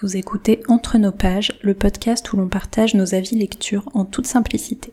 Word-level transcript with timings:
Vous 0.00 0.16
écoutez 0.16 0.60
Entre 0.66 0.98
nos 0.98 1.12
pages, 1.12 1.56
le 1.62 1.72
podcast 1.72 2.32
où 2.32 2.36
l'on 2.36 2.48
partage 2.48 2.94
nos 2.94 3.14
avis 3.14 3.36
lecture 3.36 3.88
en 3.94 4.04
toute 4.04 4.26
simplicité. 4.26 4.92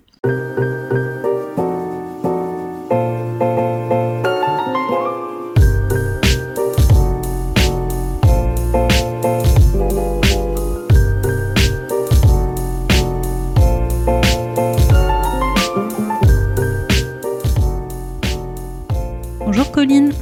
Bonjour 19.40 19.72
Colline. 19.72 20.14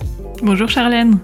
Bonjour 0.42 0.70
Charlène. 0.70 1.20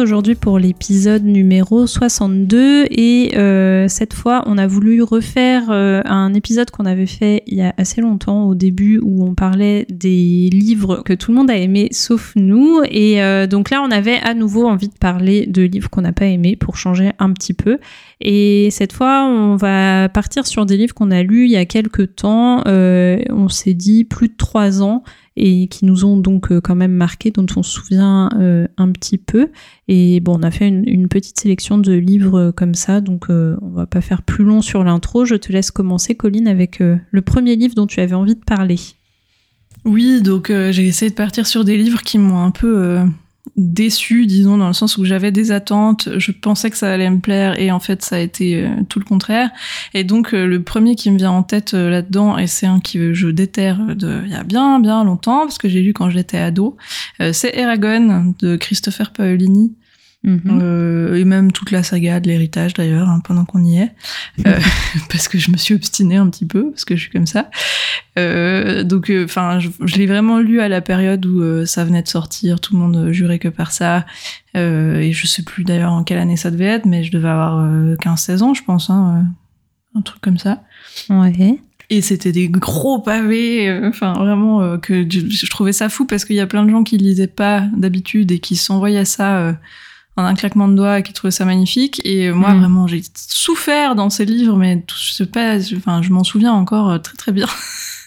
Aujourd'hui 0.00 0.34
pour 0.34 0.58
l'épisode 0.58 1.24
numéro 1.24 1.86
62 1.86 2.86
et 2.90 3.36
euh, 3.36 3.86
cette 3.86 4.12
fois 4.12 4.42
on 4.46 4.58
a 4.58 4.66
voulu 4.66 5.02
refaire 5.02 5.70
euh, 5.70 6.02
un 6.04 6.34
épisode 6.34 6.70
qu'on 6.70 6.84
avait 6.84 7.06
fait 7.06 7.42
il 7.46 7.58
y 7.58 7.62
a 7.62 7.72
assez 7.78 8.00
longtemps 8.00 8.44
au 8.46 8.54
début 8.54 8.98
où 9.02 9.24
on 9.24 9.34
parlait 9.34 9.86
des 9.88 10.50
livres 10.52 11.02
que 11.04 11.12
tout 11.12 11.30
le 11.30 11.36
monde 11.36 11.50
a 11.50 11.56
aimé 11.56 11.88
sauf 11.92 12.32
nous. 12.34 12.82
Et 12.90 13.22
euh, 13.22 13.46
donc 13.46 13.70
là 13.70 13.82
on 13.82 13.90
avait 13.90 14.18
à 14.18 14.34
nouveau 14.34 14.66
envie 14.66 14.88
de 14.88 14.98
parler 14.98 15.46
de 15.46 15.62
livres 15.62 15.90
qu'on 15.90 16.02
n'a 16.02 16.12
pas 16.12 16.26
aimés 16.26 16.56
pour 16.56 16.76
changer 16.76 17.12
un 17.18 17.32
petit 17.32 17.54
peu. 17.54 17.78
Et 18.20 18.68
cette 18.70 18.92
fois 18.92 19.24
on 19.24 19.56
va 19.56 20.08
partir 20.08 20.46
sur 20.46 20.66
des 20.66 20.76
livres 20.76 20.94
qu'on 20.94 21.12
a 21.12 21.22
lus 21.22 21.44
il 21.44 21.52
y 21.52 21.56
a 21.56 21.66
quelques 21.66 22.16
temps. 22.16 22.64
On 22.66 23.48
s'est 23.48 23.74
dit 23.74 24.04
plus 24.04 24.28
de 24.28 24.36
trois 24.36 24.82
ans 24.82 25.04
et 25.36 25.66
qui 25.66 25.84
nous 25.84 26.04
ont 26.04 26.16
donc 26.16 26.52
euh, 26.52 26.60
quand 26.60 26.74
même 26.74 26.92
marqué, 26.92 27.30
dont 27.30 27.46
on 27.56 27.62
se 27.62 27.70
souvient 27.70 28.30
euh, 28.38 28.66
un 28.76 28.90
petit 28.92 29.18
peu. 29.18 29.48
Et 29.88 30.20
bon, 30.20 30.38
on 30.38 30.42
a 30.42 30.50
fait 30.50 30.68
une, 30.68 31.08
petite 31.08 31.38
sélection 31.38 31.78
de 31.78 31.92
livres 31.92 32.38
euh, 32.38 32.52
comme 32.52 32.74
ça, 32.74 33.00
donc 33.00 33.26
on 33.28 33.70
va 33.70 33.86
pas 33.86 34.00
faire 34.00 34.22
plus 34.22 34.44
long 34.44 34.62
sur 34.62 34.84
l'intro. 34.84 35.24
Je 35.24 35.34
te 35.34 35.52
laisse 35.52 35.70
commencer, 35.70 36.14
Colline, 36.14 36.48
avec 36.48 36.78
le 36.80 37.22
premier 37.22 37.56
livre 37.56 37.74
dont 37.74 37.86
tu 37.86 38.00
avais 38.00 38.14
envie 38.14 38.34
de 38.34 38.44
parler. 38.44 38.78
Oui, 39.84 40.22
donc 40.22 40.48
j'ai 40.48 40.86
essayé 40.86 41.10
de 41.10 41.16
partir 41.16 41.46
sur 41.46 41.64
des 41.64 41.76
livres 41.76 42.02
qui 42.02 42.18
m'ont 42.18 42.38
un 42.38 42.50
peu 42.50 43.00
déçu, 43.56 44.26
disons, 44.26 44.56
dans 44.56 44.66
le 44.66 44.72
sens 44.72 44.96
où 44.96 45.04
j'avais 45.04 45.30
des 45.30 45.52
attentes, 45.52 46.08
je 46.16 46.32
pensais 46.32 46.70
que 46.70 46.76
ça 46.76 46.90
allait 46.90 47.10
me 47.10 47.20
plaire 47.20 47.58
et 47.60 47.70
en 47.70 47.78
fait 47.78 48.02
ça 48.02 48.16
a 48.16 48.18
été 48.18 48.64
euh, 48.64 48.68
tout 48.88 48.98
le 48.98 49.04
contraire. 49.04 49.50
Et 49.92 50.02
donc 50.02 50.32
euh, 50.32 50.46
le 50.46 50.62
premier 50.62 50.96
qui 50.96 51.10
me 51.10 51.18
vient 51.18 51.30
en 51.30 51.42
tête 51.42 51.74
euh, 51.74 51.90
là-dedans, 51.90 52.38
et 52.38 52.46
c'est 52.46 52.66
un 52.66 52.80
qui 52.80 53.14
je 53.14 53.28
déterre 53.28 53.78
de 53.94 54.22
il 54.24 54.32
y 54.32 54.34
a 54.34 54.44
bien 54.44 54.80
bien 54.80 55.04
longtemps 55.04 55.40
parce 55.40 55.58
que 55.58 55.68
j'ai 55.68 55.82
lu 55.82 55.92
quand 55.92 56.10
j'étais 56.10 56.38
ado, 56.38 56.76
c'est 57.32 57.54
Eragon 57.56 58.34
de 58.38 58.56
Christopher 58.56 59.12
Paolini. 59.12 59.72
Mhm. 60.24 60.58
Euh, 60.62 61.14
et 61.16 61.24
même 61.24 61.52
toute 61.52 61.70
la 61.70 61.82
saga 61.82 62.18
de 62.18 62.28
l'héritage 62.28 62.72
d'ailleurs, 62.72 63.10
hein, 63.10 63.20
pendant 63.22 63.44
qu'on 63.44 63.62
y 63.62 63.76
est, 63.76 63.92
euh, 64.46 64.58
parce 65.10 65.28
que 65.28 65.38
je 65.38 65.50
me 65.50 65.58
suis 65.58 65.74
obstinée 65.74 66.16
un 66.16 66.28
petit 66.30 66.46
peu, 66.46 66.70
parce 66.70 66.86
que 66.86 66.96
je 66.96 67.02
suis 67.02 67.10
comme 67.10 67.26
ça. 67.26 67.50
Euh, 68.18 68.84
donc, 68.84 69.12
enfin, 69.24 69.58
je, 69.58 69.68
je 69.84 69.96
l'ai 69.96 70.06
vraiment 70.06 70.38
lu 70.38 70.60
à 70.60 70.68
la 70.68 70.80
période 70.80 71.24
où 71.26 71.66
ça 71.66 71.84
venait 71.84 72.02
de 72.02 72.08
sortir, 72.08 72.58
tout 72.58 72.72
le 72.72 72.80
monde 72.80 73.12
jurait 73.12 73.38
que 73.38 73.48
par 73.48 73.70
ça, 73.70 74.06
et 74.54 75.10
je 75.12 75.26
sais 75.26 75.42
plus 75.42 75.64
d'ailleurs 75.64 75.92
en 75.92 76.04
quelle 76.04 76.18
année 76.18 76.36
ça 76.36 76.50
devait 76.50 76.64
être, 76.64 76.86
mais 76.86 77.04
je 77.04 77.12
devais 77.12 77.28
avoir 77.28 77.68
15-16 77.96 78.42
ans, 78.42 78.54
je 78.54 78.62
pense, 78.62 78.88
hein, 78.88 79.26
un 79.94 80.00
truc 80.00 80.22
comme 80.22 80.38
ça. 80.38 80.62
Ouais. 81.10 81.58
Et 81.90 82.00
c'était 82.00 82.32
des 82.32 82.48
gros 82.48 83.00
pavés, 83.00 83.80
enfin 83.84 84.14
vraiment 84.14 84.78
que 84.78 85.06
je, 85.10 85.28
je, 85.28 85.50
trouvais 85.50 85.72
ça 85.72 85.90
fou 85.90 86.06
parce 86.06 86.24
qu'il 86.24 86.36
y 86.36 86.40
a 86.40 86.46
plein 86.46 86.64
de 86.64 86.70
gens 86.70 86.82
qui 86.82 86.96
lisaient 86.96 87.26
pas 87.26 87.64
d'habitude 87.76 88.32
et 88.32 88.38
qui 88.38 88.56
s'envoyaient 88.56 89.04
ça 89.04 89.54
en 90.16 90.24
un 90.24 90.34
claquement 90.34 90.68
de 90.68 90.74
doigts 90.74 91.02
qui 91.02 91.12
trouvait 91.12 91.30
ça 91.30 91.44
magnifique. 91.44 92.00
Et 92.04 92.30
moi 92.30 92.54
mm. 92.54 92.58
vraiment 92.58 92.86
j'ai 92.86 93.02
souffert 93.14 93.94
dans 93.94 94.10
ces 94.10 94.24
livres 94.24 94.56
mais 94.56 94.80
tout, 94.82 94.96
je 94.98 95.12
sais 95.12 95.26
pas 95.26 95.56
enfin 95.76 96.02
je 96.02 96.10
m'en 96.10 96.24
souviens 96.24 96.52
encore 96.52 96.90
euh, 96.90 96.98
très 96.98 97.16
très 97.16 97.32
bien. 97.32 97.46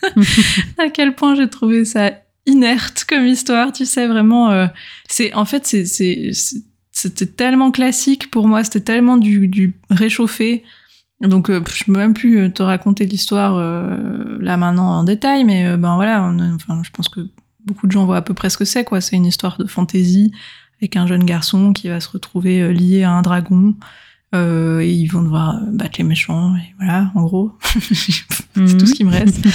À 0.77 0.89
quel 0.89 1.15
point 1.15 1.35
j'ai 1.35 1.49
trouvé 1.49 1.83
ça 1.83 2.11
inerte 2.45 3.05
comme 3.09 3.25
histoire 3.25 3.73
tu 3.73 3.85
sais 3.85 4.07
vraiment 4.07 4.51
euh, 4.51 4.67
c'est 5.09 5.33
en 5.33 5.45
fait 5.45 5.65
c'est 5.65 5.85
c'est 5.85 6.31
c'était 6.91 7.25
tellement 7.25 7.71
classique 7.71 8.31
pour 8.31 8.47
moi 8.47 8.63
c'était 8.63 8.81
tellement 8.81 9.17
du, 9.17 9.47
du 9.47 9.75
réchauffé. 9.89 10.63
Donc 11.19 11.49
euh, 11.49 11.61
je 11.73 11.83
peux 11.85 11.93
même 11.93 12.13
plus 12.13 12.53
te 12.53 12.61
raconter 12.61 13.05
l'histoire 13.05 13.57
là 14.39 14.55
maintenant 14.55 14.99
en 14.99 15.03
détail 15.03 15.43
mais 15.43 15.75
ben 15.75 15.95
voilà 15.95 16.23
enfin 16.53 16.81
je 16.83 16.91
pense 16.91 17.09
que 17.09 17.21
beaucoup 17.65 17.87
de 17.87 17.91
gens 17.91 18.05
voient 18.05 18.17
à 18.17 18.21
peu 18.21 18.33
près 18.33 18.49
ce 18.49 18.57
que 18.57 18.65
c'est 18.65 18.83
quoi. 18.83 19.01
C'est 19.01 19.15
une 19.15 19.25
histoire 19.25 19.57
de 19.57 19.65
fantaisie 19.65 20.31
avec 20.79 20.95
un 20.95 21.07
jeune 21.07 21.23
garçon 21.23 21.73
qui 21.73 21.89
va 21.89 21.99
se 21.99 22.09
retrouver 22.09 22.61
euh, 22.61 22.71
lié 22.71 23.03
à 23.03 23.11
un 23.11 23.21
dragon. 23.21 23.75
Euh, 24.35 24.81
et 24.81 24.91
ils 24.91 25.07
vont 25.07 25.21
devoir 25.21 25.55
euh, 25.55 25.71
battre 25.71 25.95
les 25.99 26.03
méchants, 26.03 26.55
et 26.57 26.73
voilà, 26.77 27.11
en 27.15 27.23
gros. 27.23 27.53
c'est 27.63 28.77
tout 28.77 28.85
ce 28.85 28.93
qui 28.93 29.05
me 29.05 29.11
reste. 29.11 29.45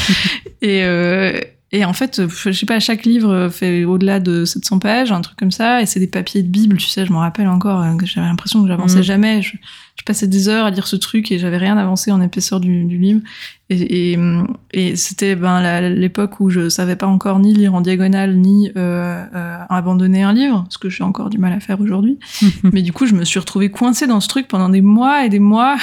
et, 0.62 0.84
euh, 0.84 1.38
et 1.74 1.86
en 1.86 1.94
fait, 1.94 2.20
je 2.28 2.52
sais 2.52 2.66
pas, 2.66 2.80
chaque 2.80 3.06
livre 3.06 3.48
fait 3.48 3.84
au-delà 3.84 4.20
de 4.20 4.44
700 4.44 4.78
pages, 4.78 5.10
un 5.10 5.22
truc 5.22 5.38
comme 5.38 5.50
ça, 5.50 5.80
et 5.80 5.86
c'est 5.86 6.00
des 6.00 6.06
papiers 6.06 6.42
de 6.42 6.48
Bible, 6.48 6.76
tu 6.76 6.88
sais, 6.88 7.06
je 7.06 7.12
me 7.12 7.16
rappelle 7.16 7.48
encore 7.48 7.80
euh, 7.80 7.96
que 7.96 8.04
j'avais 8.04 8.26
l'impression 8.26 8.60
que 8.60 8.68
j'avançais 8.68 8.98
mm. 8.98 9.04
jamais. 9.04 9.40
Je, 9.40 9.56
je, 9.96 10.04
passais 10.04 10.26
des 10.26 10.50
heures 10.50 10.66
à 10.66 10.70
lire 10.70 10.86
ce 10.86 10.96
truc 10.96 11.32
et 11.32 11.38
j'avais 11.38 11.56
rien 11.56 11.78
avancé 11.78 12.12
en 12.12 12.20
épaisseur 12.20 12.60
du, 12.60 12.84
du 12.84 12.98
livre. 12.98 13.20
Et, 13.70 14.12
et, 14.12 14.18
et 14.74 14.96
c'était 14.96 15.34
ben, 15.34 15.80
l'époque 15.88 16.40
où 16.40 16.50
je 16.50 16.68
savais 16.68 16.96
pas 16.96 17.06
encore 17.06 17.38
ni 17.38 17.54
lire 17.54 17.74
en 17.74 17.80
diagonale, 17.80 18.36
ni 18.36 18.70
euh, 18.76 19.24
euh, 19.34 19.58
abandonner 19.70 20.22
un 20.24 20.34
livre, 20.34 20.66
ce 20.68 20.76
que 20.76 20.90
j'ai 20.90 21.04
encore 21.04 21.30
du 21.30 21.38
mal 21.38 21.54
à 21.54 21.60
faire 21.60 21.80
aujourd'hui. 21.80 22.18
Mais 22.64 22.82
du 22.82 22.92
coup, 22.92 23.06
je 23.06 23.14
me 23.14 23.24
suis 23.24 23.40
retrouvée 23.40 23.70
coincée 23.70 24.06
dans 24.06 24.20
ce 24.20 24.28
truc 24.28 24.46
pendant 24.46 24.68
des 24.68 24.82
mois 24.82 25.24
et 25.24 25.30
des 25.30 25.38
mois. 25.38 25.78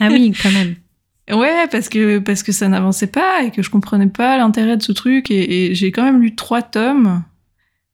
ah 0.00 0.08
oui, 0.10 0.32
quand 0.42 0.52
même. 0.52 0.76
Ouais, 1.32 1.66
parce 1.70 1.88
que 1.88 2.18
parce 2.18 2.42
que 2.42 2.52
ça 2.52 2.68
n'avançait 2.68 3.06
pas 3.06 3.42
et 3.42 3.50
que 3.50 3.62
je 3.62 3.70
comprenais 3.70 4.06
pas 4.06 4.38
l'intérêt 4.38 4.76
de 4.76 4.82
ce 4.82 4.92
truc 4.92 5.30
et, 5.30 5.66
et 5.66 5.74
j'ai 5.74 5.92
quand 5.92 6.04
même 6.04 6.20
lu 6.20 6.34
trois 6.34 6.62
tomes 6.62 7.22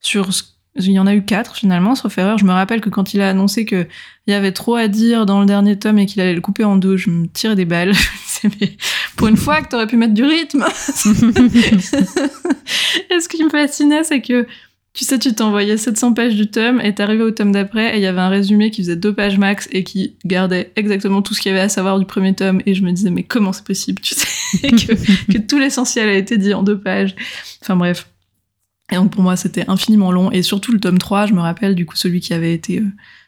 sur 0.01 0.31
il 0.79 0.93
y 0.93 0.99
en 0.99 1.07
a 1.07 1.15
eu 1.15 1.25
quatre 1.25 1.57
finalement, 1.57 1.95
sauf 1.95 2.17
erreur. 2.19 2.39
Je 2.39 2.45
me 2.45 2.53
rappelle 2.53 2.81
que 2.81 2.91
quand 2.91 3.15
il 3.15 3.21
a 3.21 3.31
annoncé 3.31 3.65
que 3.65 3.87
il 4.27 4.33
y 4.33 4.35
avait 4.35 4.53
trop 4.53 4.75
à 4.75 4.89
dire 4.89 5.27
dans 5.27 5.41
le 5.41 5.47
dernier 5.47 5.79
tome 5.79 5.99
et 5.99 6.07
qu'il 6.07 6.21
allait 6.21 6.35
le 6.35 6.41
couper 6.41 6.65
en 6.65 6.77
deux, 6.77 6.97
je 6.97 7.11
me 7.11 7.29
tirais 7.29 7.55
des 7.55 7.65
balles. 7.65 7.93
pour 9.17 9.29
une 9.29 9.37
fois 9.37 9.63
que 9.63 9.69
t'aurais 9.69 9.87
pu 9.87 9.97
mettre 9.97 10.15
du 10.15 10.25
rythme. 10.25 10.65
et 13.11 13.21
ce 13.21 13.29
qui 13.29 13.45
me 13.45 13.51
fascinait, 13.51 14.05
c'est 14.05 14.21
que 14.21 14.47
tu 14.97 15.05
sais, 15.05 15.19
tu 15.19 15.35
t'envoyais 15.35 15.77
700 15.77 16.15
pages 16.15 16.35
du 16.35 16.51
tome 16.51 16.81
et 16.81 16.95
t'arrivais 16.95 17.23
au 17.23 17.31
tome 17.31 17.53
d'après 17.53 17.95
et 17.95 17.99
il 17.99 18.03
y 18.03 18.07
avait 18.07 18.23
un 18.23 18.31
résumé 18.31 18.71
qui 18.71 18.81
faisait 18.81 18.97
deux 18.97 19.13
pages 19.13 19.37
max 19.37 19.69
et 19.71 19.85
qui 19.85 20.17
gardait 20.25 20.73
exactement 20.75 21.21
tout 21.21 21.35
ce 21.35 21.43
qu'il 21.43 21.53
y 21.53 21.55
avait 21.55 21.63
à 21.63 21.69
savoir 21.69 21.99
du 21.99 22.07
premier 22.07 22.35
tome 22.35 22.63
et 22.65 22.75
je 22.75 22.83
me 22.83 22.91
disais 22.93 23.11
mais 23.11 23.23
comment 23.23 23.53
c'est 23.53 23.67
possible, 23.67 24.01
tu 24.01 24.15
sais, 24.15 24.27
que, 24.71 25.39
tout 25.39 25.59
l'essentiel 25.59 26.09
a 26.09 26.15
été 26.15 26.39
dit 26.39 26.55
en 26.55 26.63
deux 26.63 26.81
pages. 26.81 27.15
Enfin 27.61 27.77
bref. 27.77 28.09
Et 28.91 28.95
donc 28.95 29.13
pour 29.13 29.23
moi 29.23 29.37
c'était 29.37 29.69
infiniment 29.69 30.11
long 30.11 30.31
et 30.31 30.41
surtout 30.41 30.73
le 30.73 30.81
tome 30.81 30.97
3, 30.97 31.27
je 31.27 31.35
me 31.35 31.41
rappelle 31.41 31.75
du 31.75 31.85
coup 31.85 31.97
celui 31.97 32.21
qui 32.21 32.33
avait 32.33 32.55
été 32.55 32.81
euh, 32.81 32.87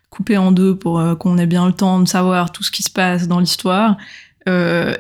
coupé 0.09 0.39
en 0.39 0.53
deux 0.53 0.75
pour 0.75 0.99
euh, 0.99 1.17
qu'on 1.17 1.37
ait 1.37 1.47
bien 1.47 1.67
le 1.67 1.75
temps 1.75 2.01
de 2.01 2.09
savoir 2.09 2.51
tout 2.51 2.63
ce 2.63 2.71
qui 2.71 2.83
se 2.83 2.91
passe 2.91 3.29
dans 3.29 3.41
l'histoire. 3.41 3.99
Euh, 4.49 4.95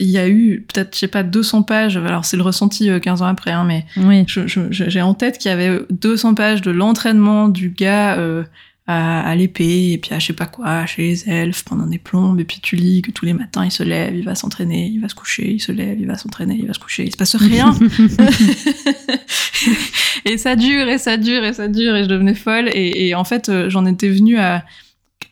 il 0.00 0.10
y 0.10 0.18
a 0.18 0.28
eu 0.28 0.66
peut-être, 0.68 0.94
je 0.94 1.00
sais 1.00 1.08
pas, 1.08 1.22
200 1.22 1.62
pages. 1.62 1.96
Alors 1.96 2.24
c'est 2.24 2.36
le 2.36 2.42
ressenti 2.42 2.90
15 3.00 3.20
euh, 3.20 3.24
ans 3.24 3.28
après, 3.28 3.52
hein, 3.52 3.64
mais 3.64 3.86
oui. 3.96 4.24
j'ai 4.70 5.02
en 5.02 5.14
tête 5.14 5.38
qu'il 5.38 5.50
y 5.50 5.54
avait 5.54 5.80
200 5.90 6.34
pages 6.34 6.62
de 6.62 6.70
l'entraînement 6.70 7.48
du 7.48 7.70
gars 7.70 8.18
euh, 8.18 8.42
à, 8.86 9.20
à 9.20 9.34
l'épée 9.36 9.92
et 9.92 9.98
puis 9.98 10.14
à 10.14 10.18
je 10.18 10.26
sais 10.26 10.32
pas 10.32 10.46
quoi, 10.46 10.86
chez 10.86 11.02
les 11.02 11.28
elfes 11.28 11.64
pendant 11.64 11.86
des 11.86 11.98
plombes. 11.98 12.40
Et 12.40 12.44
puis 12.44 12.58
tu 12.60 12.74
lis 12.74 13.02
que 13.02 13.12
tous 13.12 13.24
les 13.24 13.34
matins 13.34 13.64
il 13.64 13.70
se 13.70 13.84
lève, 13.84 14.16
il 14.16 14.24
va 14.24 14.34
s'entraîner, 14.34 14.86
il 14.86 15.00
va 15.00 15.08
se 15.08 15.14
coucher, 15.14 15.52
il 15.52 15.60
se 15.60 15.70
lève, 15.70 16.00
il 16.00 16.06
va 16.06 16.16
s'entraîner, 16.16 16.56
il 16.58 16.66
va 16.66 16.72
se 16.72 16.80
coucher. 16.80 17.04
Il 17.04 17.12
se 17.12 17.16
passe 17.16 17.36
rien. 17.36 17.78
et 20.24 20.38
ça 20.38 20.56
dure 20.56 20.88
et 20.88 20.98
ça 20.98 21.16
dure 21.16 21.44
et 21.44 21.52
ça 21.52 21.68
dure 21.68 21.94
et 21.94 22.02
je 22.02 22.08
devenais 22.08 22.34
folle. 22.34 22.68
Et, 22.72 23.08
et 23.08 23.14
en 23.14 23.24
fait, 23.24 23.50
j'en 23.68 23.86
étais 23.86 24.08
venue 24.08 24.38
à 24.38 24.64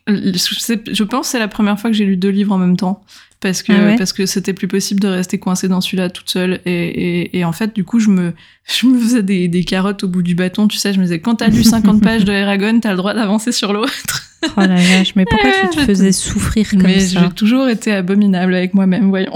je 0.08 1.02
pense 1.02 1.26
que 1.26 1.32
c'est 1.32 1.38
la 1.40 1.48
première 1.48 1.80
fois 1.80 1.90
que 1.90 1.96
j'ai 1.96 2.04
lu 2.04 2.16
deux 2.16 2.28
livres 2.28 2.52
en 2.52 2.58
même 2.58 2.76
temps 2.76 3.02
parce 3.46 3.62
que 3.62 3.72
ah 3.72 3.96
parce 3.96 4.12
que 4.12 4.26
c'était 4.26 4.52
plus 4.52 4.66
possible 4.66 5.00
de 5.00 5.06
rester 5.06 5.38
coincée 5.38 5.68
dans 5.68 5.80
celui-là 5.80 6.10
toute 6.10 6.28
seule 6.28 6.60
et, 6.66 6.70
et, 6.72 7.38
et, 7.38 7.44
en 7.44 7.52
fait 7.52 7.74
du 7.74 7.84
coup 7.84 8.00
je 8.00 8.08
me 8.08 8.32
je 8.64 8.86
me 8.86 8.98
faisais 8.98 9.22
des, 9.22 9.46
des 9.46 9.62
carottes 9.62 10.02
au 10.02 10.08
bout 10.08 10.22
du 10.22 10.34
bâton 10.34 10.66
tu 10.66 10.76
sais 10.76 10.92
je 10.92 10.98
me 10.98 11.04
disais 11.04 11.20
quand 11.20 11.36
t'as 11.36 11.48
lu 11.48 11.62
50 11.62 12.02
pages 12.02 12.24
de 12.24 12.32
Eragon 12.32 12.80
t'as 12.80 12.90
le 12.90 12.96
droit 12.96 13.14
d'avancer 13.14 13.52
sur 13.52 13.72
l'autre. 13.72 14.24
Oh 14.44 14.60
la 14.60 14.74
vache 14.74 15.14
mais 15.14 15.24
pourquoi 15.24 15.50
tu 15.62 15.78
te 15.78 15.84
faisais 15.84 16.12
souffrir 16.12 16.68
comme 16.70 16.82
mais 16.82 17.00
ça 17.00 17.20
j'ai 17.20 17.30
toujours 17.30 17.68
été 17.68 17.92
abominable 17.92 18.54
avec 18.54 18.74
moi-même 18.74 19.08
voyons. 19.08 19.32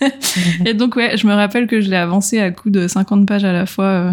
Et 0.64 0.74
donc 0.74 0.96
ouais 0.96 1.16
je 1.16 1.26
me 1.26 1.34
rappelle 1.34 1.66
que 1.66 1.80
je 1.80 1.90
l'ai 1.90 1.96
avancé 1.96 2.38
à 2.38 2.50
coup 2.50 2.70
de 2.70 2.88
50 2.88 3.26
pages 3.26 3.44
à 3.44 3.52
la 3.52 3.66
fois 3.66 3.84
euh, 3.84 4.12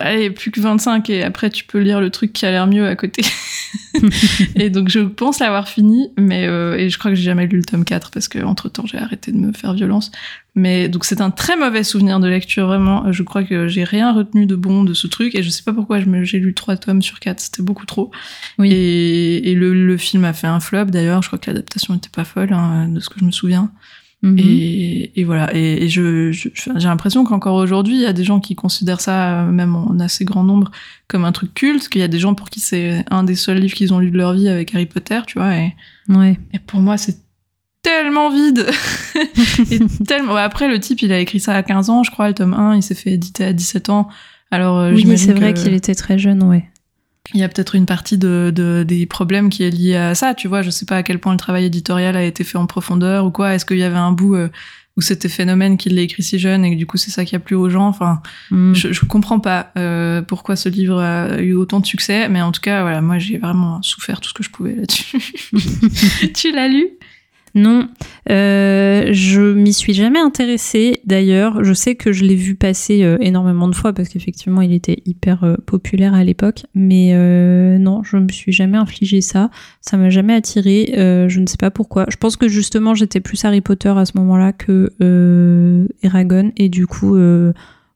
allez, 0.00 0.30
plus 0.30 0.50
que 0.50 0.60
25 0.60 1.08
et 1.10 1.22
après 1.22 1.50
tu 1.50 1.64
peux 1.64 1.78
lire 1.78 2.00
le 2.00 2.10
truc 2.10 2.32
qui 2.32 2.46
a 2.46 2.50
l'air 2.50 2.66
mieux 2.66 2.86
à 2.86 2.96
côté. 2.96 3.22
et 4.56 4.70
donc 4.70 4.88
je 4.88 5.00
pense 5.00 5.38
l'avoir 5.38 5.68
fini, 5.68 6.10
mais 6.18 6.46
euh, 6.46 6.76
et 6.76 6.88
je 6.88 6.98
crois 6.98 7.10
que 7.10 7.14
j'ai 7.14 7.22
jamais 7.22 7.46
lu 7.46 7.58
le 7.58 7.64
tome 7.64 7.84
4 7.84 8.10
parce 8.10 8.28
que 8.28 8.38
entre 8.40 8.68
temps 8.68 8.86
j'ai 8.86 8.98
arrêté 8.98 9.32
de 9.32 9.38
me 9.38 9.52
faire 9.52 9.74
violence. 9.74 10.10
Mais 10.54 10.88
donc 10.88 11.04
c'est 11.04 11.20
un 11.20 11.30
très 11.30 11.56
mauvais 11.56 11.82
souvenir 11.82 12.20
de 12.20 12.28
lecture 12.28 12.66
vraiment. 12.66 13.10
Je 13.10 13.22
crois 13.22 13.42
que 13.44 13.68
j'ai 13.68 13.84
rien 13.84 14.12
retenu 14.12 14.46
de 14.46 14.54
bon 14.54 14.84
de 14.84 14.92
ce 14.92 15.06
truc 15.06 15.34
et 15.34 15.42
je 15.42 15.48
sais 15.48 15.62
pas 15.62 15.72
pourquoi 15.72 15.98
j'ai 16.22 16.38
lu 16.38 16.52
trois 16.54 16.76
tomes 16.76 17.02
sur 17.02 17.20
4, 17.20 17.40
c'était 17.40 17.62
beaucoup 17.62 17.86
trop. 17.86 18.10
Oui. 18.58 18.70
Et, 18.72 19.50
et 19.50 19.54
le, 19.54 19.72
le, 19.72 19.96
film 19.96 20.24
a 20.24 20.32
fait 20.32 20.46
un 20.46 20.60
flop 20.60 20.86
d'ailleurs. 20.86 21.22
Je 21.22 21.28
crois 21.28 21.38
que 21.38 21.50
l'adaptation 21.50 21.94
était 21.94 22.10
pas 22.10 22.24
folle 22.24 22.52
hein, 22.52 22.88
de 22.88 23.00
ce 23.00 23.08
que 23.08 23.18
je 23.18 23.24
me 23.24 23.30
souviens. 23.30 23.72
Mhm. 24.22 24.38
Et, 24.38 25.20
et, 25.20 25.24
voilà. 25.24 25.54
Et, 25.54 25.88
je, 25.88 26.30
j'ai 26.30 26.88
l'impression 26.88 27.24
qu'encore 27.24 27.56
aujourd'hui, 27.56 27.96
il 27.96 28.00
y 28.02 28.06
a 28.06 28.12
des 28.12 28.24
gens 28.24 28.40
qui 28.40 28.54
considèrent 28.54 29.00
ça, 29.00 29.42
même 29.44 29.74
en 29.74 29.98
assez 29.98 30.24
grand 30.24 30.44
nombre, 30.44 30.70
comme 31.08 31.24
un 31.24 31.32
truc 31.32 31.52
culte. 31.54 31.88
Qu'il 31.88 32.00
y 32.00 32.04
a 32.04 32.08
des 32.08 32.20
gens 32.20 32.34
pour 32.34 32.48
qui 32.48 32.60
c'est 32.60 33.04
un 33.10 33.24
des 33.24 33.34
seuls 33.34 33.58
livres 33.58 33.74
qu'ils 33.74 33.92
ont 33.92 33.98
lu 33.98 34.10
de 34.10 34.16
leur 34.16 34.32
vie 34.32 34.48
avec 34.48 34.74
Harry 34.74 34.86
Potter, 34.86 35.20
tu 35.26 35.38
vois. 35.38 35.56
Et, 35.56 35.74
ouais. 36.08 36.38
et 36.52 36.58
pour 36.60 36.80
moi, 36.80 36.96
c'est 36.96 37.18
tellement 37.82 38.30
vide. 38.30 38.66
et 39.70 39.80
tellement. 40.06 40.36
Après, 40.36 40.68
le 40.68 40.78
type, 40.78 41.02
il 41.02 41.12
a 41.12 41.18
écrit 41.18 41.40
ça 41.40 41.54
à 41.54 41.62
15 41.64 41.90
ans, 41.90 42.02
je 42.04 42.12
crois, 42.12 42.28
le 42.28 42.34
tome 42.34 42.54
1. 42.54 42.76
Il 42.76 42.82
s'est 42.82 42.94
fait 42.94 43.10
éditer 43.12 43.44
à 43.44 43.52
17 43.52 43.90
ans. 43.90 44.08
Alors, 44.52 44.78
euh, 44.78 44.92
oui, 44.92 45.18
c'est 45.18 45.32
vrai 45.32 45.52
qu'il 45.54 45.74
était 45.74 45.94
très 45.94 46.18
jeune, 46.18 46.42
ouais 46.44 46.71
il 47.34 47.40
y 47.40 47.42
a 47.42 47.48
peut-être 47.48 47.74
une 47.74 47.86
partie 47.86 48.18
de, 48.18 48.52
de, 48.54 48.84
des 48.86 49.06
problèmes 49.06 49.50
qui 49.50 49.62
est 49.62 49.70
liée 49.70 49.96
à 49.96 50.14
ça, 50.14 50.34
tu 50.34 50.48
vois. 50.48 50.62
Je 50.62 50.70
sais 50.70 50.86
pas 50.86 50.96
à 50.96 51.02
quel 51.02 51.18
point 51.18 51.32
le 51.32 51.38
travail 51.38 51.64
éditorial 51.64 52.16
a 52.16 52.22
été 52.22 52.44
fait 52.44 52.58
en 52.58 52.66
profondeur 52.66 53.24
ou 53.26 53.30
quoi. 53.30 53.54
Est-ce 53.54 53.64
qu'il 53.64 53.78
y 53.78 53.82
avait 53.82 53.96
un 53.96 54.12
bout 54.12 54.34
euh, 54.34 54.48
où 54.96 55.00
c'était 55.00 55.28
phénomène 55.28 55.78
qu'il 55.78 55.94
l'a 55.94 56.02
écrit 56.02 56.22
si 56.22 56.38
jeune 56.38 56.64
et 56.64 56.72
que 56.72 56.76
du 56.76 56.86
coup 56.86 56.98
c'est 56.98 57.10
ça 57.10 57.24
qui 57.24 57.34
a 57.34 57.38
plu 57.38 57.56
aux 57.56 57.70
gens? 57.70 57.86
Enfin, 57.86 58.20
mm. 58.50 58.74
je, 58.74 58.92
je 58.92 59.04
comprends 59.04 59.40
pas 59.40 59.72
euh, 59.78 60.22
pourquoi 60.22 60.56
ce 60.56 60.68
livre 60.68 61.00
a 61.00 61.40
eu 61.40 61.54
autant 61.54 61.80
de 61.80 61.86
succès, 61.86 62.28
mais 62.28 62.42
en 62.42 62.52
tout 62.52 62.60
cas, 62.60 62.82
voilà, 62.82 63.00
moi 63.00 63.18
j'ai 63.18 63.38
vraiment 63.38 63.82
souffert 63.82 64.20
tout 64.20 64.28
ce 64.28 64.34
que 64.34 64.42
je 64.42 64.50
pouvais 64.50 64.74
là-dessus. 64.74 65.18
tu 66.34 66.52
l'as 66.52 66.68
lu? 66.68 66.88
Non, 67.54 67.88
euh, 68.30 69.10
je 69.12 69.40
m'y 69.40 69.72
suis 69.74 69.92
jamais 69.92 70.18
intéressée 70.18 71.00
d'ailleurs. 71.04 71.64
Je 71.64 71.74
sais 71.74 71.96
que 71.96 72.12
je 72.12 72.24
l'ai 72.24 72.34
vu 72.34 72.54
passer 72.54 73.02
euh, 73.02 73.18
énormément 73.20 73.68
de 73.68 73.74
fois 73.74 73.92
parce 73.92 74.08
qu'effectivement 74.08 74.62
il 74.62 74.72
était 74.72 75.02
hyper 75.04 75.44
euh, 75.44 75.56
populaire 75.66 76.14
à 76.14 76.24
l'époque, 76.24 76.64
mais 76.74 77.12
non, 77.78 78.02
je 78.02 78.16
me 78.16 78.28
suis 78.28 78.52
jamais 78.52 78.78
infligé 78.78 79.20
ça. 79.20 79.50
Ça 79.80 79.96
m'a 79.96 80.10
jamais 80.10 80.34
attiré. 80.34 80.92
je 80.96 81.40
ne 81.40 81.46
sais 81.46 81.56
pas 81.56 81.70
pourquoi. 81.70 82.06
Je 82.08 82.16
pense 82.16 82.36
que 82.36 82.48
justement 82.48 82.94
j'étais 82.94 83.20
plus 83.20 83.44
Harry 83.44 83.60
Potter 83.60 83.92
à 83.94 84.04
ce 84.04 84.12
moment-là 84.16 84.52
que 84.52 84.90
Eragon 86.02 86.52
et 86.56 86.68
du 86.68 86.86
coup 86.86 87.16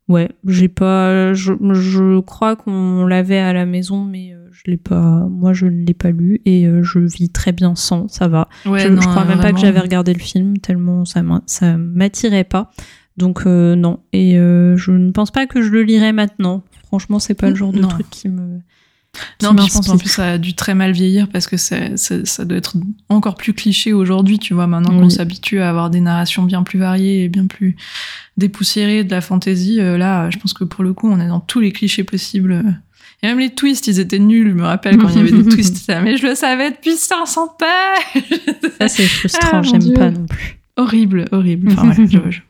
Ouais, 0.09 0.31
j'ai 0.47 0.69
pas. 0.69 1.35
Je, 1.35 1.53
je 1.73 2.21
crois 2.21 2.55
qu'on 2.55 3.07
l'avait 3.07 3.39
à 3.39 3.53
la 3.53 3.67
maison, 3.67 4.05
mais 4.05 4.33
euh, 4.33 4.49
je 4.53 4.71
l'ai 4.71 4.77
pas. 4.77 5.27
Moi, 5.29 5.53
je 5.53 5.67
ne 5.67 5.85
l'ai 5.85 5.95
pas 5.95 6.11
lu 6.11 6.41
et 6.45 6.67
euh, 6.67 6.83
je 6.85 7.01
vis 7.01 7.31
très 7.31 7.51
bien 7.51 7.75
sans. 7.75 8.07
Ça 8.09 8.29
va. 8.29 8.49
je, 8.65 8.71
je, 8.71 9.09
crois 9.09 9.25
même 9.25 9.41
pas 9.41 9.53
que 9.53 9.59
j'avais 9.59 9.81
regardé 9.81 10.13
le 10.13 10.21
film 10.21 10.59
tellement 10.59 11.05
ça 11.05 11.23
ça 11.47 11.77
m'attirait 11.77 12.45
pas. 12.45 12.71
Donc 13.17 13.47
euh, 13.47 13.75
non. 13.75 13.99
Et 14.13 14.35
je 14.35 14.91
ne 14.93 15.11
pense 15.11 15.33
pas 15.33 15.47
que 15.47 15.61
je 15.61 15.71
le 15.71 15.83
lirai 15.83 16.13
maintenant. 16.13 16.63
Franchement, 16.87 17.19
c'est 17.19 17.35
pas 17.35 17.51
le 17.51 17.57
genre 17.57 17.73
de 17.73 17.83
truc 17.83 18.09
qui 18.11 18.29
me. 18.29 18.61
Non, 19.43 19.53
mais 19.53 19.63
je 19.67 19.73
pense 19.73 19.89
en 19.89 19.99
plus 19.99 20.09
ça 20.09 20.33
a 20.33 20.39
dû 20.39 20.55
très 20.55 20.75
mal 20.75 20.93
vieillir 20.93 21.29
parce 21.29 21.47
que 21.47 21.57
ça, 21.57 21.97
ça 21.97 22.45
doit 22.45 22.59
être 22.59 22.77
encore 23.09 23.37
plus 23.37 23.53
cliché 23.53 23.93
aujourd'hui, 23.93 24.39
tu 24.39 24.55
vois, 24.55 24.67
maintenant 24.67 24.99
qu'on 24.99 25.11
s'habitue 25.11 25.61
à 25.61 25.69
avoir 25.69 25.91
des 25.91 26.01
narrations 26.01 26.43
bien 26.43 26.63
plus 26.63 26.79
variées 26.79 27.25
et 27.25 27.29
bien 27.29 27.47
plus 27.47 27.77
dépoussiérées 28.37 29.05
de 29.05 29.11
la 29.11 29.21
fantaisie. 29.21 29.81
Euh, 29.81 29.99
là, 29.99 30.31
je 30.31 30.39
pense 30.39 30.53
que 30.53 30.65
pour 30.65 30.85
le 30.85 30.93
coup, 30.93 31.09
on 31.11 31.21
est 31.21 31.29
dans 31.29 31.41
tous 31.41 31.61
les 31.61 31.73
clichés 31.73 32.05
possibles. 32.05 32.65
Et 33.23 33.27
même 33.27 33.39
les 33.39 33.55
twists, 33.55 33.87
ils 33.87 33.99
étaient 33.99 34.19
nuls. 34.19 34.51
Je 34.51 34.55
me 34.55 34.65
rappelle 34.65 34.99
quand 34.99 35.09
il 35.09 35.17
y 35.17 35.21
avait 35.21 35.43
des 35.43 35.49
twists, 35.55 35.91
mais 36.03 36.17
je 36.17 36.27
le 36.27 36.35
savais 36.35 36.71
depuis 36.71 36.97
500 36.97 37.57
pages. 37.59 38.25
Ça, 38.81 38.89
c'est 38.89 39.07
frustrant, 39.07 39.59
ah, 39.59 39.63
j'aime 39.63 39.93
pas 39.95 40.11
non 40.11 40.27
plus. 40.27 40.59
Horrible, 40.77 41.25
horrible. 41.33 41.73
Enfin, 41.73 41.93
je, 42.11 42.41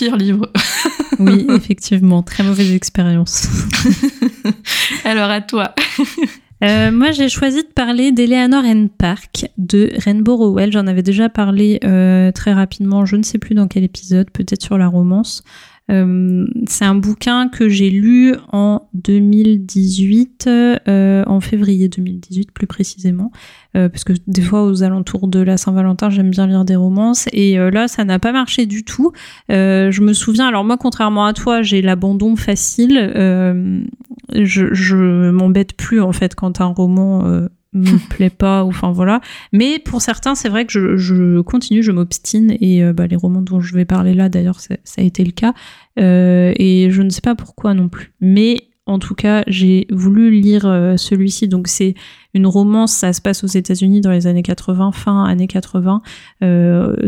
Pire 0.00 0.16
livre. 0.16 0.50
oui, 1.18 1.46
effectivement, 1.50 2.22
très 2.22 2.42
mauvaise 2.42 2.72
expérience. 2.72 3.46
Alors 5.04 5.28
à 5.28 5.42
toi. 5.42 5.74
Euh, 6.64 6.90
moi, 6.90 7.10
j'ai 7.10 7.28
choisi 7.28 7.62
de 7.62 7.68
parler 7.68 8.10
d'Eleanor 8.10 8.64
N. 8.64 8.88
Park 8.88 9.44
de 9.58 9.90
Rainbow 9.98 10.36
Rowell. 10.36 10.72
J'en 10.72 10.86
avais 10.86 11.02
déjà 11.02 11.28
parlé 11.28 11.80
euh, 11.84 12.32
très 12.32 12.54
rapidement, 12.54 13.04
je 13.04 13.16
ne 13.16 13.22
sais 13.22 13.36
plus 13.36 13.54
dans 13.54 13.68
quel 13.68 13.84
épisode, 13.84 14.30
peut-être 14.30 14.62
sur 14.62 14.78
la 14.78 14.88
romance. 14.88 15.42
Euh, 15.90 16.46
c'est 16.68 16.84
un 16.84 16.94
bouquin 16.94 17.48
que 17.48 17.68
j'ai 17.68 17.90
lu 17.90 18.34
en 18.52 18.88
2018, 18.94 20.48
euh, 20.48 21.24
en 21.26 21.40
février 21.40 21.88
2018 21.88 22.52
plus 22.52 22.66
précisément, 22.66 23.32
euh, 23.76 23.88
parce 23.88 24.04
que 24.04 24.12
des 24.26 24.42
fois 24.42 24.64
aux 24.64 24.82
alentours 24.82 25.28
de 25.28 25.40
la 25.40 25.56
Saint-Valentin, 25.56 26.10
j'aime 26.10 26.30
bien 26.30 26.46
lire 26.46 26.64
des 26.64 26.76
romances, 26.76 27.28
et 27.32 27.56
là, 27.56 27.88
ça 27.88 28.04
n'a 28.04 28.18
pas 28.18 28.32
marché 28.32 28.66
du 28.66 28.84
tout. 28.84 29.12
je 29.48 30.00
me 30.00 30.12
souviens, 30.12 30.48
alors 30.48 30.64
moi, 30.64 30.76
contrairement 30.76 31.24
à 31.24 31.32
toi, 31.32 31.62
j'ai 31.62 31.82
l'abandon 31.82 32.36
facile. 32.36 33.10
je, 34.32 34.74
je 34.74 35.30
m'embête 35.30 35.74
plus 35.74 36.00
en 36.00 36.12
fait 36.12 36.34
quand 36.34 36.60
un 36.60 36.66
roman 36.66 37.48
me 37.72 37.98
plaît 38.10 38.30
pas 38.30 38.64
ou 38.64 38.68
enfin 38.68 38.92
voilà. 38.92 39.20
Mais 39.52 39.78
pour 39.78 40.02
certains 40.02 40.34
c'est 40.34 40.48
vrai 40.48 40.66
que 40.66 40.72
je, 40.72 40.96
je 40.96 41.40
continue 41.40 41.82
je 41.82 41.92
m'obstine. 41.92 42.56
Et 42.60 42.84
euh, 42.84 42.92
bah, 42.92 43.06
les 43.06 43.16
romans 43.16 43.42
dont 43.42 43.60
je 43.60 43.74
vais 43.74 43.84
parler 43.84 44.14
là 44.14 44.28
d'ailleurs 44.28 44.60
ça, 44.60 44.74
a 44.98 45.02
été 45.02 45.24
le 45.24 45.32
cas 45.32 45.54
euh, 45.98 46.52
et 46.56 46.90
je 46.90 47.02
ne 47.02 47.10
sais 47.10 47.20
pas 47.20 47.34
pourquoi 47.34 47.74
non 47.74 47.88
plus. 47.88 48.12
Mais 48.20 48.68
en 48.86 48.98
tout 48.98 49.14
cas 49.14 49.44
j'ai 49.46 49.86
voulu 49.90 50.30
lire 50.30 50.66
euh, 50.66 50.96
celui-ci. 50.96 51.48
Donc 51.48 51.68
c'est 51.68 51.94
une 52.34 52.46
romance. 52.46 52.92
Ça 52.92 53.12
se 53.12 53.20
passe 53.20 53.44
aux 53.44 53.48
États-Unis 53.48 54.00
dans 54.00 54.10
les 54.10 54.26
années 54.26 54.42
80 54.42 54.92
fin 54.92 55.24
années 55.24 55.46
80 55.46 56.02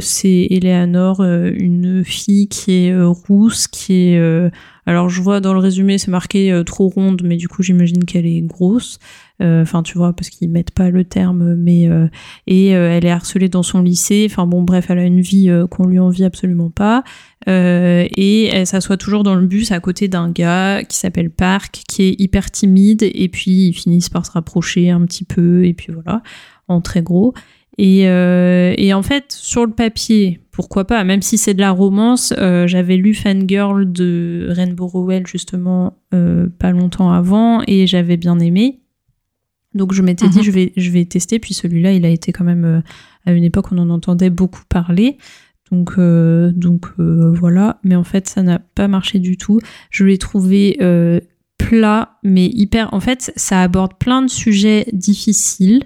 c'est 0.00 0.46
Eleanor 0.50 1.22
une 1.22 2.04
fille 2.04 2.48
qui 2.48 2.86
est 2.86 3.02
rousse 3.02 3.68
qui 3.68 4.14
est 4.14 4.50
alors 4.84 5.08
je 5.08 5.20
vois 5.22 5.40
dans 5.40 5.52
le 5.52 5.60
résumé 5.60 5.98
c'est 5.98 6.10
marqué 6.10 6.62
trop 6.66 6.88
ronde 6.88 7.22
mais 7.24 7.36
du 7.36 7.48
coup 7.48 7.62
j'imagine 7.62 8.04
qu'elle 8.04 8.26
est 8.26 8.40
grosse. 8.42 8.98
Euh, 9.42 9.62
enfin 9.62 9.82
tu 9.82 9.98
vois 9.98 10.12
parce 10.12 10.30
qu'ils 10.30 10.50
mettent 10.50 10.70
pas 10.70 10.90
le 10.90 11.04
terme 11.04 11.54
mais 11.56 11.88
euh, 11.88 12.06
et 12.46 12.76
euh, 12.76 12.92
elle 12.92 13.04
est 13.04 13.10
harcelée 13.10 13.48
dans 13.48 13.62
son 13.62 13.82
lycée. 13.82 14.26
Enfin 14.30 14.46
bon 14.46 14.62
bref 14.62 14.86
elle 14.88 14.98
a 14.98 15.04
une 15.04 15.20
vie 15.20 15.50
qu'on 15.70 15.86
lui 15.86 15.98
envie 15.98 16.24
absolument 16.24 16.70
pas. 16.70 17.02
Et 17.46 18.46
elle 18.52 18.66
s'assoit 18.66 18.96
toujours 18.96 19.24
dans 19.24 19.34
le 19.34 19.46
bus 19.46 19.72
à 19.72 19.80
côté 19.80 20.06
d'un 20.06 20.30
gars 20.30 20.84
qui 20.84 20.96
s'appelle 20.96 21.30
Park 21.30 21.82
qui 21.88 22.02
est 22.02 22.20
hyper 22.20 22.50
timide. 22.50 23.02
Et 23.02 23.28
puis 23.28 23.68
ils 23.68 23.72
finissent 23.72 24.10
par 24.10 24.24
se 24.26 24.32
rapprocher 24.32 24.90
un 24.90 25.04
petit 25.06 25.24
peu. 25.24 25.64
Et 25.64 25.74
puis 25.74 25.92
voilà. 25.92 26.22
En 26.68 26.80
très 26.80 27.02
gros 27.02 27.34
et, 27.78 28.02
et, 28.02 28.94
en 28.94 29.02
fait, 29.02 29.32
sur 29.32 29.64
le 29.64 29.72
papier, 29.72 30.40
pourquoi 30.50 30.86
pas, 30.86 31.04
même 31.04 31.22
si 31.22 31.38
c'est 31.38 31.54
de 31.54 31.60
la 31.60 31.70
romance, 31.70 32.34
j'avais 32.66 32.96
lu 32.96 33.14
Fangirl 33.14 33.90
de 33.90 34.48
Rainbow 34.50 34.86
Rowell 34.86 35.26
justement 35.26 35.96
pas 36.10 36.70
longtemps 36.70 37.10
avant 37.10 37.62
et 37.66 37.86
j'avais 37.86 38.16
bien 38.16 38.38
aimé. 38.38 38.82
Donc 39.74 39.92
je 39.92 40.02
m'étais 40.02 40.28
dit 40.28 40.38
mhm. 40.38 40.44
je 40.44 40.50
vais 40.50 40.72
je 40.76 40.90
vais 40.90 41.04
tester 41.04 41.38
puis 41.38 41.54
celui-là 41.54 41.92
il 41.92 42.04
a 42.04 42.08
été 42.08 42.32
quand 42.32 42.44
même 42.44 42.64
euh, 42.64 42.80
à 43.24 43.32
une 43.32 43.44
époque 43.44 43.72
on 43.72 43.78
en 43.78 43.90
entendait 43.90 44.30
beaucoup 44.30 44.62
parler. 44.68 45.18
Donc 45.70 45.92
euh, 45.96 46.52
donc 46.52 46.86
euh, 46.98 47.32
voilà, 47.32 47.80
mais 47.82 47.94
en 47.94 48.04
fait 48.04 48.28
ça 48.28 48.42
n'a 48.42 48.58
pas 48.58 48.88
marché 48.88 49.18
du 49.18 49.36
tout. 49.36 49.60
Je 49.90 50.04
l'ai 50.04 50.18
trouvé 50.18 50.78
plat 51.58 52.18
mais 52.22 52.46
hyper 52.46 52.92
en 52.92 53.00
fait 53.00 53.32
ça 53.36 53.62
aborde 53.62 53.94
plein 53.98 54.22
de 54.22 54.30
sujets 54.30 54.86
difficiles. 54.92 55.84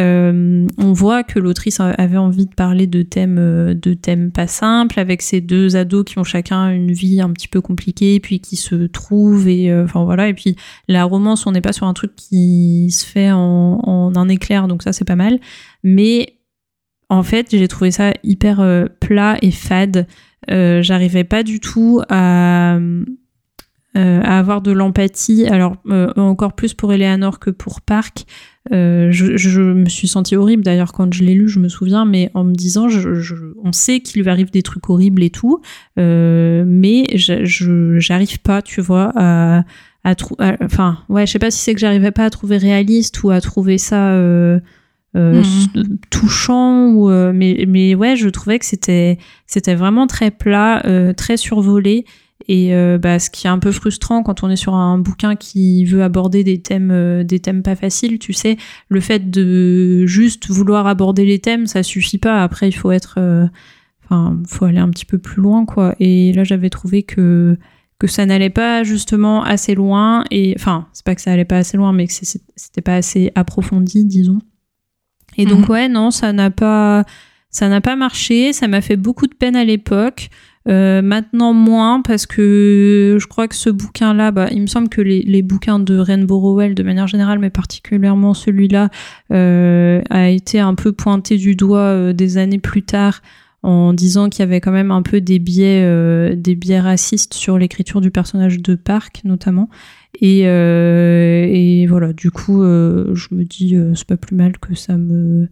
Euh, 0.00 0.66
on 0.78 0.92
voit 0.92 1.22
que 1.22 1.38
l'autrice 1.38 1.80
avait 1.80 2.16
envie 2.16 2.46
de 2.46 2.54
parler 2.54 2.86
de 2.86 3.02
thèmes, 3.02 3.38
euh, 3.38 3.74
de 3.74 3.94
thèmes 3.94 4.32
pas 4.32 4.46
simples, 4.46 4.98
avec 4.98 5.22
ces 5.22 5.40
deux 5.40 5.76
ados 5.76 6.04
qui 6.04 6.18
ont 6.18 6.24
chacun 6.24 6.70
une 6.70 6.92
vie 6.92 7.20
un 7.20 7.30
petit 7.30 7.48
peu 7.48 7.60
compliquée, 7.60 8.18
puis 8.20 8.40
qui 8.40 8.56
se 8.56 8.86
trouvent, 8.86 9.48
et 9.48 9.70
euh, 9.70 9.86
voilà. 9.92 10.28
Et 10.28 10.34
puis 10.34 10.56
la 10.88 11.04
romance, 11.04 11.46
on 11.46 11.52
n'est 11.52 11.60
pas 11.60 11.72
sur 11.72 11.86
un 11.86 11.94
truc 11.94 12.14
qui 12.16 12.90
se 12.90 13.04
fait 13.06 13.30
en, 13.32 14.12
un 14.16 14.28
éclair, 14.28 14.68
donc 14.68 14.82
ça 14.82 14.92
c'est 14.92 15.04
pas 15.04 15.16
mal. 15.16 15.38
Mais 15.82 16.38
en 17.08 17.22
fait, 17.22 17.48
j'ai 17.50 17.68
trouvé 17.68 17.90
ça 17.90 18.12
hyper 18.22 18.88
plat 19.00 19.36
et 19.42 19.50
fade. 19.50 20.06
J'arrivais 20.48 21.24
pas 21.24 21.42
du 21.42 21.60
tout 21.60 22.00
à 22.08 22.78
à 23.96 24.40
avoir 24.40 24.60
de 24.60 24.72
l'empathie, 24.72 25.46
alors 25.46 25.76
encore 26.16 26.54
plus 26.54 26.74
pour 26.74 26.92
Eleanor 26.92 27.38
que 27.38 27.50
pour 27.50 27.80
Park, 27.80 28.26
euh, 28.72 29.08
je, 29.10 29.60
me 29.60 29.88
suis 29.90 30.08
sentie 30.08 30.36
horrible 30.36 30.62
d'ailleurs 30.62 30.92
quand 30.92 31.12
je 31.12 31.22
l'ai 31.22 31.34
lu, 31.34 31.48
je 31.48 31.58
me 31.58 31.68
souviens, 31.68 32.06
mais 32.06 32.30
en 32.32 32.44
me 32.44 32.54
disant, 32.54 32.88
on 33.62 33.72
sait 33.72 34.00
qu'il 34.00 34.22
lui 34.22 34.30
arrive 34.30 34.50
des 34.50 34.62
trucs 34.62 34.88
horribles 34.88 35.22
et 35.22 35.30
tout, 35.30 35.60
euh, 35.98 36.64
mais 36.66 37.04
je 37.14 37.98
j'arrive 37.98 38.40
pas, 38.40 38.62
tu 38.62 38.80
vois, 38.80 39.12
à, 39.16 39.64
à, 40.04 40.14
enfin, 40.62 40.98
ouais, 41.10 41.26
je 41.26 41.32
sais 41.32 41.38
pas 41.38 41.50
si 41.50 41.58
c'est 41.58 41.74
que 41.74 41.80
j'arrivais 41.80 42.10
pas 42.10 42.24
à 42.24 42.30
trouver 42.30 42.56
réaliste 42.56 43.22
ou 43.22 43.30
à 43.30 43.40
trouver 43.42 43.76
ça 43.76 44.12
euh, 44.12 44.60
mhm. 45.14 45.98
touchant, 46.08 46.88
ou, 46.88 47.10
mais, 47.10 47.66
mais 47.68 47.94
ouais, 47.94 48.16
je 48.16 48.30
trouvais 48.30 48.58
que 48.58 48.64
c'était 48.64 49.18
vraiment 49.74 50.06
très 50.06 50.30
plat, 50.30 50.82
très 51.18 51.36
survolé 51.36 52.06
Et 52.48 52.74
euh, 52.74 52.98
bah, 52.98 53.18
ce 53.18 53.30
qui 53.30 53.46
est 53.46 53.50
un 53.50 53.58
peu 53.58 53.72
frustrant 53.72 54.22
quand 54.22 54.42
on 54.42 54.50
est 54.50 54.56
sur 54.56 54.74
un 54.74 54.98
bouquin 54.98 55.34
qui 55.34 55.84
veut 55.84 56.02
aborder 56.02 56.44
des 56.44 56.60
thèmes, 56.60 56.90
euh, 56.90 57.24
des 57.24 57.40
thèmes 57.40 57.62
pas 57.62 57.76
faciles, 57.76 58.18
tu 58.18 58.32
sais, 58.32 58.56
le 58.88 59.00
fait 59.00 59.30
de 59.30 60.04
juste 60.06 60.50
vouloir 60.50 60.86
aborder 60.86 61.24
les 61.24 61.38
thèmes, 61.38 61.66
ça 61.66 61.82
suffit 61.82 62.18
pas. 62.18 62.42
Après, 62.42 62.68
il 62.68 62.72
faut 62.72 62.92
être, 62.92 63.14
euh, 63.18 63.46
enfin, 64.04 64.36
faut 64.46 64.66
aller 64.66 64.78
un 64.78 64.90
petit 64.90 65.06
peu 65.06 65.18
plus 65.18 65.40
loin, 65.40 65.64
quoi. 65.64 65.94
Et 66.00 66.32
là, 66.32 66.44
j'avais 66.44 66.70
trouvé 66.70 67.02
que 67.02 67.56
que 68.00 68.08
ça 68.08 68.26
n'allait 68.26 68.50
pas 68.50 68.82
justement 68.82 69.44
assez 69.44 69.74
loin. 69.74 70.24
Et 70.30 70.54
enfin, 70.58 70.88
c'est 70.92 71.04
pas 71.04 71.14
que 71.14 71.20
ça 71.20 71.32
allait 71.32 71.44
pas 71.44 71.58
assez 71.58 71.76
loin, 71.76 71.92
mais 71.92 72.06
que 72.08 72.12
c'était 72.12 72.82
pas 72.82 72.96
assez 72.96 73.30
approfondi, 73.36 74.04
disons. 74.04 74.40
Et 75.36 75.46
donc, 75.46 75.60
mhm. 75.60 75.70
ouais, 75.70 75.88
non, 75.88 76.10
ça 76.10 76.32
n'a 76.32 76.50
pas, 76.50 77.04
ça 77.50 77.68
n'a 77.68 77.80
pas 77.80 77.96
marché. 77.96 78.52
Ça 78.52 78.68
m'a 78.68 78.80
fait 78.80 78.96
beaucoup 78.96 79.28
de 79.28 79.34
peine 79.34 79.56
à 79.56 79.64
l'époque. 79.64 80.28
Euh, 80.66 81.02
maintenant 81.02 81.52
moins 81.52 82.00
parce 82.00 82.24
que 82.24 83.18
je 83.20 83.26
crois 83.26 83.48
que 83.48 83.54
ce 83.54 83.68
bouquin-là, 83.68 84.30
bah, 84.30 84.48
il 84.50 84.62
me 84.62 84.66
semble 84.66 84.88
que 84.88 85.02
les, 85.02 85.42
bouquins 85.42 85.78
de 85.78 85.98
Rainbow 85.98 86.38
Rowell 86.38 86.74
de 86.74 86.82
manière 86.82 87.06
générale, 87.06 87.38
mais 87.38 87.50
particulièrement 87.50 88.32
celui-là, 88.32 88.88
euh, 89.32 90.00
a 90.08 90.28
été 90.30 90.60
un 90.60 90.74
peu 90.74 90.92
pointé 90.92 91.36
du 91.36 91.54
doigt 91.54 91.78
euh, 91.78 92.12
des 92.14 92.38
années 92.38 92.58
plus 92.58 92.82
tard 92.82 93.20
en 93.62 93.92
disant 93.92 94.28
qu'il 94.28 94.40
y 94.40 94.42
avait 94.42 94.60
quand 94.60 94.72
même 94.72 94.90
un 94.90 95.02
peu 95.02 95.20
des 95.20 95.38
biais, 95.38 95.82
euh, 95.84 96.34
des 96.34 96.54
biais 96.54 96.80
racistes 96.80 97.34
sur 97.34 97.58
l'écriture 97.58 98.00
du 98.00 98.10
personnage 98.10 98.60
de 98.60 98.74
Park 98.74 99.20
notamment. 99.24 99.68
Et, 100.20 100.42
et 100.42 101.86
voilà, 101.88 102.12
du 102.12 102.30
coup, 102.30 102.62
je 102.62 103.34
me 103.34 103.42
dis, 103.42 103.76
c'est 103.96 104.06
pas 104.06 104.16
plus 104.16 104.36
mal 104.36 104.58
que 104.58 104.76
ça 104.76 104.96
me 104.96 105.48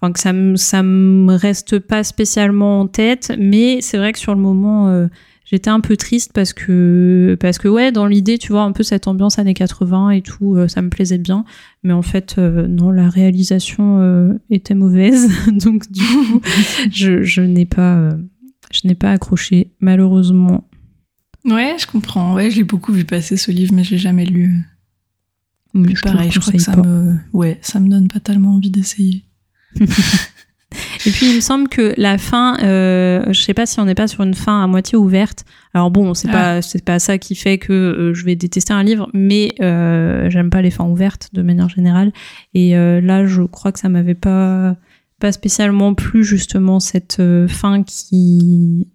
enfin 0.00 0.12
que 0.12 0.20
ça 0.20 0.32
me 0.32 0.56
ça 0.56 0.82
me 0.82 1.34
reste 1.34 1.78
pas 1.78 2.04
spécialement 2.04 2.80
en 2.80 2.86
tête 2.86 3.32
mais 3.38 3.80
c'est 3.80 3.96
vrai 3.96 4.12
que 4.12 4.18
sur 4.18 4.34
le 4.34 4.40
moment 4.40 4.88
euh, 4.88 5.06
j'étais 5.44 5.70
un 5.70 5.80
peu 5.80 5.96
triste 5.96 6.32
parce 6.34 6.52
que 6.52 7.36
parce 7.40 7.58
que 7.58 7.68
ouais 7.68 7.92
dans 7.92 8.06
l'idée 8.06 8.36
tu 8.36 8.52
vois 8.52 8.62
un 8.62 8.72
peu 8.72 8.82
cette 8.82 9.08
ambiance 9.08 9.38
années 9.38 9.54
80 9.54 10.10
et 10.10 10.22
tout 10.22 10.56
euh, 10.56 10.68
ça 10.68 10.82
me 10.82 10.90
plaisait 10.90 11.18
bien. 11.18 11.44
Mais 11.82 11.92
en 11.92 12.02
fait 12.02 12.36
euh, 12.38 12.66
non 12.66 12.90
la 12.90 13.08
réalisation 13.08 14.38
était 14.50 14.74
mauvaise. 14.74 15.30
Donc 15.52 15.90
du 15.90 16.02
coup 16.02 16.40
je, 16.92 17.22
je 17.22 17.40
n'ai 17.40 17.66
pas 17.66 18.10
je 18.72 18.86
n'ai 18.86 18.94
pas 18.94 19.12
accroché 19.12 19.72
malheureusement. 19.80 20.68
Ouais 21.46 21.76
je 21.78 21.86
comprends. 21.86 22.34
Ouais 22.34 22.50
j'ai 22.50 22.64
beaucoup 22.64 22.92
vu 22.92 23.04
passer 23.04 23.36
ce 23.38 23.50
livre 23.50 23.72
mais 23.72 23.84
je 23.84 23.92
l'ai 23.92 23.98
jamais 23.98 24.26
lu. 24.26 24.62
Mais 25.72 25.94
pareil 26.02 26.30
je 26.30 26.40
crois 26.40 26.52
que 26.52 26.58
ça 26.58 26.76
me 26.76 27.16
ouais 27.32 27.58
ça 27.62 27.80
me 27.80 27.88
donne 27.88 28.08
pas 28.08 28.20
tellement 28.20 28.54
envie 28.54 28.70
d'essayer 28.70 29.25
Et 31.06 31.10
puis 31.10 31.30
il 31.30 31.36
me 31.36 31.40
semble 31.40 31.68
que 31.68 31.94
la 31.96 32.18
fin, 32.18 32.58
euh, 32.62 33.24
je 33.28 33.40
sais 33.40 33.54
pas 33.54 33.66
si 33.66 33.78
on 33.80 33.84
n'est 33.84 33.94
pas 33.94 34.08
sur 34.08 34.22
une 34.22 34.34
fin 34.34 34.62
à 34.62 34.66
moitié 34.66 34.98
ouverte. 34.98 35.44
Alors 35.72 35.90
bon, 35.90 36.14
c'est 36.14 36.30
pas 36.30 36.62
c'est 36.62 36.84
pas 36.84 36.98
ça 36.98 37.18
qui 37.18 37.34
fait 37.34 37.58
que 37.58 37.72
euh, 37.72 38.14
je 38.14 38.24
vais 38.24 38.34
détester 38.34 38.72
un 38.72 38.82
livre, 38.82 39.08
mais 39.14 39.54
euh, 39.60 40.28
j'aime 40.30 40.50
pas 40.50 40.62
les 40.62 40.70
fins 40.70 40.86
ouvertes 40.86 41.30
de 41.32 41.42
manière 41.42 41.68
générale. 41.68 42.12
Et 42.54 42.76
euh, 42.76 43.00
là, 43.00 43.26
je 43.26 43.42
crois 43.42 43.72
que 43.72 43.78
ça 43.78 43.88
m'avait 43.88 44.14
pas 44.14 44.76
pas 45.20 45.32
spécialement 45.32 45.94
plu 45.94 46.24
justement 46.24 46.80
cette 46.80 47.22
fin 47.48 47.82
qui 47.82 48.88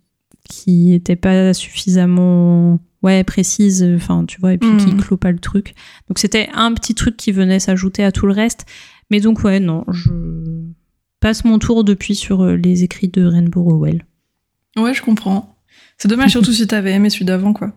qui 0.47 0.93
était 0.93 1.15
pas 1.15 1.53
suffisamment 1.53 2.79
ouais 3.01 3.23
précise 3.23 3.83
enfin 3.95 4.25
tu 4.27 4.39
vois 4.39 4.53
et 4.53 4.57
puis 4.59 4.69
qui 4.77 4.93
hmm. 4.93 5.01
clôt 5.01 5.17
pas 5.17 5.31
le 5.31 5.39
truc 5.39 5.73
donc 6.07 6.19
c'était 6.19 6.49
un 6.53 6.73
petit 6.73 6.93
truc 6.93 7.17
qui 7.17 7.31
venait 7.31 7.59
s'ajouter 7.59 8.03
à 8.03 8.11
tout 8.11 8.27
le 8.27 8.33
reste 8.33 8.67
mais 9.11 9.19
donc, 9.19 9.43
ouais, 9.43 9.59
non, 9.59 9.85
je 9.91 10.09
passe 11.19 11.45
mon 11.45 11.59
tour 11.59 11.83
depuis 11.83 12.15
sur 12.15 12.41
euh, 12.41 12.55
les 12.55 12.83
écrits 12.83 13.09
de 13.09 13.23
Rainbow 13.23 13.61
Rowell. 13.61 14.05
Ouais, 14.75 14.93
je 14.93 15.03
comprends. 15.03 15.55
C'est 15.97 16.07
dommage, 16.07 16.31
surtout 16.31 16.51
si 16.51 16.65
t'avais 16.65 16.93
aimé 16.93 17.11
celui 17.11 17.25
d'avant, 17.25 17.53
quoi. 17.53 17.73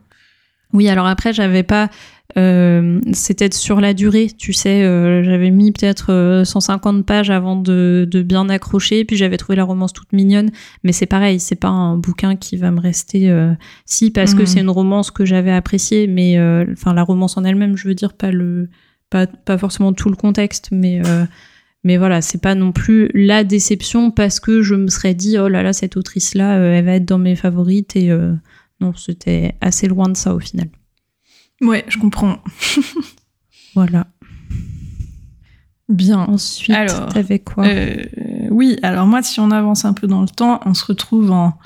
Oui, 0.73 0.88
alors 0.88 1.07
après, 1.07 1.33
j'avais 1.33 1.62
pas. 1.62 1.88
Euh, 2.37 3.00
C'était 3.12 3.53
sur 3.53 3.81
la 3.81 3.95
durée, 3.95 4.29
tu 4.37 4.53
sais. 4.53 4.83
Euh, 4.83 5.23
j'avais 5.23 5.50
mis 5.50 5.71
peut-être 5.73 6.43
150 6.45 6.97
euh, 6.97 7.03
pages 7.03 7.31
avant 7.31 7.55
de, 7.55 8.09
de 8.11 8.23
bien 8.23 8.49
accrocher, 8.49 9.05
puis 9.05 9.17
j'avais 9.17 9.37
trouvé 9.37 9.57
la 9.57 9.64
romance 9.64 9.93
toute 9.93 10.12
mignonne. 10.12 10.50
Mais 10.83 10.93
c'est 10.93 11.07
pareil, 11.07 11.38
c'est 11.38 11.55
pas 11.55 11.69
un 11.69 11.97
bouquin 11.97 12.35
qui 12.35 12.57
va 12.57 12.71
me 12.73 12.81
rester. 12.81 13.33
si, 13.87 14.11
parce 14.11 14.35
que 14.35 14.41
mhm. 14.41 14.47
c'est 14.47 14.61
une 14.61 14.71
romance 14.71 15.11
que 15.11 15.25
j'avais 15.25 15.53
appréciée, 15.53 16.09
mais 16.09 16.38
enfin 16.73 16.93
la 16.93 17.03
romance 17.03 17.37
en 17.37 17.45
elle-même, 17.45 17.76
je 17.76 17.87
veux 17.87 17.95
dire, 17.95 18.12
pas 18.12 18.33
le 18.33 18.69
pas, 19.44 19.59
forcément 19.59 19.92
tout 19.92 20.11
le 20.11 20.16
contexte, 20.16 20.68
mais, 20.73 21.00
euh, 21.06 21.25
mais 21.85 21.97
voilà, 21.97 22.21
c'est 22.21 22.40
pas 22.40 22.54
non 22.54 22.73
plus 22.73 23.11
la 23.14 23.44
déception 23.44 24.11
parce 24.11 24.40
que 24.40 24.62
je 24.62 24.75
me 24.75 24.88
serais 24.88 25.14
dit, 25.14 25.38
oh 25.38 25.49
là 25.49 25.62
là, 25.62 25.73
cette 25.73 25.97
autrice-là, 25.97 26.59
euh, 26.59 26.75
elle 26.75 26.85
va 26.85 26.94
être 26.94 27.04
dans 27.04 27.18
mes 27.18 27.37
favorites, 27.37 27.97
et 27.97 28.11
euh, 28.11 28.35
non, 28.80 28.92
c'était 28.94 29.54
assez 29.61 29.87
loin 29.87 30.09
de 30.09 30.16
ça 30.16 30.35
au 30.35 30.40
final. 30.40 30.68
Ouais, 31.61 31.85
je 31.88 31.99
comprends. 31.99 32.38
voilà. 33.75 34.06
Bien. 35.88 36.21
Ensuite, 36.21 36.75
alors, 36.75 37.12
t'avais 37.12 37.38
quoi? 37.38 37.66
Oui, 38.50 38.78
alors 38.83 39.06
moi, 39.06 39.23
si 39.23 39.38
on 39.38 39.50
avance 39.50 39.85
un 39.85 39.92
peu 39.92 40.06
dans 40.06 40.23
le 40.23 40.28
temps, 40.28 40.61
on 40.64 40.75
se 40.75 40.85
retrouve 40.85 41.30
en 41.30 41.59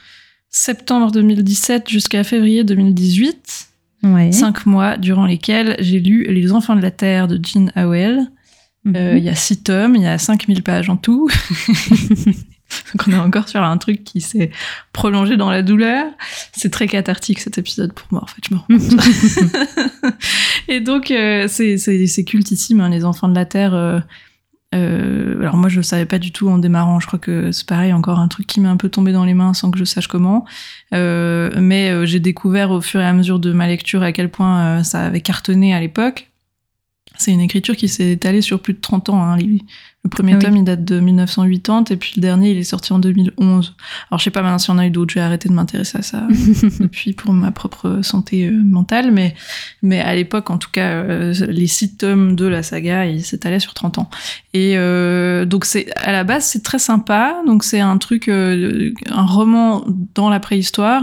septembre 0.50 1.12
2017 1.12 1.88
jusqu'à 1.88 2.24
février 2.24 2.64
2018. 2.64 3.67
Cinq 4.02 4.66
mois 4.66 4.96
durant 4.96 5.26
lesquels 5.26 5.76
j'ai 5.80 6.00
lu 6.00 6.24
Les 6.28 6.52
Enfants 6.52 6.76
de 6.76 6.82
la 6.82 6.90
Terre 6.90 7.28
de 7.28 7.40
Jean 7.42 7.70
Howell. 7.76 8.28
Mhm. 8.84 8.96
Euh, 8.96 9.18
il 9.18 9.24
y 9.24 9.28
a 9.28 9.34
six 9.34 9.62
tomes, 9.62 9.96
il 9.96 10.02
y 10.02 10.06
a 10.06 10.18
5000 10.18 10.62
pages 10.62 10.88
en 10.88 10.96
tout. 10.96 11.28
donc 12.94 13.08
on 13.08 13.12
est 13.12 13.18
encore 13.18 13.48
sur 13.48 13.62
un 13.62 13.76
truc 13.76 14.04
qui 14.04 14.20
s'est 14.20 14.50
prolongé 14.92 15.36
dans 15.36 15.50
la 15.50 15.62
douleur. 15.62 16.06
C'est 16.52 16.70
très 16.70 16.86
cathartique 16.86 17.40
cet 17.40 17.58
épisode 17.58 17.92
pour 17.92 18.06
moi, 18.10 18.22
en 18.22 18.26
fait, 18.26 18.42
je 18.48 18.54
me 18.54 18.60
rends 18.60 18.66
compte. 18.66 20.14
Et 20.68 20.80
donc, 20.80 21.10
euh, 21.10 21.48
c'est 21.48 22.24
cultissime, 22.24 22.80
hein, 22.80 22.88
Les 22.88 23.04
Enfants 23.04 23.28
de 23.28 23.34
la 23.34 23.46
Terre. 23.46 23.74
Euh, 23.74 24.00
euh, 24.74 25.40
alors 25.40 25.56
moi 25.56 25.70
je 25.70 25.80
savais 25.80 26.04
pas 26.04 26.18
du 26.18 26.30
tout 26.30 26.48
en 26.48 26.58
démarrant, 26.58 27.00
je 27.00 27.06
crois 27.06 27.18
que 27.18 27.52
c'est 27.52 27.66
pareil 27.66 27.92
encore 27.92 28.18
un 28.18 28.28
truc 28.28 28.46
qui 28.46 28.60
m'est 28.60 28.68
un 28.68 28.76
peu 28.76 28.90
tombé 28.90 29.12
dans 29.12 29.24
les 29.24 29.32
mains 29.32 29.54
sans 29.54 29.70
que 29.70 29.78
je 29.78 29.84
sache 29.84 30.08
comment. 30.08 30.44
Euh, 30.92 31.50
mais 31.56 31.90
euh, 31.90 32.04
j'ai 32.04 32.20
découvert 32.20 32.70
au 32.70 32.80
fur 32.80 33.00
et 33.00 33.06
à 33.06 33.12
mesure 33.12 33.38
de 33.38 33.52
ma 33.52 33.66
lecture 33.66 34.02
à 34.02 34.12
quel 34.12 34.30
point 34.30 34.82
ça 34.84 35.06
avait 35.06 35.22
cartonné 35.22 35.74
à 35.74 35.80
l'époque. 35.80 36.30
C'est 37.16 37.32
une 37.32 37.40
écriture 37.40 37.76
qui 37.76 37.88
s'est 37.88 38.12
étalée 38.12 38.42
sur 38.42 38.60
plus 38.60 38.74
de 38.74 38.80
30 38.80 39.08
ans. 39.08 39.22
Hein. 39.22 39.38
Le 40.08 40.10
premier 40.10 40.36
ah 40.36 40.38
tome, 40.38 40.56
il 40.56 40.64
date 40.64 40.86
de 40.86 41.00
1980, 41.00 41.84
et 41.90 41.96
puis 41.96 42.14
le 42.16 42.22
dernier, 42.22 42.52
il 42.52 42.56
est 42.56 42.64
sorti 42.64 42.94
en 42.94 42.98
2011. 42.98 43.74
Alors, 44.10 44.18
je 44.18 44.24
sais 44.24 44.30
pas 44.30 44.40
maintenant 44.40 44.56
s'il 44.56 44.72
y 44.72 44.74
en 44.74 44.78
a 44.78 44.86
eu 44.86 44.90
d'autres, 44.90 45.12
j'ai 45.12 45.20
arrêté 45.20 45.50
de 45.50 45.52
m'intéresser 45.52 45.98
à 45.98 46.02
ça 46.02 46.26
depuis 46.80 47.12
pour 47.12 47.34
ma 47.34 47.50
propre 47.50 48.00
santé 48.00 48.46
euh, 48.46 48.52
mentale, 48.52 49.10
mais, 49.12 49.34
mais 49.82 50.00
à 50.00 50.14
l'époque, 50.14 50.48
en 50.48 50.56
tout 50.56 50.70
cas, 50.72 50.88
euh, 50.88 51.34
les 51.48 51.66
six 51.66 51.98
tomes 51.98 52.36
de 52.36 52.46
la 52.46 52.62
saga, 52.62 53.04
ils 53.04 53.22
s'étalaient 53.22 53.60
sur 53.60 53.74
30 53.74 53.98
ans. 53.98 54.08
Et 54.54 54.78
euh, 54.78 55.44
donc, 55.44 55.66
c'est 55.66 55.92
à 55.96 56.10
la 56.12 56.24
base, 56.24 56.46
c'est 56.46 56.62
très 56.62 56.78
sympa. 56.78 57.42
Donc, 57.46 57.62
c'est 57.62 57.80
un 57.80 57.98
truc, 57.98 58.28
un 58.28 59.26
roman 59.26 59.84
dans 60.14 60.30
la 60.30 60.40
préhistoire 60.40 61.02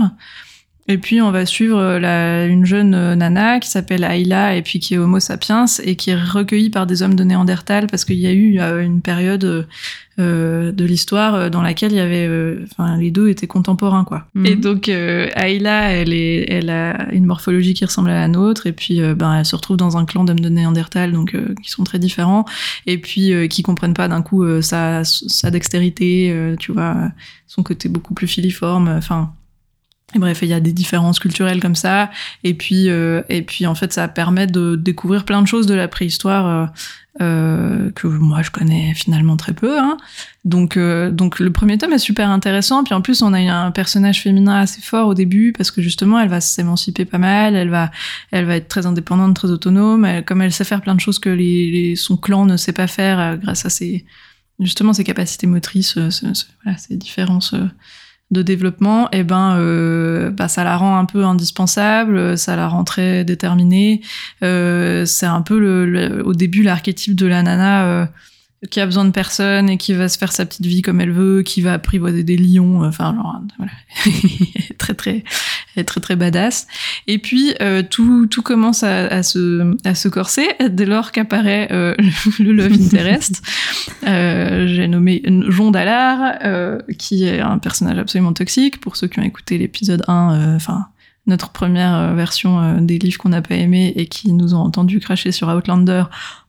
et 0.88 1.00
puis 1.00 1.20
on 1.20 1.32
va 1.32 1.48
suivre 1.48 1.80
euh, 1.80 2.00
la, 2.00 2.46
une 2.46 2.64
jeune 2.64 2.94
euh, 2.94 3.16
nana 3.16 3.60
qui 3.60 3.70
s'appelle 3.70 4.04
Ayla 4.04 4.56
et 4.56 4.62
puis 4.62 4.80
qui 4.80 4.94
est 4.94 4.98
Homo 5.00 5.20
sapiens 5.20 5.66
et 5.84 5.96
qui 5.96 6.12
est 6.12 6.16
recueillie 6.16 6.70
par 6.70 6.86
des 6.86 7.02
hommes 7.02 7.16
de 7.16 7.24
Néandertal 7.24 7.88
parce 7.88 8.06
qu'il 8.06 8.20
y 8.20 8.28
a 8.28 8.32
eu 8.32 8.60
euh, 8.60 8.84
une 8.84 9.02
période 9.02 9.68
euh, 10.20 10.72
de 10.72 10.86
l'histoire 10.86 11.50
dans 11.50 11.64
laquelle 11.64 11.92
il 11.92 11.98
y 11.98 12.00
avait, 12.00 12.30
enfin 12.64 12.98
les 12.98 13.10
deux 13.10 13.30
étaient 13.30 13.48
contemporains 13.48 14.04
quoi. 14.04 14.28
Mhm. 14.36 14.46
Et 14.46 14.56
donc 14.56 14.88
Ayla, 14.88 15.92
elle 15.92 16.14
est, 16.14 16.46
elle 16.50 16.70
a 16.70 17.12
une 17.12 17.26
morphologie 17.26 17.74
qui 17.74 17.84
ressemble 17.84 18.12
à 18.12 18.20
la 18.20 18.28
nôtre 18.28 18.68
et 18.68 18.72
puis 18.72 19.02
ben 19.16 19.40
elle 19.40 19.46
se 19.46 19.56
retrouve 19.56 19.78
dans 19.78 19.98
un 19.98 20.06
clan 20.06 20.24
d'hommes 20.24 20.40
de 20.40 20.50
Néandertal 20.50 21.12
donc 21.12 21.36
qui 21.64 21.70
sont 21.72 21.84
très 21.84 22.00
différents 22.00 22.46
et 22.86 23.00
puis 23.00 23.34
qui 23.50 23.64
comprennent 23.64 23.96
pas 23.96 24.08
d'un 24.08 24.22
coup 24.22 24.62
sa, 24.62 25.04
sa 25.04 25.50
dextérité, 25.50 26.34
tu 26.60 26.72
vois, 26.72 26.96
son 27.48 27.64
côté 27.64 27.90
beaucoup 27.90 28.14
plus 28.14 28.28
filiforme, 28.28 28.88
enfin 28.88 29.34
bref, 30.14 30.40
il 30.42 30.50
y 30.50 30.54
a 30.54 30.60
des 30.60 30.74
différences 30.74 31.20
culturelles 31.20 31.60
comme 31.60 31.76
ça. 31.76 32.10
Et 32.44 32.54
puis, 32.54 32.90
euh, 32.90 33.22
et 33.30 33.42
puis 33.42 33.66
en 33.66 33.76
fait, 33.76 33.92
ça 33.92 34.08
permet 34.08 34.48
de 34.48 34.76
découvrir 34.76 35.26
plein 35.26 35.42
de 35.42 35.48
choses 35.48 35.66
de 35.66 35.74
la 35.74 35.88
préhistoire 35.88 36.48
euh, 36.48 36.66
euh 37.22 37.92
que 37.92 38.08
moi 38.08 38.42
je 38.42 38.52
connais 38.52 38.94
finalement 38.94 39.38
très 39.38 39.54
peu. 39.54 39.80
Hein. 39.80 39.98
Donc, 40.44 40.78
donc 40.78 41.40
le 41.40 41.52
premier 41.52 41.78
tome 41.78 41.94
est 41.94 41.98
super 41.98 42.30
intéressant. 42.30 42.84
Puis 42.84 42.94
en 42.94 43.02
plus, 43.02 43.22
on 43.22 43.34
a 43.34 43.40
un 43.40 43.72
personnage 43.72 44.22
féminin 44.22 44.60
assez 44.60 44.82
fort 44.82 45.08
au 45.08 45.14
début 45.14 45.54
parce 45.54 45.72
que 45.72 45.82
justement, 45.82 46.20
elle 46.20 46.30
va 46.30 46.42
s'émanciper 46.42 47.06
pas 47.06 47.18
mal. 47.18 47.56
Elle 47.56 47.70
va, 47.70 47.90
elle 48.32 48.46
va 48.46 48.58
être 48.58 48.68
très 48.68 48.86
indépendante, 48.86 49.36
très 49.36 49.50
autonome. 49.50 50.24
comme 50.26 50.42
elle 50.42 50.54
sait 50.54 50.66
faire 50.66 50.82
plein 50.82 50.96
de 50.96 51.00
choses 51.00 51.20
que 51.20 51.96
son 51.96 52.18
clan 52.18 52.46
ne 52.46 52.58
sait 52.58 52.74
pas 52.74 52.88
faire 52.88 53.38
grâce 53.38 53.66
à 53.66 53.70
ses 53.70 54.06
justement 54.60 54.94
ses 54.94 55.04
capacités 55.04 55.48
motrices, 55.48 55.98
voilà, 55.98 56.78
ses 56.78 56.96
différences 56.96 57.56
de 58.32 58.42
développement, 58.42 59.08
eh 59.12 59.24
ben, 59.24 59.56
euh, 59.58 60.32
bah, 60.32 60.48
ça 60.48 60.64
la 60.64 60.78
rend 60.78 60.98
un 60.98 61.06
peu 61.06 61.24
indispensable, 61.24 62.38
ça 62.38 62.56
la 62.56 62.68
rend 62.68 62.84
très 62.84 63.24
déterminée. 63.24 64.02
Euh, 64.44 65.06
c'est 65.06 65.28
un 65.28 65.42
peu 65.42 65.60
le, 65.60 66.24
au 66.26 66.34
début 66.34 66.64
l'archétype 66.64 67.16
de 67.16 67.28
la 67.28 67.44
nana 67.44 67.86
euh, 67.86 68.06
qui 68.70 68.80
a 68.80 68.86
besoin 68.86 69.06
de 69.06 69.12
personne 69.12 69.70
et 69.70 69.78
qui 69.78 69.94
va 69.94 70.10
se 70.10 70.18
faire 70.18 70.32
sa 70.32 70.46
petite 70.46 70.66
vie 70.66 70.82
comme 70.82 71.02
elle 71.02 71.12
veut, 71.12 71.42
qui 71.42 71.62
va 71.62 71.74
apprivoiser 71.74 72.24
des 72.24 72.38
lions. 72.38 72.84
Enfin, 72.84 73.16
genre, 73.16 73.42
voilà, 73.58 73.72
très 74.78 74.94
très, 74.94 75.24
très 75.86 76.00
très 76.02 76.16
badass. 76.16 76.68
Et 77.08 77.18
puis 77.20 77.54
euh, 77.62 77.84
tout, 77.88 78.28
tout 78.28 78.42
commence 78.42 78.84
à, 78.84 79.24
se, 79.24 79.76
à 79.88 79.96
se 79.96 80.08
corser 80.08 80.48
dès 80.70 80.86
lors 80.86 81.12
qu'apparaît 81.12 81.68
euh, 81.72 81.96
le 82.40 82.52
Love 82.54 82.74
Interest. 82.74 83.42
euh, 84.08 84.68
J'ai 84.68 84.88
nommé 84.88 85.22
Jon 85.48 85.72
Dallard, 85.72 86.38
euh, 86.44 86.80
qui 86.98 87.26
est 87.26 87.40
un 87.40 87.58
personnage 87.58 87.98
absolument 87.98 88.34
toxique. 88.34 88.80
Pour 88.80 88.96
ceux 88.96 89.08
qui 89.08 89.20
ont 89.20 89.24
écouté 89.24 89.58
l'épisode 89.58 90.04
1, 90.08 90.56
enfin 90.56 90.88
notre 91.28 91.50
première 91.50 92.14
version 92.14 92.82
des 92.82 93.00
livres 93.00 93.18
qu'on 93.18 93.30
n'a 93.30 93.42
pas 93.42 93.56
aimé 93.56 93.92
et 93.96 94.06
qui 94.06 94.32
nous 94.32 94.54
ont 94.54 94.60
entendu 94.60 95.00
cracher 95.00 95.32
sur 95.32 95.48
Outlander, 95.48 96.04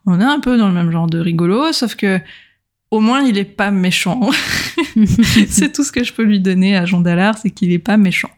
on 0.06 0.20
est 0.20 0.24
un 0.24 0.40
peu 0.40 0.56
dans 0.56 0.68
le 0.68 0.74
même 0.74 0.90
genre 0.90 1.08
de 1.08 1.18
rigolo, 1.18 1.72
sauf 1.72 1.96
que 1.96 2.20
au 2.90 3.00
moins 3.00 3.22
il 3.22 3.36
est 3.38 3.44
pas 3.44 3.70
méchant. 3.70 4.30
c'est 5.48 5.72
tout 5.72 5.84
ce 5.84 5.92
que 5.92 6.04
je 6.04 6.12
peux 6.12 6.22
lui 6.22 6.40
donner 6.40 6.76
à 6.76 6.86
Jean 6.86 7.00
Dallard, 7.00 7.36
c'est 7.38 7.50
qu'il 7.50 7.72
est 7.72 7.78
pas 7.78 7.96
méchant. 7.96 8.30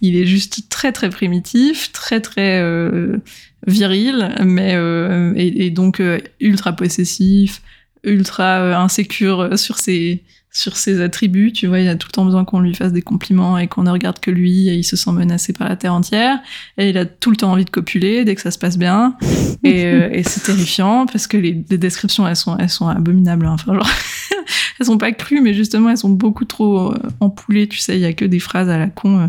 Il 0.00 0.16
est 0.16 0.26
juste 0.26 0.68
très 0.68 0.92
très 0.92 1.10
primitif, 1.10 1.90
très 1.92 2.20
très 2.20 2.60
euh, 2.60 3.16
viril, 3.66 4.34
mais 4.44 4.74
euh, 4.74 5.32
et, 5.36 5.66
et, 5.66 5.70
donc 5.70 6.00
euh, 6.00 6.20
ultra 6.40 6.74
possessif, 6.74 7.62
ultra 8.04 8.78
insécure 8.78 9.58
sur 9.58 9.78
ses 9.78 10.22
sur 10.56 10.76
ses 10.76 11.00
attributs, 11.00 11.52
tu 11.52 11.66
vois, 11.66 11.80
il 11.80 11.88
a 11.88 11.96
tout 11.96 12.06
le 12.06 12.12
temps 12.12 12.24
besoin 12.24 12.44
qu'on 12.44 12.60
lui 12.60 12.74
fasse 12.76 12.92
des 12.92 13.02
compliments 13.02 13.58
et 13.58 13.66
qu'on 13.66 13.82
ne 13.82 13.90
regarde 13.90 14.20
que 14.20 14.30
lui, 14.30 14.68
et 14.68 14.74
il 14.74 14.84
se 14.84 14.94
sent 14.94 15.10
menacé 15.10 15.52
par 15.52 15.68
la 15.68 15.74
terre 15.74 15.92
entière, 15.92 16.38
et 16.78 16.90
il 16.90 16.96
a 16.96 17.04
tout 17.04 17.30
le 17.30 17.36
temps 17.36 17.50
envie 17.50 17.64
de 17.64 17.70
copuler 17.70 18.24
dès 18.24 18.36
que 18.36 18.40
ça 18.40 18.52
se 18.52 18.58
passe 18.58 18.78
bien, 18.78 19.16
et, 19.64 19.84
euh, 19.84 20.08
et 20.12 20.22
c'est 20.22 20.44
terrifiant 20.44 21.06
parce 21.06 21.26
que 21.26 21.36
les, 21.36 21.64
les, 21.68 21.76
descriptions 21.78 22.26
elles 22.28 22.36
sont 22.36 22.56
elles 22.56 22.70
sont 22.70 22.86
abominables, 22.86 23.46
hein. 23.46 23.54
enfin 23.54 23.74
genre 23.74 23.90
elles 24.78 24.86
sont 24.86 24.96
pas 24.96 25.10
crues, 25.10 25.40
mais 25.40 25.54
justement 25.54 25.90
elles 25.90 25.98
sont 25.98 26.10
beaucoup 26.10 26.44
trop 26.44 26.92
euh, 26.92 26.98
empoulées, 27.18 27.66
tu 27.66 27.78
sais, 27.78 27.96
il 27.96 28.00
y 28.00 28.06
a 28.06 28.12
que 28.12 28.24
des 28.24 28.38
phrases 28.38 28.68
à 28.68 28.78
la 28.78 28.86
con 28.86 29.18
euh, 29.18 29.26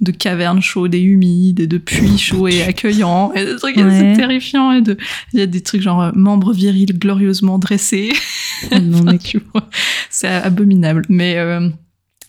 de 0.00 0.12
cavernes 0.12 0.62
chaudes 0.62 0.94
et 0.94 1.02
humides, 1.02 1.58
et 1.58 1.66
de 1.66 1.78
puits 1.78 2.16
chauds 2.16 2.46
et 2.46 2.62
accueillants, 2.62 3.32
et 3.32 3.44
des 3.44 3.56
trucs 3.56 3.76
ouais. 3.76 3.90
c'est 3.90 4.12
terrifiant, 4.16 4.70
et 4.70 4.82
de 4.82 4.96
il 5.32 5.40
y 5.40 5.42
a 5.42 5.46
des 5.46 5.62
trucs 5.62 5.82
genre 5.82 6.12
membres 6.14 6.52
virils 6.52 6.96
glorieusement 6.96 7.58
dressés, 7.58 8.12
Oh 8.72 8.78
non, 8.78 9.02
mais 9.04 9.18
tu 9.30 9.40
vois, 9.52 9.68
c'est 10.08 10.28
abominable, 10.28 10.59
mais 11.08 11.38
euh, 11.38 11.68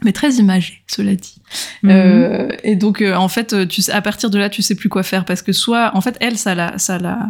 mais 0.03 0.11
très 0.11 0.33
imagé, 0.33 0.83
cela 0.87 1.15
dit. 1.15 1.41
Mhm. 1.83 1.91
Euh, 1.91 2.49
et 2.63 2.75
donc, 2.75 3.01
euh, 3.01 3.13
en 3.15 3.27
fait, 3.27 3.67
tu 3.67 3.81
sais, 3.81 3.91
à 3.91 4.01
partir 4.01 4.29
de 4.29 4.39
là, 4.39 4.49
tu 4.49 4.61
sais 4.61 4.75
plus 4.75 4.89
quoi 4.89 5.03
faire 5.03 5.25
parce 5.25 5.41
que 5.41 5.53
soit, 5.53 5.95
en 5.95 6.01
fait, 6.01 6.17
elle, 6.19 6.37
ça 6.37 6.55
la, 6.55 6.77
ça 6.77 6.97
la 6.97 7.29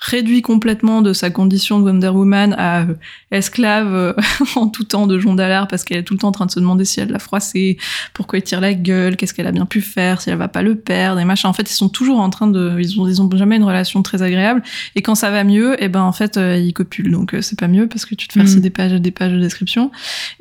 réduit 0.00 0.40
complètement 0.40 1.02
de 1.02 1.12
sa 1.12 1.28
condition 1.28 1.78
de 1.78 1.84
Wonder 1.84 2.08
Woman 2.08 2.54
à 2.58 2.80
euh, 2.80 2.94
esclave 3.30 3.94
euh, 3.94 4.12
en 4.56 4.68
tout 4.68 4.84
temps 4.84 5.06
de 5.06 5.18
Jon 5.18 5.34
Dallard 5.34 5.68
parce 5.68 5.84
qu'elle 5.84 5.98
est 5.98 6.02
tout 6.02 6.14
le 6.14 6.18
temps 6.20 6.28
en 6.28 6.32
train 6.32 6.46
de 6.46 6.50
se 6.50 6.58
demander 6.58 6.86
si 6.86 7.00
elle 7.00 7.10
l'a 7.10 7.18
froissé, 7.18 7.76
pourquoi 8.14 8.38
il 8.38 8.42
tire 8.42 8.62
la 8.62 8.72
gueule, 8.72 9.16
qu'est-ce 9.16 9.34
qu'elle 9.34 9.46
a 9.46 9.52
bien 9.52 9.66
pu 9.66 9.82
faire, 9.82 10.22
si 10.22 10.30
elle 10.30 10.38
va 10.38 10.48
pas 10.48 10.62
le 10.62 10.74
perdre 10.74 11.20
et 11.20 11.24
machin. 11.26 11.50
En 11.50 11.52
fait, 11.52 11.70
ils 11.70 11.74
sont 11.74 11.90
toujours 11.90 12.20
en 12.20 12.30
train 12.30 12.46
de, 12.46 12.76
ils 12.80 12.98
ont, 12.98 13.06
ils 13.06 13.20
ont 13.20 13.28
jamais 13.36 13.56
une 13.56 13.64
relation 13.64 14.02
très 14.02 14.22
agréable. 14.22 14.62
Et 14.94 15.02
quand 15.02 15.14
ça 15.14 15.30
va 15.30 15.44
mieux, 15.44 15.80
et 15.82 15.88
ben 15.88 16.02
en 16.02 16.12
fait, 16.12 16.38
euh, 16.38 16.56
ils 16.56 16.72
copulent. 16.72 17.10
Donc 17.10 17.36
c'est 17.42 17.58
pas 17.58 17.68
mieux 17.68 17.86
parce 17.86 18.06
que 18.06 18.14
tu 18.14 18.26
te 18.26 18.32
farcis 18.32 18.56
Mhm. 18.56 18.62
des 18.62 18.70
pages 18.70 18.92
et 18.94 19.00
des 19.00 19.10
pages 19.10 19.32
de 19.32 19.38
description. 19.40 19.90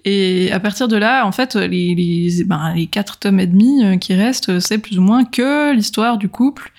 Et 0.05 0.51
à 0.53 0.59
partir 0.61 0.87
de 0.87 0.95
là, 0.95 1.25
en 1.25 1.31
fait, 1.33 1.55
les 1.55 1.95
les, 1.95 2.43
ben, 2.45 2.73
les 2.75 2.87
quatre 2.87 3.17
tomes 3.19 3.39
et 3.41 3.47
demi 3.47 3.99
qui 3.99 4.13
restent, 4.13 4.59
c'est 4.59 4.77
plus 4.77 4.97
ou 4.99 5.01
moins 5.01 5.25
que 5.25 5.73
l'histoire 5.73 6.17
du 6.17 6.29
couple 6.29 6.71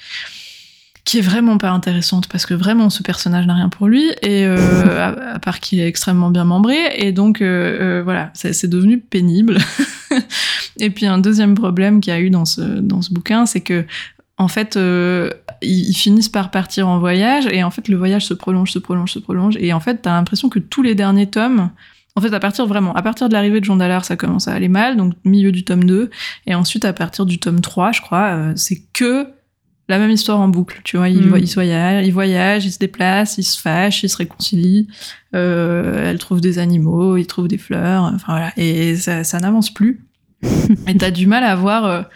qui 1.04 1.18
est 1.18 1.22
vraiment 1.22 1.58
pas 1.58 1.70
intéressante 1.70 2.28
parce 2.28 2.46
que 2.46 2.54
vraiment 2.54 2.90
ce 2.90 3.02
personnage 3.02 3.46
n'a 3.46 3.54
rien 3.54 3.68
pour 3.68 3.88
lui 3.88 4.10
et 4.22 4.44
euh, 4.44 4.56
à, 4.98 5.34
à, 5.34 5.38
part 5.38 5.60
qu'il 5.60 5.80
est 5.80 5.86
extrêmement 5.86 6.30
bien 6.30 6.44
membré 6.44 6.76
et 6.96 7.12
donc 7.12 7.40
euh, 7.40 7.98
euh, 7.98 8.02
voilà 8.02 8.30
c'est 8.34 8.68
devenu 8.68 8.98
pénible. 8.98 9.58
Et 10.78 10.88
puis 10.90 11.06
un 11.06 11.18
deuxième 11.18 11.54
problème 11.54 12.00
qu'il 12.00 12.12
y 12.12 12.16
a 12.16 12.20
eu 12.20 12.30
dans 12.30 12.44
ce 12.44 12.60
dans 12.60 13.02
ce 13.02 13.12
bouquin 13.12 13.44
c'est 13.44 13.60
que 13.60 13.84
en 14.38 14.48
fait 14.48 14.76
ils, 14.76 15.30
ils, 15.62 15.94
finissent 15.94 16.28
par 16.28 16.50
partir 16.50 16.88
en 16.88 16.98
voyage 16.98 17.46
et 17.50 17.62
en 17.62 17.70
fait 17.70 17.86
le 17.88 17.96
voyage 17.96 18.24
se 18.24 18.34
prolonge 18.34 18.70
se 18.70 18.78
prolonge 18.78 19.12
se 19.12 19.18
prolonge 19.18 19.56
et 19.58 19.72
en 19.72 19.80
fait 19.80 20.02
t'as 20.02 20.12
l'impression 20.12 20.48
que 20.48 20.58
tous 20.58 20.82
les 20.82 20.94
derniers 20.94 21.28
tomes 21.28 21.70
en 22.16 22.20
fait, 22.20 22.34
à 22.34 22.40
partir 22.40 22.66
vraiment, 22.66 22.92
à 22.94 23.02
partir 23.02 23.28
de 23.28 23.34
l'arrivée 23.34 23.60
de 23.60 23.64
Jean 23.64 23.76
Dallard, 23.76 24.04
ça 24.04 24.16
commence 24.16 24.48
à 24.48 24.52
aller 24.52 24.68
mal, 24.68 24.96
donc 24.96 25.14
milieu 25.24 25.52
du 25.52 25.64
tome 25.64 25.84
2, 25.84 26.10
et 26.48 26.54
ensuite 26.56 26.84
à 26.84 26.92
partir 26.92 27.24
du 27.24 27.38
tome 27.38 27.60
3, 27.60 27.92
je 27.92 28.00
crois, 28.00 28.52
c'est 28.56 28.82
que 28.92 29.28
la 29.90 29.98
même 29.98 30.10
histoire 30.10 30.40
en 30.40 30.48
boucle, 30.48 30.80
tu 30.84 30.96
vois. 30.96 31.08
Il, 31.08 31.26
Mm. 31.26 31.36
il, 31.38 31.52
voyage, 31.52 32.06
il 32.06 32.12
voyage, 32.12 32.64
il 32.64 32.72
se 32.72 32.78
déplace, 32.78 33.36
il 33.38 33.42
se 33.42 33.60
fâche, 33.60 34.02
il 34.02 34.08
se 34.08 34.16
réconcilie. 34.16 34.88
Euh, 35.34 36.10
elle 36.10 36.18
trouve 36.18 36.40
des 36.40 36.58
animaux, 36.58 37.16
il 37.16 37.26
trouve 37.26 37.48
des 37.48 37.58
fleurs. 37.58 38.04
Enfin 38.04 38.32
voilà, 38.32 38.52
et 38.56 38.96
ça, 38.96 39.24
ça 39.24 39.38
n'avance 39.40 39.72
plus. 39.72 40.04
et 40.86 40.96
t'as 40.96 41.10
du 41.10 41.26
mal 41.26 41.44
à 41.44 41.54
voir 41.54 42.06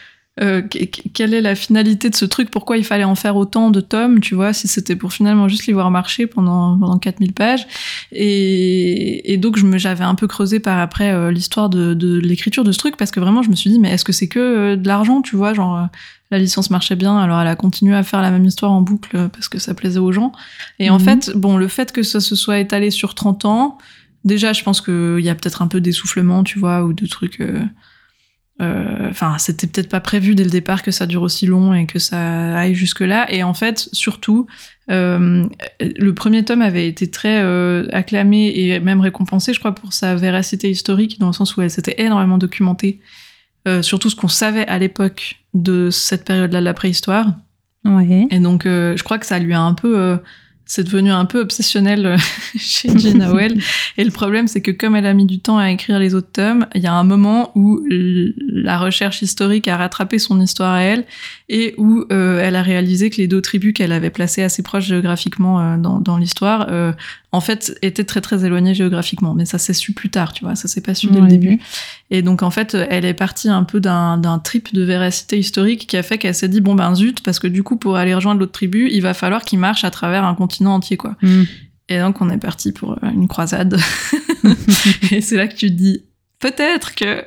euh, 0.43 0.63
quelle 0.63 1.33
est 1.33 1.41
la 1.41 1.55
finalité 1.55 2.11
de 2.11 2.17
ce 2.17 2.25
truc, 2.25 2.51
pourquoi 2.51 2.77
il 2.77 2.85
fallait 2.85 3.05
en 3.05 3.15
faire 3.15 3.37
autant 3.37 3.71
de 3.71 3.81
tomes, 3.81 4.19
tu 4.19 4.35
vois, 4.35 4.53
si 4.53 4.67
c'était 4.67 4.97
pour 4.97 5.13
finalement 5.13 5.47
juste 5.47 5.67
les 5.67 5.73
voir 5.73 5.93
marcher 5.93 6.27
pendant, 6.27 6.77
pendant 6.77 6.99
4000 6.99 7.33
pages. 7.33 7.69
Et, 8.11 9.33
et 9.33 9.37
donc, 9.37 9.57
j'avais 9.77 10.03
un 10.03 10.17
peu 10.17 10.27
creusé 10.27 10.59
par 10.59 10.81
après 10.81 11.13
euh, 11.13 11.31
l'histoire 11.31 11.69
de, 11.69 11.95
de 11.95 12.19
l'écriture 12.19 12.65
de 12.65 12.73
ce 12.73 12.79
truc, 12.79 12.97
parce 12.97 13.13
que 13.13 13.21
vraiment, 13.21 13.43
je 13.43 13.51
me 13.51 13.55
suis 13.55 13.71
dit, 13.71 13.79
mais 13.79 13.91
est-ce 13.91 14.05
que 14.05 14.13
c'est 14.13 14.27
que 14.27 14.41
euh, 14.41 14.77
de 14.77 14.89
l'argent, 14.89 15.23
tu 15.23 15.37
vois, 15.37 15.55
genre, 15.55 15.87
la 16.33 16.39
licence 16.41 16.69
marchait 16.69 16.97
bien, 16.97 17.17
alors 17.17 17.41
elle 17.41 17.47
a 17.47 17.55
continué 17.55 17.95
à 17.95 18.03
faire 18.03 18.21
la 18.21 18.33
même 18.33 18.45
histoire 18.45 18.73
en 18.73 18.81
boucle 18.81 19.29
parce 19.33 19.47
que 19.47 19.61
ça 19.61 19.73
plaisait 19.73 20.01
aux 20.01 20.11
gens. 20.11 20.33
Et 20.81 20.91
mmh. 20.91 20.95
en 20.95 20.99
fait, 20.99 21.31
bon, 21.37 21.57
le 21.57 21.69
fait 21.69 21.93
que 21.93 22.03
ça 22.03 22.19
se 22.19 22.35
soit 22.35 22.59
étalé 22.59 22.91
sur 22.91 23.15
30 23.15 23.45
ans, 23.45 23.79
déjà, 24.25 24.53
je 24.53 24.65
pense 24.65 24.81
qu'il 24.81 25.21
y 25.21 25.29
a 25.29 25.35
peut-être 25.37 25.63
un 25.63 25.69
peu 25.69 25.81
d'essoufflement, 25.81 26.43
tu 26.43 26.59
vois, 26.59 26.83
ou 26.83 26.93
de 26.93 27.07
trucs... 27.07 27.41
euh, 28.61 29.09
Enfin, 29.11 29.37
c'était 29.39 29.67
peut-être 29.67 29.89
pas 29.89 30.01
prévu 30.01 30.35
dès 30.35 30.45
le 30.45 30.51
départ 30.51 30.83
que 30.83 30.91
ça 30.91 31.07
dure 31.07 31.23
aussi 31.23 31.47
long 31.47 31.75
et 31.75 31.87
que 31.87 31.99
ça 31.99 32.57
aille 32.57 32.75
jusque 32.75 33.01
là. 33.01 33.31
Et 33.33 33.43
en 33.43 33.55
fait, 33.55 33.89
surtout, 33.93 34.47
euh, 34.91 35.45
le 35.81 36.15
premier 36.15 36.45
tome 36.45 36.63
avait 36.63 36.89
été 36.89 37.11
très 37.11 37.43
euh, 37.43 37.87
acclamé 37.93 38.53
et 38.55 38.81
même 38.81 39.01
récompensé, 39.01 39.55
je 39.55 39.59
crois, 39.59 39.75
pour 39.75 39.93
sa 39.93 40.15
véracité 40.15 40.71
historique, 40.71 41.19
dans 41.19 41.29
le 41.29 41.33
sens 41.33 41.57
où 41.57 41.63
elle 41.63 41.71
s'était 41.71 41.95
énormément 41.99 42.39
documentée, 42.39 43.01
euh, 43.67 43.83
surtout 43.83 44.11
ce 44.11 44.17
qu'on 44.17 44.29
savait 44.29 44.67
à 44.67 44.79
l'époque 44.79 45.37
de 45.55 45.91
cette 45.91 46.25
période-là 46.25 46.61
de 46.61 46.65
la 46.65 46.75
préhistoire. 46.75 47.27
Ouais. 47.85 48.27
Et 48.31 48.39
donc, 48.39 48.67
euh, 48.67 48.97
je 48.97 49.03
crois 49.05 49.19
que 49.19 49.27
ça 49.27 49.39
lui 49.39 49.55
a 49.55 49.61
un 49.61 49.75
peu 49.75 49.99
euh, 49.99 50.17
c'est 50.67 50.85
devenu 50.85 51.11
un 51.11 51.25
peu 51.25 51.41
obsessionnel 51.41 52.07
euh, 52.07 52.17
chez 52.57 52.97
Gina 52.97 53.31
Howell. 53.31 53.61
Et 53.97 54.05
le 54.05 54.11
problème, 54.11 54.49
c'est 54.49 54.61
que 54.61 54.71
comme 54.71 54.97
elle 54.97 55.07
a 55.07 55.15
mis 55.15 55.27
du 55.27 55.41
temps 55.41 55.59
à 55.59 55.71
écrire 55.71 55.99
les 55.99 56.15
autres 56.15 56.33
tomes, 56.33 56.67
il 56.75 56.83
y 56.83 56.87
a 56.87 56.93
un 56.93 57.05
moment 57.05 57.53
où 57.55 57.83
la 57.89 58.79
recherche 58.79 59.23
historique 59.23 59.69
a 59.69 59.77
rattrapé 59.77 60.19
son 60.19 60.41
histoire 60.41 60.73
à 60.73 60.83
elle 60.83 61.05
et 61.49 61.75
où 61.77 62.05
euh, 62.11 62.41
elle 62.43 62.57
a 62.57 62.63
réalisé 62.63 63.11
que 63.11 63.17
les 63.17 63.29
deux 63.29 63.43
tribus 63.43 63.75
qu'elle 63.75 63.93
avait 63.93 64.11
placées 64.11 64.43
assez 64.43 64.63
proches 64.63 64.87
géographiquement 64.87 65.61
euh, 65.61 65.77
dans, 65.77 66.01
dans 66.01 66.17
l'histoire, 66.17 66.69
euh, 66.71 66.93
en 67.35 67.41
fait, 67.41 67.77
étaient 67.83 68.05
très 68.05 68.21
très 68.21 68.45
éloignées 68.45 68.75
géographiquement. 68.75 69.35
Mais 69.35 69.45
ça 69.45 69.59
s'est 69.59 69.73
su 69.75 69.93
plus 69.93 70.09
tard, 70.11 70.33
tu 70.33 70.45
vois, 70.45 70.55
ça 70.55 70.69
s'est 70.69 70.81
pas 70.81 70.95
su 70.95 71.09
dès 71.09 71.17
Ouais. 71.17 71.23
le 71.23 71.29
début. 71.29 71.59
Et 72.11 72.23
donc, 72.23 72.43
en 72.43 72.51
fait, 72.51 72.75
elle 72.91 73.05
est 73.05 73.15
partie 73.15 73.49
un 73.49 73.65
peu 73.65 73.81
d'un 73.81 74.41
trip 74.45 74.73
de 74.73 74.83
véracité 74.83 75.39
historique 75.39 75.87
qui 75.87 75.97
a 75.97 76.03
fait 76.03 76.17
qu'elle 76.19 76.35
s'est 76.35 76.49
dit, 76.49 76.61
bon 76.61 76.75
ben 76.75 76.95
zut, 76.95 77.23
parce 77.23 77.39
que 77.39 77.47
du 77.49 77.63
coup, 77.63 77.77
pour 77.77 77.97
aller 77.97 78.15
rejoindre 78.15 78.41
l'autre 78.41 78.53
tribu, 78.53 78.89
il 78.91 79.01
va 79.03 79.15
falloir 79.15 79.45
qu'il 79.45 79.59
marche 79.59 79.85
à 79.85 79.91
travers 79.91 80.25
un 80.25 80.35
continent 80.35 80.75
entier, 80.75 80.97
quoi. 80.97 81.17
Mm. 81.23 81.43
Et 81.91 81.99
donc, 81.99 82.21
on 82.23 82.31
est 82.31 82.39
parti 82.39 82.73
pour 82.73 82.97
une 83.03 83.29
croisade. 83.29 83.79
et 85.11 85.21
c'est 85.21 85.37
là 85.37 85.49
que 85.49 85.55
tu 85.55 85.69
te 85.69 85.75
dis, 85.75 86.03
peut-être 86.45 86.95
que 86.95 87.07
euh, 87.07 87.25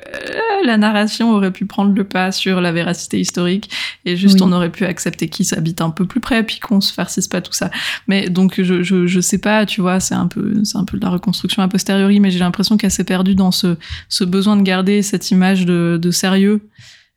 la 0.64 0.78
narration 0.78 1.32
aurait 1.32 1.50
pu 1.50 1.66
prendre 1.66 1.92
le 1.92 2.04
pas 2.04 2.30
sur 2.30 2.60
la 2.60 2.70
véracité 2.70 3.18
historique 3.18 3.68
et 4.04 4.16
juste 4.16 4.36
Oui. 4.36 4.42
on 4.44 4.52
aurait 4.52 4.70
pu 4.70 4.84
accepter 4.84 5.28
qui 5.28 5.44
s'habite 5.44 5.80
un 5.80 5.90
peu 5.90 6.06
plus 6.06 6.20
près 6.20 6.44
puis 6.44 6.60
qu'on 6.60 6.80
se 6.80 6.92
farcisse 6.92 7.26
pas 7.26 7.40
tout 7.40 7.52
ça. 7.52 7.68
Mais 8.06 8.28
donc 8.30 8.60
je, 8.62 8.84
je, 8.84 9.08
je 9.08 9.20
sais 9.20 9.38
pas, 9.38 9.66
tu 9.66 9.80
vois, 9.80 9.98
c'est 9.98 10.14
un 10.14 10.28
peu 10.28 10.62
c'est 10.62 10.78
un 10.78 10.84
peu 10.84 10.96
de 10.98 11.04
la 11.04 11.10
reconstruction 11.10 11.64
a 11.64 11.66
posteriori, 11.66 12.20
mais 12.20 12.30
j'ai 12.30 12.38
l'impression 12.38 12.76
qu'elle 12.76 12.92
s'est 12.92 13.02
perdue 13.02 13.34
dans 13.34 13.50
ce, 13.50 13.76
ce 14.08 14.22
besoin 14.22 14.56
de 14.56 14.62
garder 14.62 15.02
cette 15.02 15.32
image 15.32 15.66
de, 15.66 15.98
de 16.00 16.10
sérieux. 16.12 16.60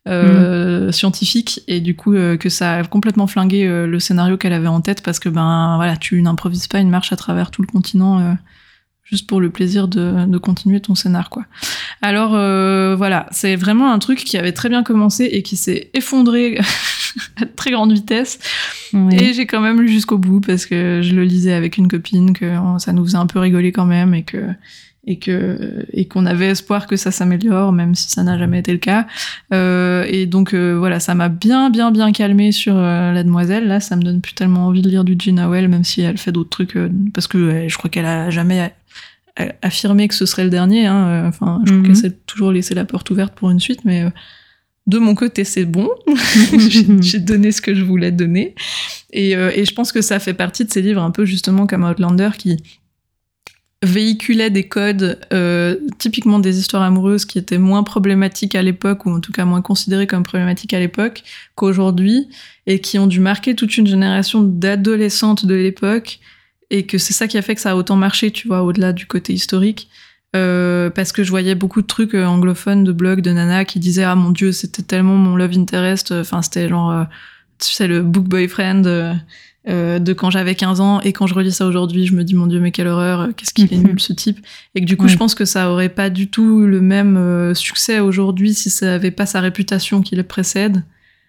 Euh, 0.08 0.90
scientifique 0.90 1.60
et 1.68 1.78
du 1.78 1.94
coup 1.94 2.14
euh, 2.14 2.36
que 2.36 2.48
ça 2.48 2.72
a 2.72 2.82
complètement 2.82 3.28
flingué 3.28 3.64
le 3.86 4.00
scénario 4.00 4.36
qu'elle 4.36 4.52
avait 4.52 4.66
en 4.66 4.80
tête 4.80 5.00
parce 5.00 5.20
que 5.20 5.28
ben 5.28 5.76
voilà 5.76 5.96
tu 5.96 6.20
n'improvises 6.20 6.66
pas 6.66 6.80
une 6.80 6.90
marche 6.90 7.12
à 7.12 7.16
travers 7.16 7.52
tout 7.52 7.62
le 7.62 7.68
continent 7.68 8.36
juste 9.12 9.26
pour 9.26 9.42
le 9.42 9.50
plaisir 9.50 9.88
de, 9.88 10.24
de 10.24 10.38
continuer 10.38 10.80
ton 10.80 10.94
scénar 10.94 11.28
quoi. 11.28 11.44
Alors 12.00 12.32
euh, 12.34 12.96
voilà, 12.96 13.26
c'est 13.30 13.56
vraiment 13.56 13.92
un 13.92 13.98
truc 13.98 14.24
qui 14.24 14.38
avait 14.38 14.52
très 14.52 14.70
bien 14.70 14.82
commencé 14.82 15.24
et 15.24 15.42
qui 15.42 15.56
s'est 15.56 15.90
effondré 15.92 16.58
à 17.36 17.44
très 17.44 17.70
grande 17.72 17.92
vitesse. 17.92 18.38
Et 19.10 19.34
j'ai 19.34 19.44
quand 19.44 19.60
même 19.60 19.82
lu 19.82 19.88
jusqu'au 19.88 20.16
bout 20.16 20.40
parce 20.40 20.64
que 20.64 21.00
je 21.02 21.14
le 21.14 21.24
lisais 21.24 21.52
avec 21.52 21.76
une 21.76 21.88
copine, 21.88 22.32
que 22.32 22.54
ça 22.78 22.94
nous 22.94 23.04
faisait 23.04 23.18
un 23.18 23.26
peu 23.26 23.38
rigoler 23.38 23.70
quand 23.70 23.86
même 23.86 24.14
et 24.14 24.22
que 24.22 24.38
et 25.06 25.18
que 25.18 25.84
et 25.92 26.06
qu'on 26.06 26.26
avait 26.26 26.50
espoir 26.50 26.86
que 26.86 26.96
ça 26.96 27.10
s'améliore 27.10 27.72
même 27.72 27.94
si 27.94 28.08
ça 28.10 28.22
n'a 28.22 28.38
jamais 28.38 28.60
été 28.60 28.70
le 28.72 28.78
cas 28.78 29.06
euh, 29.52 30.04
et 30.08 30.26
donc 30.26 30.54
euh, 30.54 30.76
voilà 30.78 31.00
ça 31.00 31.14
m'a 31.14 31.28
bien 31.28 31.70
bien 31.70 31.90
bien 31.90 32.12
calmé 32.12 32.52
sur 32.52 32.76
euh, 32.76 33.12
la 33.12 33.24
demoiselle 33.24 33.66
là 33.66 33.80
ça 33.80 33.96
me 33.96 34.02
donne 34.02 34.20
plus 34.20 34.34
tellement 34.34 34.66
envie 34.66 34.82
de 34.82 34.88
lire 34.88 35.02
du 35.02 35.16
Gina 35.18 35.48
même 35.48 35.82
si 35.82 36.02
elle 36.02 36.18
fait 36.18 36.30
d'autres 36.30 36.50
trucs 36.50 36.76
euh, 36.76 36.88
parce 37.12 37.26
que 37.26 37.66
je 37.68 37.76
crois 37.76 37.90
qu'elle 37.90 38.06
a 38.06 38.30
jamais 38.30 38.72
a- 39.36 39.52
affirmé 39.62 40.08
que 40.08 40.14
ce 40.14 40.26
serait 40.26 40.44
le 40.44 40.50
dernier 40.50 40.86
hein, 40.86 41.06
euh, 41.06 41.28
enfin 41.28 41.60
je 41.64 41.72
crois 41.72 41.84
qu'elle 41.84 41.96
s'est 41.96 42.18
toujours 42.26 42.52
laissé 42.52 42.74
la 42.74 42.84
porte 42.84 43.10
ouverte 43.10 43.34
pour 43.34 43.50
une 43.50 43.60
suite 43.60 43.84
mais 43.84 44.04
euh, 44.04 44.10
de 44.86 44.98
mon 44.98 45.14
côté, 45.14 45.44
c'est 45.44 45.64
bon. 45.64 45.88
J'ai 47.00 47.20
donné 47.20 47.52
ce 47.52 47.60
que 47.60 47.74
je 47.74 47.84
voulais 47.84 48.10
donner. 48.10 48.54
Et, 49.12 49.36
euh, 49.36 49.50
et, 49.54 49.64
je 49.64 49.74
pense 49.74 49.92
que 49.92 50.00
ça 50.02 50.18
fait 50.18 50.34
partie 50.34 50.64
de 50.64 50.70
ces 50.70 50.82
livres 50.82 51.02
un 51.02 51.10
peu 51.10 51.24
justement 51.24 51.66
comme 51.66 51.84
Outlander 51.84 52.30
qui 52.36 52.56
véhiculait 53.84 54.50
des 54.50 54.68
codes, 54.68 55.18
euh, 55.32 55.76
typiquement 55.98 56.38
des 56.38 56.58
histoires 56.58 56.82
amoureuses 56.82 57.24
qui 57.24 57.38
étaient 57.38 57.58
moins 57.58 57.82
problématiques 57.82 58.54
à 58.54 58.62
l'époque, 58.62 59.06
ou 59.06 59.10
en 59.10 59.20
tout 59.20 59.32
cas 59.32 59.44
moins 59.44 59.60
considérées 59.60 60.06
comme 60.06 60.22
problématiques 60.22 60.72
à 60.72 60.78
l'époque 60.78 61.24
qu'aujourd'hui, 61.56 62.28
et 62.66 62.80
qui 62.80 62.98
ont 62.98 63.08
dû 63.08 63.18
marquer 63.18 63.56
toute 63.56 63.76
une 63.76 63.86
génération 63.86 64.42
d'adolescentes 64.42 65.46
de 65.46 65.54
l'époque, 65.54 66.20
et 66.72 66.86
que 66.86 66.98
c'est 66.98 67.12
ça 67.12 67.28
qui 67.28 67.38
a 67.38 67.42
fait 67.42 67.54
que 67.54 67.60
ça 67.60 67.72
a 67.72 67.76
autant 67.76 67.96
marché, 67.96 68.30
tu 68.30 68.48
vois, 68.48 68.62
au-delà 68.62 68.92
du 68.92 69.06
côté 69.06 69.34
historique. 69.34 69.88
Euh, 70.34 70.88
parce 70.88 71.12
que 71.12 71.22
je 71.22 71.28
voyais 71.28 71.54
beaucoup 71.54 71.82
de 71.82 71.86
trucs 71.86 72.14
euh, 72.14 72.24
anglophones 72.24 72.84
de 72.84 72.92
blogs 72.92 73.20
de 73.20 73.30
nana 73.32 73.66
qui 73.66 73.78
disaient 73.78 74.04
ah 74.04 74.14
mon 74.14 74.30
dieu 74.30 74.50
c'était 74.50 74.82
tellement 74.82 75.16
mon 75.16 75.36
love 75.36 75.52
interest. 75.58 76.10
Enfin 76.12 76.40
c'était 76.40 76.70
genre 76.70 76.90
euh, 76.90 77.04
tu 77.58 77.70
sais 77.70 77.86
le 77.86 78.00
book 78.00 78.24
boyfriend 78.24 78.86
euh, 78.86 79.98
de 79.98 80.12
quand 80.14 80.30
j'avais 80.30 80.54
15 80.54 80.80
ans. 80.80 81.02
Et 81.02 81.12
quand 81.12 81.26
je 81.26 81.34
relis 81.34 81.52
ça 81.52 81.66
aujourd'hui, 81.66 82.06
je 82.06 82.14
me 82.14 82.24
dis 82.24 82.34
mon 82.34 82.46
dieu 82.46 82.60
mais 82.60 82.70
quelle 82.70 82.86
horreur, 82.86 83.28
qu'est-ce 83.36 83.52
qu'il 83.52 83.70
est 83.74 83.76
nul 83.76 84.00
ce 84.00 84.14
type. 84.14 84.38
Et 84.74 84.80
que 84.80 84.86
du 84.86 84.96
coup 84.96 85.06
je 85.06 85.18
pense 85.18 85.34
que 85.34 85.44
ça 85.44 85.70
aurait 85.70 85.90
pas 85.90 86.08
du 86.08 86.28
tout 86.28 86.60
le 86.60 86.80
même 86.80 87.54
succès 87.54 88.00
aujourd'hui 88.00 88.54
si 88.54 88.70
ça 88.70 88.94
avait 88.94 89.10
pas 89.10 89.26
sa 89.26 89.42
réputation 89.42 90.00
qui 90.00 90.16
le 90.16 90.22
précède. 90.22 90.82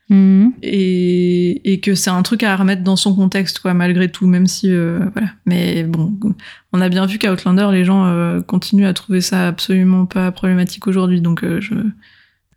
Mhm. 0.09 0.53
Et, 0.61 1.73
et, 1.73 1.79
que 1.79 1.95
c'est 1.95 2.09
un 2.09 2.21
truc 2.23 2.43
à 2.43 2.55
remettre 2.57 2.83
dans 2.83 2.97
son 2.97 3.15
contexte 3.15 3.59
quoi 3.59 3.73
malgré 3.73 4.11
tout 4.11 4.27
même 4.27 4.47
si 4.47 4.69
euh, 4.69 4.99
voilà 5.13 5.29
mais 5.45 5.83
bon 5.83 6.13
on 6.73 6.81
a 6.81 6.89
bien 6.89 7.05
vu 7.05 7.17
qu'à 7.17 7.31
Outlander 7.31 7.69
les 7.71 7.85
gens 7.85 8.41
continuent 8.45 8.85
à 8.85 8.93
trouver 8.93 9.21
ça 9.21 9.47
absolument 9.47 10.05
pas 10.05 10.29
problématique 10.33 10.87
aujourd'hui 10.87 11.21
donc 11.21 11.41
je 11.41 11.73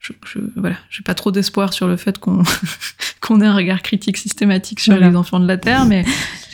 je, 0.06 0.12
je, 0.24 0.38
voilà, 0.56 0.76
j'ai 0.90 1.02
pas 1.02 1.14
trop 1.14 1.30
d'espoir 1.30 1.72
sur 1.72 1.88
le 1.88 1.96
fait 1.96 2.18
qu'on 2.18 2.42
qu'on 3.20 3.40
ait 3.40 3.46
un 3.46 3.54
regard 3.54 3.82
critique 3.82 4.16
systématique 4.16 4.80
sur 4.80 4.96
les 4.96 5.16
enfants 5.16 5.40
de 5.40 5.48
la 5.48 5.56
Terre, 5.56 5.84
mais 5.84 6.04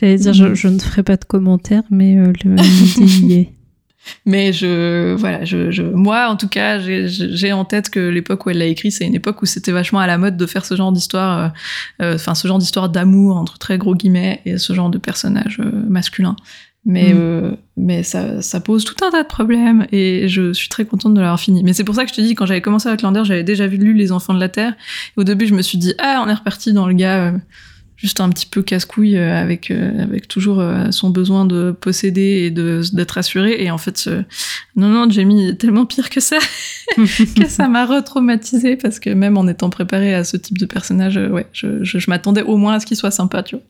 j'allais 0.00 0.16
dire, 0.16 0.32
je, 0.32 0.54
je, 0.54 0.68
ne 0.68 0.78
ferai 0.78 1.02
pas 1.02 1.16
de 1.16 1.24
commentaires, 1.24 1.82
mais 1.90 2.16
euh, 2.16 2.32
l'idée 2.44 2.62
y 3.04 3.32
est. 3.34 3.52
Mais 4.26 4.52
je, 4.52 5.14
voilà, 5.14 5.44
je, 5.44 5.70
je, 5.70 5.82
moi, 5.82 6.28
en 6.28 6.36
tout 6.36 6.48
cas, 6.48 6.78
j'ai 6.78 7.52
en 7.52 7.64
tête 7.64 7.90
que 7.90 8.00
l'époque 8.00 8.46
où 8.46 8.50
elle 8.50 8.58
l'a 8.58 8.66
écrit, 8.66 8.90
c'est 8.90 9.06
une 9.06 9.14
époque 9.14 9.42
où 9.42 9.46
c'était 9.46 9.72
vachement 9.72 10.00
à 10.00 10.06
la 10.06 10.18
mode 10.18 10.36
de 10.36 10.46
faire 10.46 10.64
ce 10.64 10.76
genre 10.76 10.92
d'histoire, 10.92 11.38
euh, 11.38 11.48
euh, 12.02 12.14
enfin, 12.16 12.34
ce 12.34 12.46
genre 12.48 12.58
d'histoire 12.58 12.88
d'amour 12.88 13.36
entre 13.36 13.58
très 13.58 13.78
gros 13.78 13.94
guillemets 13.94 14.40
et 14.44 14.58
ce 14.58 14.72
genre 14.72 14.90
de 14.90 14.98
personnage 14.98 15.58
euh, 15.60 15.70
masculin. 15.88 16.36
Mais, 16.84 17.14
mm. 17.14 17.56
mais 17.76 18.02
ça, 18.02 18.42
ça, 18.42 18.58
pose 18.58 18.84
tout 18.84 19.04
un 19.04 19.10
tas 19.10 19.22
de 19.22 19.28
problèmes 19.28 19.86
et 19.92 20.26
je 20.26 20.52
suis 20.52 20.68
très 20.68 20.84
contente 20.84 21.14
de 21.14 21.20
l'avoir 21.20 21.38
fini. 21.38 21.62
Mais 21.62 21.72
c'est 21.74 21.84
pour 21.84 21.94
ça 21.94 22.04
que 22.04 22.10
je 22.10 22.16
te 22.16 22.20
dis, 22.20 22.34
quand 22.34 22.44
j'avais 22.44 22.60
commencé 22.60 22.88
avec 22.88 23.02
Lander, 23.02 23.22
j'avais 23.24 23.44
déjà 23.44 23.68
vu 23.68 23.76
lu 23.76 23.94
Les 23.94 24.10
Enfants 24.10 24.34
de 24.34 24.40
la 24.40 24.48
Terre. 24.48 24.74
Et 25.16 25.20
au 25.20 25.24
début, 25.24 25.46
je 25.46 25.54
me 25.54 25.62
suis 25.62 25.78
dit, 25.78 25.94
ah, 25.98 26.22
on 26.26 26.28
est 26.28 26.34
reparti 26.34 26.72
dans 26.72 26.88
le 26.88 26.94
gars 26.94 27.34
juste 28.02 28.20
un 28.20 28.28
petit 28.30 28.46
peu 28.46 28.62
casse-couille 28.62 29.16
euh, 29.16 29.40
avec 29.40 29.70
euh, 29.70 30.02
avec 30.02 30.26
toujours 30.26 30.58
euh, 30.58 30.90
son 30.90 31.10
besoin 31.10 31.44
de 31.44 31.70
posséder 31.70 32.44
et 32.44 32.50
d'être 32.50 33.16
assuré. 33.16 33.62
Et 33.62 33.70
en 33.70 33.78
fait 33.78 34.10
non 34.74 34.88
non 34.88 35.08
Jamie 35.08 35.46
est 35.46 35.54
tellement 35.54 35.86
pire 35.86 36.10
que 36.10 36.18
ça 36.18 36.38
que 36.96 37.46
ça 37.46 37.68
m'a 37.68 37.86
retraumatisé 37.86 38.76
parce 38.76 38.98
que 38.98 39.10
même 39.10 39.38
en 39.38 39.46
étant 39.46 39.70
préparé 39.70 40.14
à 40.14 40.24
ce 40.24 40.36
type 40.36 40.58
de 40.58 40.66
personnage 40.66 41.16
ouais 41.16 41.46
je, 41.52 41.84
je, 41.84 41.98
m'attendais 42.10 42.42
au 42.42 42.56
moins 42.56 42.74
à 42.74 42.80
ce 42.80 42.86
qu'il 42.86 42.96
soit 42.96 43.12
sympa 43.12 43.44
tu 43.44 43.54
vois. 43.54 43.64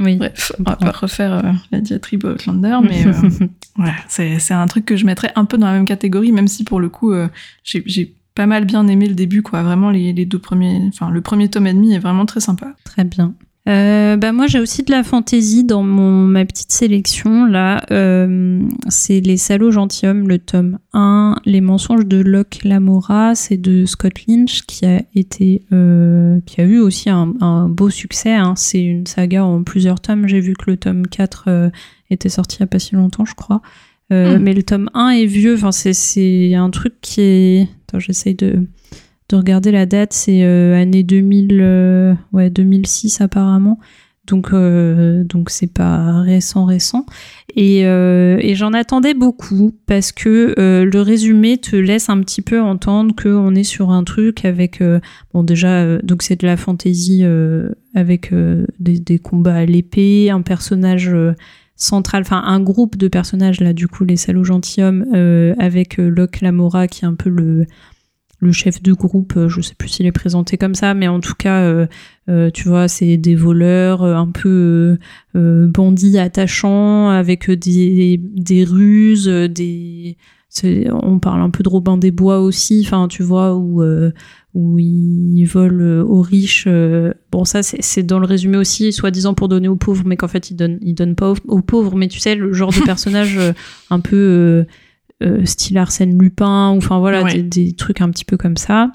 Oui. 0.00 0.16
Bref 0.16 0.50
on 0.58 0.64
va 0.64 0.74
pas 0.74 0.90
refaire 0.90 1.54
la 1.70 1.80
diatribe 1.80 2.24
Outlander 2.24 2.78
mais 2.82 3.04
voilà 3.76 3.94
c'est 4.08 4.40
c'est 4.40 4.54
un 4.54 4.66
truc 4.66 4.84
que 4.84 4.96
je 4.96 5.06
mettrais 5.06 5.30
un 5.36 5.44
peu 5.44 5.58
dans 5.58 5.66
la 5.66 5.74
même 5.74 5.86
catégorie 5.86 6.32
même 6.32 6.48
si 6.48 6.64
pour 6.64 6.80
le 6.80 6.88
coup 6.88 7.14
j'ai 7.62 7.84
j'ai 7.86 8.14
pas 8.34 8.46
mal 8.46 8.64
bien 8.64 8.86
aimé 8.88 9.06
le 9.06 9.14
début 9.14 9.42
quoi. 9.42 9.62
Vraiment 9.62 9.90
les, 9.90 10.12
les 10.12 10.26
deux 10.26 10.40
premiers 10.40 10.82
enfin 10.88 11.08
le 11.10 11.20
premier 11.20 11.48
tome 11.48 11.68
et 11.68 11.72
demi 11.72 11.94
est 11.94 12.00
vraiment 12.00 12.26
très 12.26 12.40
sympa. 12.40 12.74
Très 12.84 13.04
bien 13.04 13.34
euh, 13.68 14.16
bah 14.16 14.30
moi 14.30 14.46
j'ai 14.46 14.60
aussi 14.60 14.84
de 14.84 14.92
la 14.92 15.02
fantaisie 15.02 15.64
dans 15.64 15.82
mon 15.82 16.24
ma 16.24 16.44
petite 16.44 16.70
sélection 16.70 17.46
là. 17.46 17.84
Euh, 17.90 18.60
c'est 18.88 19.20
les 19.20 19.36
salauds 19.36 19.72
gentilshommes 19.72 20.28
le 20.28 20.38
tome 20.38 20.78
1 20.92 21.36
les 21.44 21.60
mensonges 21.60 22.06
de 22.06 22.18
Locke 22.18 22.60
Lamora 22.62 23.34
c'est 23.34 23.56
de 23.56 23.84
Scott 23.84 24.26
Lynch 24.28 24.62
qui 24.66 24.86
a 24.86 25.02
été 25.16 25.62
euh, 25.72 26.38
qui 26.46 26.60
a 26.60 26.64
eu 26.64 26.78
aussi 26.78 27.10
un, 27.10 27.34
un 27.40 27.68
beau 27.68 27.90
succès 27.90 28.34
hein. 28.34 28.54
c'est 28.56 28.82
une 28.82 29.06
saga 29.06 29.44
en 29.44 29.64
plusieurs 29.64 30.00
tomes. 30.00 30.28
J'ai 30.28 30.40
vu 30.40 30.54
que 30.54 30.70
le 30.70 30.76
tome 30.76 31.06
4 31.08 31.44
euh, 31.48 31.70
était 32.10 32.28
sorti 32.28 32.58
il 32.58 32.60
y 32.60 32.62
a 32.62 32.68
pas 32.68 32.78
si 32.78 32.94
longtemps 32.94 33.24
je 33.24 33.34
crois. 33.34 33.62
Euh, 34.12 34.38
mm. 34.38 34.42
mais 34.42 34.54
le 34.54 34.62
tome 34.62 34.90
1 34.94 35.08
est 35.10 35.26
vieux. 35.26 35.54
Enfin 35.54 35.72
c'est 35.72 35.92
c'est 35.92 36.54
un 36.54 36.70
truc 36.70 36.94
qui 37.00 37.20
est 37.20 37.68
attends 37.88 37.98
j'essaye 37.98 38.36
de 38.36 38.68
de 39.28 39.36
regarder 39.36 39.72
la 39.72 39.86
date, 39.86 40.12
c'est 40.12 40.44
euh, 40.44 40.80
année 40.80 41.02
2000, 41.02 41.58
euh, 41.60 42.14
ouais 42.32 42.50
2006 42.50 43.20
apparemment. 43.20 43.78
Donc 44.26 44.48
euh, 44.52 45.22
donc 45.22 45.50
c'est 45.50 45.72
pas 45.72 46.20
récent 46.20 46.64
récent 46.64 47.06
et, 47.54 47.82
et 47.82 48.54
j'en 48.56 48.72
attendais 48.72 49.14
beaucoup 49.14 49.72
parce 49.86 50.10
que 50.10 50.52
le 50.58 51.00
résumé 51.00 51.58
te 51.58 51.76
laisse 51.76 52.08
un 52.10 52.20
petit 52.22 52.42
peu 52.42 52.60
entendre 52.60 53.14
qu'on 53.14 53.54
est 53.54 53.62
sur 53.62 53.92
un 53.92 54.02
truc 54.02 54.44
avec 54.44 54.82
bon 55.32 55.44
déjà 55.44 55.98
donc 55.98 56.24
c'est 56.24 56.40
de 56.40 56.44
la 56.44 56.56
fantaisie 56.56 57.24
avec 57.94 58.34
des, 58.80 58.98
des, 58.98 59.18
combats 59.20 59.54
à 59.54 59.64
l'épée, 59.64 60.28
un 60.28 60.42
personnage 60.42 61.14
central, 61.76 62.22
enfin 62.22 62.42
un 62.44 62.58
groupe 62.58 62.96
de 62.96 63.06
personnages 63.06 63.60
là 63.60 63.72
du 63.72 63.86
coup 63.86 64.04
les 64.04 64.16
salauds 64.16 64.42
gentilshommes 64.42 65.06
avec 65.56 65.98
Locke 65.98 66.40
Lamora 66.40 66.88
qui 66.88 67.04
est 67.04 67.08
un 67.08 67.14
peu 67.14 67.30
le 67.30 67.66
le 68.38 68.52
chef 68.52 68.82
de 68.82 68.92
groupe, 68.92 69.34
euh, 69.36 69.48
je 69.48 69.60
sais 69.60 69.74
plus 69.74 69.88
s'il 69.88 70.06
est 70.06 70.12
présenté 70.12 70.58
comme 70.58 70.74
ça, 70.74 70.94
mais 70.94 71.08
en 71.08 71.20
tout 71.20 71.34
cas, 71.34 71.62
euh, 71.62 71.86
euh, 72.28 72.50
tu 72.50 72.68
vois, 72.68 72.88
c'est 72.88 73.16
des 73.16 73.34
voleurs 73.34 74.02
un 74.02 74.30
peu 74.30 74.98
bandits 75.34 76.18
attachants 76.18 77.08
avec 77.08 77.50
des, 77.50 78.20
des 78.20 78.64
ruses, 78.64 79.26
des 79.26 80.16
on 80.64 81.18
parle 81.18 81.42
un 81.42 81.50
peu 81.50 81.62
de 81.62 81.68
Robin 81.68 81.98
des 81.98 82.10
Bois 82.10 82.40
aussi, 82.40 82.82
enfin 82.86 83.08
tu 83.08 83.22
vois 83.22 83.54
où 83.54 83.82
où 84.54 84.78
ils 84.78 85.44
volent 85.44 86.02
aux 86.06 86.22
riches. 86.22 86.66
bon 87.30 87.44
ça 87.44 87.62
c'est 87.62 88.02
dans 88.02 88.18
le 88.18 88.26
résumé 88.26 88.56
aussi, 88.56 88.90
soi-disant 88.90 89.34
pour 89.34 89.48
donner 89.48 89.68
aux 89.68 89.76
pauvres, 89.76 90.04
mais 90.06 90.16
qu'en 90.16 90.28
fait 90.28 90.50
ils 90.50 90.56
donnent 90.56 90.78
ils 90.80 90.94
donnent 90.94 91.14
pas 91.14 91.34
aux, 91.46 91.60
pauvres. 91.60 91.94
Mais 91.94 92.08
tu 92.08 92.20
sais 92.20 92.34
le 92.34 92.54
genre 92.54 92.72
de 92.72 92.80
personnage 92.86 93.38
un 93.90 94.00
peu 94.00 94.64
euh, 95.22 95.46
style 95.46 95.78
Arsène 95.78 96.18
Lupin, 96.20 96.72
ou 96.72 96.76
enfin 96.76 96.98
voilà, 96.98 97.24
des, 97.24 97.72
trucs 97.72 98.02
un 98.02 98.10
petit 98.10 98.26
peu 98.26 98.36
comme 98.36 98.58
ça. 98.58 98.92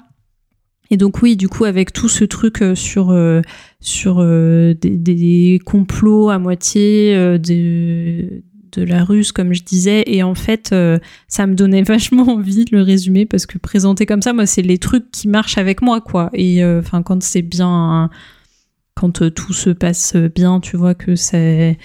Et 0.90 0.96
donc 0.96 1.20
oui, 1.20 1.36
du 1.36 1.48
coup, 1.48 1.64
avec 1.64 1.92
tout 1.92 2.08
ce 2.08 2.22
truc 2.24 2.62
euh, 2.62 2.76
sur 2.76 3.10
euh, 3.10 3.42
sur 3.80 4.24
des, 4.24 5.60
complots 5.64 6.30
à 6.30 6.38
moitié 6.38 7.14
de, 7.38 8.42
de 8.72 8.82
la 8.84 9.02
russe, 9.02 9.32
comme 9.32 9.52
je 9.52 9.64
disais, 9.64 10.04
et 10.06 10.22
en 10.22 10.36
fait, 10.36 10.72
ça 11.26 11.46
me 11.48 11.54
donnait 11.54 11.82
vachement 11.82 12.28
envie 12.28 12.66
de 12.66 12.76
le 12.76 12.82
résumer 12.82 13.26
parce 13.26 13.46
que 13.46 13.58
présenté 13.58 14.06
comme 14.06 14.22
ça, 14.22 14.32
moi, 14.32 14.46
c'est 14.46 14.62
les 14.62 14.78
trucs 14.78 15.10
qui 15.10 15.26
marchent 15.26 15.58
avec 15.58 15.82
moi, 15.82 16.00
quoi. 16.00 16.30
Et 16.34 16.64
enfin, 16.64 17.02
quand 17.02 17.20
c'est 17.20 17.42
bien, 17.42 18.10
quand 18.94 19.34
tout 19.34 19.52
se 19.52 19.70
passe 19.70 20.14
bien, 20.14 20.60
tu 20.60 20.76
vois 20.76 20.94
que 20.94 21.16
c'est 21.16 21.78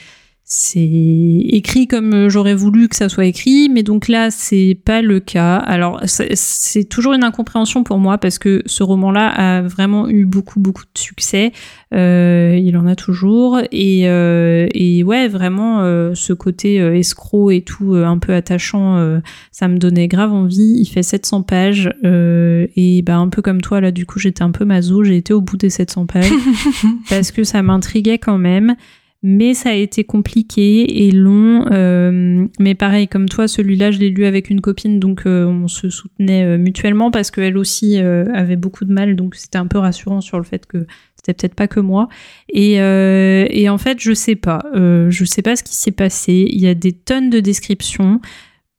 c'est 0.49 0.79
écrit 0.79 1.87
comme 1.87 2.13
euh, 2.13 2.29
j'aurais 2.29 2.55
voulu 2.55 2.87
que 2.87 2.95
ça 2.95 3.09
soit 3.09 3.25
écrit, 3.25 3.67
mais 3.67 3.83
donc 3.83 4.07
là 4.07 4.31
c'est 4.31 4.79
pas 4.85 5.01
le 5.01 5.19
cas. 5.19 5.57
Alors 5.57 5.99
c'est 6.05 6.87
toujours 6.87 7.11
une 7.11 7.25
incompréhension 7.25 7.83
pour 7.83 7.97
moi 7.97 8.17
parce 8.17 8.39
que 8.39 8.63
ce 8.65 8.81
roman-là 8.81 9.27
a 9.27 9.61
vraiment 9.61 10.07
eu 10.07 10.23
beaucoup 10.23 10.61
beaucoup 10.61 10.83
de 10.83 10.97
succès. 10.97 11.51
Euh, 11.93 12.57
il 12.57 12.77
en 12.77 12.87
a 12.87 12.95
toujours 12.95 13.59
et, 13.73 14.09
euh, 14.09 14.67
et 14.73 15.03
ouais 15.03 15.27
vraiment 15.27 15.81
euh, 15.81 16.13
ce 16.15 16.31
côté 16.31 16.75
escroc 16.77 17.51
et 17.51 17.61
tout 17.61 17.95
un 17.95 18.17
peu 18.17 18.33
attachant, 18.33 19.19
ça 19.51 19.67
me 19.67 19.77
donnait 19.77 20.07
grave 20.07 20.31
envie. 20.31 20.77
Il 20.79 20.85
fait 20.85 21.03
700 21.03 21.41
pages 21.41 21.89
et 22.05 23.03
bah 23.05 23.17
un 23.17 23.27
peu 23.27 23.41
comme 23.41 23.59
toi 23.59 23.81
là 23.81 23.91
du 23.91 24.05
coup 24.05 24.19
j'étais 24.19 24.43
un 24.43 24.51
peu 24.51 24.63
mazo, 24.63 25.03
j'ai 25.03 25.17
été 25.17 25.33
au 25.33 25.41
bout 25.41 25.57
des 25.57 25.69
700 25.69 26.05
pages 26.05 26.31
parce 27.09 27.31
que 27.31 27.43
ça 27.43 27.61
m'intriguait 27.61 28.17
quand 28.17 28.37
même 28.37 28.77
mais 29.23 29.53
ça 29.53 29.69
a 29.69 29.73
été 29.73 30.03
compliqué 30.03 31.07
et 31.07 31.11
long. 31.11 31.65
Euh, 31.71 32.45
mais 32.59 32.75
pareil, 32.75 33.07
comme 33.07 33.27
toi, 33.27 33.47
celui-là, 33.47 33.91
je 33.91 33.99
l'ai 33.99 34.09
lu 34.09 34.25
avec 34.25 34.49
une 34.49 34.61
copine, 34.61 34.99
donc 34.99 35.23
euh, 35.25 35.45
on 35.45 35.67
se 35.67 35.89
soutenait 35.89 36.43
euh, 36.43 36.57
mutuellement 36.57 37.09
parce 37.09 37.31
qu'elle 37.31 37.57
aussi 37.57 37.97
avait 37.97 38.55
beaucoup 38.55 38.85
de 38.85 38.93
mal, 38.93 39.15
donc 39.15 39.35
c'était 39.35 39.57
un 39.57 39.67
peu 39.67 39.79
rassurant 39.79 40.21
sur 40.21 40.37
le 40.37 40.43
fait 40.43 40.65
que 40.65 40.85
c'était 41.15 41.33
peut-être 41.33 41.55
pas 41.55 41.67
que 41.67 41.79
moi. 41.79 42.09
Et, 42.49 42.75
et, 42.75 43.69
en 43.69 43.77
fait, 43.77 43.99
je 43.99 44.13
sais 44.13 44.35
pas, 44.35 44.63
je 44.73 45.25
sais 45.25 45.41
pas 45.41 45.55
ce 45.55 45.63
qui 45.63 45.75
s'est 45.75 45.91
passé. 45.91 46.47
Il 46.49 46.61
y 46.61 46.67
a 46.67 46.75
des 46.75 46.93
tonnes 46.93 47.29
de 47.29 47.39
descriptions 47.39 48.21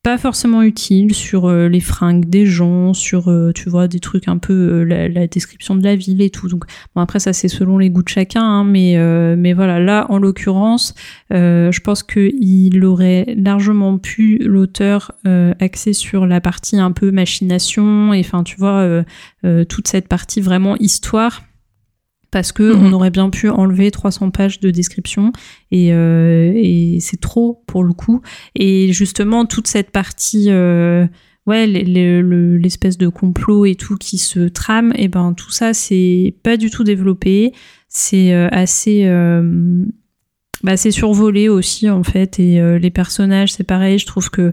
pas 0.09 0.17
forcément 0.17 0.63
utile 0.63 1.15
sur 1.15 1.45
euh, 1.45 1.69
les 1.69 1.81
fringues 1.81 2.25
des 2.25 2.47
gens, 2.47 2.95
sur 2.95 3.29
euh, 3.29 3.53
tu 3.55 3.69
vois 3.69 3.89
des 3.89 4.01
trucs 4.01 4.27
un 4.27 4.39
peu 4.39 4.55
euh, 4.55 5.09
la, 5.11 5.27
description 5.27 5.75
de 5.75 5.85
la 5.85 5.97
ville 5.97 6.23
et 6.23 6.31
tout. 6.31 6.49
Donc 6.49 6.65
bon 6.95 7.03
après 7.03 7.19
ça 7.19 7.35
c'est 7.35 7.49
selon 7.49 7.77
les 7.77 7.91
goûts 7.91 8.03
de 8.03 8.09
chacun, 8.09 8.43
hein, 8.43 8.65
mais 8.65 8.97
mais 9.37 9.53
voilà 9.53 9.79
là 9.79 10.07
en 10.09 10.17
l'occurrence 10.17 10.95
je 11.31 11.81
pense 11.81 12.03
que 12.03 12.31
il 12.41 12.83
aurait 12.87 13.35
largement 13.37 13.99
pu 13.99 14.39
l'auteur 14.39 15.13
axer 15.61 15.93
sur 15.93 16.27
la 16.27 16.41
partie 16.41 16.79
un 16.79 16.93
peu 16.93 17.11
machination 17.11 18.15
et 18.15 18.21
enfin 18.21 18.43
tu 18.45 18.57
vois 18.57 19.05
toute 19.69 19.89
cette 19.89 20.09
partie 20.09 20.41
vraiment 20.41 20.77
histoire 20.77 21.43
parce 22.31 22.53
que 22.53 22.63
mhm. 22.63 22.87
on 22.87 22.93
aurait 22.93 23.11
bien 23.11 23.31
pu 23.31 23.49
enlever 23.49 23.91
300 23.91 24.31
pages 24.31 24.61
de 24.61 24.71
description 24.71 25.33
et, 25.71 25.93
euh, 25.93 26.53
et 26.55 26.99
c'est 27.01 27.21
trop 27.21 27.63
pour 27.67 27.85
le 27.85 27.93
coup 27.93 28.21
et 28.55 28.93
justement 28.93 29.47
toute 29.47 29.67
cette 29.67 29.91
partie 29.91 30.47
euh, 30.49 31.07
ouais 31.47 31.67
l'espèce 31.67 32.99
de 32.99 33.09
complot 33.09 33.65
et 33.65 33.75
tout 33.75 33.97
qui 33.97 34.19
se 34.19 34.41
trame 34.41 34.93
et 34.97 35.09
ben 35.09 35.33
tout 35.33 35.51
ça 35.51 35.73
c'est 35.73 36.35
pas 36.43 36.57
du 36.57 36.71
tout 36.71 36.85
développé 36.85 37.53
c'est 37.89 38.35
euh, 38.35 38.49
assez 38.53 39.07
euh, 39.07 39.85
bah, 40.65 40.77
c'est 40.77 40.91
survolé 40.91 41.49
aussi 41.49 41.89
en 41.89 42.03
fait 42.03 42.41
et 42.41 42.61
euh, 42.61 42.79
les 42.79 42.91
personnages 42.91 43.53
c'est 43.53 43.65
pareil 43.65 43.99
je 43.99 44.07
trouve 44.07 44.29
que 44.31 44.53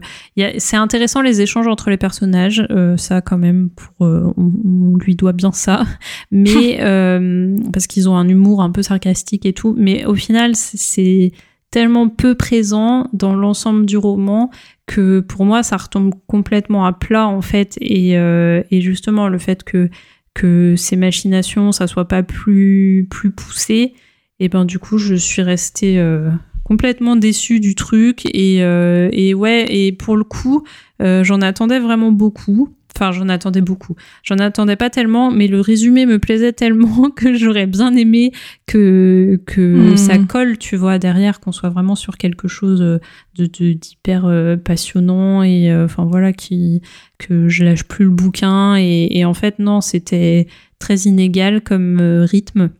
c'est 0.58 0.76
intéressant 0.76 1.20
les 1.20 1.40
échanges 1.40 1.66
entre 1.66 1.90
les 1.90 1.96
personnages 1.96 2.64
euh, 2.70 2.96
ça 2.96 3.20
quand 3.20 3.38
même 3.38 3.70
pour 3.70 4.06
euh, 4.06 4.32
on, 4.36 4.96
lui 4.96 5.16
doit 5.16 5.32
bien 5.32 5.52
ça. 5.52 5.84
Mais 6.30 6.78
parce 7.72 7.86
qu'ils 7.86 8.08
ont 8.08 8.16
un 8.16 8.28
humour 8.28 8.62
un 8.62 8.70
peu 8.70 8.82
sarcastique 8.82 9.46
et 9.46 9.52
tout 9.52 9.74
mais 9.76 10.04
au 10.04 10.14
final 10.14 10.52
c'est 10.54 11.32
tellement 11.70 12.08
peu 12.08 12.34
présent 12.34 13.08
dans 13.12 13.34
l'ensemble 13.34 13.86
du 13.86 13.96
roman 13.96 14.50
que 14.86 15.20
pour 15.20 15.44
moi 15.44 15.62
ça 15.62 15.76
retombe 15.76 16.14
complètement 16.26 16.86
à 16.86 16.92
plat 16.92 17.26
en 17.26 17.42
fait 17.42 17.76
et, 17.80 18.12
et 18.12 18.80
justement 18.80 19.28
le 19.28 19.38
fait 19.38 19.64
que 19.64 19.90
que 20.34 20.74
ces 20.76 20.96
machinations 20.96 21.72
ça 21.72 21.86
soit 21.86 22.08
pas 22.08 22.22
plus 22.22 23.06
plus 23.10 23.30
poussé 23.30 23.94
et 24.40 24.48
ben 24.48 24.64
du 24.64 24.78
coup 24.78 24.98
je 24.98 25.14
suis 25.14 25.42
restée 25.42 25.98
euh, 25.98 26.30
complètement 26.64 27.16
déçue 27.16 27.60
du 27.60 27.74
truc. 27.74 28.26
Et, 28.34 28.62
euh, 28.62 29.08
et 29.12 29.34
ouais 29.34 29.66
et 29.68 29.92
pour 29.92 30.16
le 30.16 30.24
coup 30.24 30.64
euh, 31.02 31.24
j'en 31.24 31.40
attendais 31.40 31.78
vraiment 31.78 32.12
beaucoup. 32.12 32.72
Enfin 32.94 33.12
j'en 33.12 33.28
attendais 33.28 33.60
beaucoup. 33.60 33.94
J'en 34.22 34.38
attendais 34.38 34.76
pas 34.76 34.90
tellement 34.90 35.30
mais 35.30 35.48
le 35.48 35.60
résumé 35.60 36.06
me 36.06 36.18
plaisait 36.18 36.52
tellement 36.52 37.10
que 37.16 37.34
j'aurais 37.34 37.66
bien 37.66 37.94
aimé 37.94 38.32
que 38.66 39.40
que 39.46 39.92
hmm. 39.92 39.96
ça 39.96 40.18
colle 40.18 40.58
tu 40.58 40.76
vois 40.76 40.98
derrière 40.98 41.40
qu'on 41.40 41.52
soit 41.52 41.70
vraiment 41.70 41.94
sur 41.94 42.16
quelque 42.18 42.48
chose 42.48 42.80
de 42.80 43.46
d'hyper 43.46 44.58
passionnant 44.64 45.42
et 45.42 45.74
enfin 45.74 46.04
voilà 46.04 46.32
qui 46.32 46.82
que 47.18 47.48
je 47.48 47.64
lâche 47.64 47.84
plus 47.84 48.04
le 48.04 48.10
bouquin. 48.10 48.76
Et, 48.76 49.18
et 49.18 49.24
en 49.24 49.34
fait 49.34 49.58
non 49.58 49.80
c'était 49.80 50.46
très 50.78 50.96
inégal 51.00 51.62
comme 51.62 52.00
rythme 52.30 52.70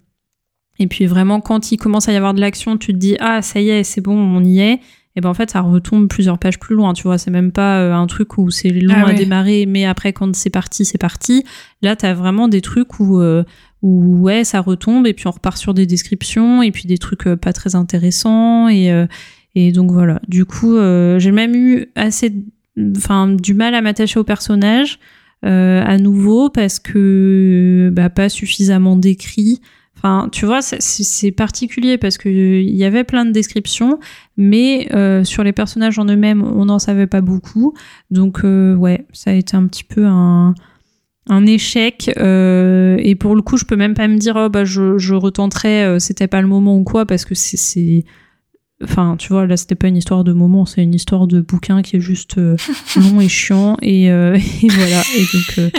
et 0.79 0.87
puis 0.87 1.07
vraiment, 1.07 1.41
quand 1.41 1.73
il 1.73 1.77
commence 1.79 2.09
à 2.09 2.13
y 2.13 2.17
avoir 2.17 2.35
de 2.35 2.41
l'action, 2.41 2.77
tu 2.77 2.93
te 2.93 2.99
dis 2.99 3.17
ah 3.21 3.43
ça 3.43 3.61
y 3.61 3.71
est, 3.71 3.85
c'est 3.85 4.01
bon, 4.01 4.17
on 4.17 4.45
y 4.45 4.61
est. 4.61 4.81
Et 5.17 5.23
ben 5.23 5.31
en 5.31 5.35
fait, 5.35 5.51
ça 5.51 5.63
retombe 5.63 6.09
plusieurs 6.09 6.39
pages 6.39 6.59
plus 6.59 6.77
loin. 6.77 6.93
Tu 6.93 7.05
vois, 7.05 7.17
c'est 7.17 7.31
même 7.31 7.51
pas 7.51 7.81
euh, 7.81 7.95
un 7.95 8.07
truc 8.07 8.37
où 8.37 8.51
c'est 8.51 8.69
long 8.69 8.95
ah 8.97 9.09
à 9.09 9.13
démarrer, 9.15 9.65
mais 9.65 9.87
après 9.87 10.13
quand 10.13 10.37
c'est 10.37 10.51
parti, 10.51 10.85
c'est 10.85 10.99
parti. 10.99 11.43
Là, 11.81 11.97
t'as 11.97 12.13
vraiment 12.13 12.49
des 12.49 12.61
trucs 12.61 13.01
où 13.01 13.19
euh, 13.21 13.43
où 13.81 14.19
ouais, 14.21 14.45
ça 14.45 14.61
retombe 14.61 15.07
et 15.07 15.15
puis 15.15 15.27
on 15.27 15.31
repart 15.31 15.57
sur 15.57 15.73
des 15.73 15.87
descriptions 15.87 16.63
et 16.63 16.71
puis 16.71 16.85
des 16.87 16.99
trucs 16.99 17.27
euh, 17.27 17.37
pas 17.37 17.55
très 17.55 17.75
intéressants 17.75 18.69
et 18.69 18.93
et 19.55 19.73
donc 19.73 19.91
voilà. 19.91 20.21
Du 20.29 20.45
coup, 20.45 20.77
j'ai 21.17 21.33
même 21.33 21.55
eu 21.55 21.87
assez, 21.95 22.35
enfin, 22.95 23.27
du 23.29 23.55
mal 23.55 23.75
à 23.75 23.81
m'attacher 23.81 24.21
au 24.21 24.25
personnage. 24.25 24.99
à 25.43 25.97
nouveau 25.97 26.51
parce 26.51 26.79
que 26.79 27.91
bah, 27.91 28.11
pas 28.11 28.29
suffisamment 28.29 28.97
décrit 28.97 29.63
Tu 30.33 30.47
vois, 30.47 30.61
c'est 30.63 31.31
particulier 31.33 31.99
parce 31.99 32.19
que 32.19 32.29
il 32.29 32.75
y 32.75 32.85
avait 32.85 33.05
plein 33.05 33.25
de 33.25 33.31
descriptions, 33.31 33.99
mais 34.37 34.89
euh, 34.95 35.25
sur 35.25 35.43
les 35.43 35.53
personnages 35.53 35.99
en 35.99 36.05
eux-mêmes, 36.05 36.43
on 36.43 36.67
n'en 36.67 36.79
savait 36.79 37.07
pas 37.07 37.21
beaucoup. 37.21 37.75
Donc, 38.11 38.45
euh, 38.45 38.75
ouais, 38.75 39.07
ça 39.13 39.31
a 39.31 39.35
été 39.35 39.57
un 39.57 39.67
petit 39.67 39.85
peu 39.85 40.07
un, 40.07 40.55
un 41.29 41.47
échec. 41.47 42.11
Euh, 42.19 42.97
et 43.01 43.15
pour 43.15 43.35
le 43.35 43.43
coup, 43.43 43.57
je 43.57 43.65
peux 43.65 43.77
même 43.77 43.95
pas 43.95 44.09
me 44.09 44.19
dire, 44.19 44.37
oh, 44.37 44.49
bah, 44.49 44.65
je, 44.65 44.99
je 44.99 45.15
retenterai, 45.15 45.99
c'était 45.99 46.29
pas 46.29 46.41
le 46.41 46.49
moment 46.49 46.77
ou 46.77 46.85
quoi, 46.85 47.07
parce 47.07 47.25
que 47.25 47.35
c'est. 47.35 48.05
Enfin, 48.85 49.17
tu 49.19 49.29
vois, 49.33 49.47
là, 49.47 49.57
c'était 49.57 49.75
pas 49.75 49.89
une 49.89 49.97
histoire 49.97 50.23
de 50.23 50.35
moment, 50.35 50.67
c'est 50.67 50.83
une 50.83 50.95
histoire 50.95 51.27
de 51.27 51.41
bouquin 51.41 51.81
qui 51.81 51.97
est 51.97 52.01
juste 52.01 52.37
long 52.37 53.21
et 53.21 53.29
chiant. 53.29 53.77
Et, 53.81 54.05
et 54.07 54.69
voilà. 54.69 55.03
Et 55.17 55.25
donc. 55.33 55.73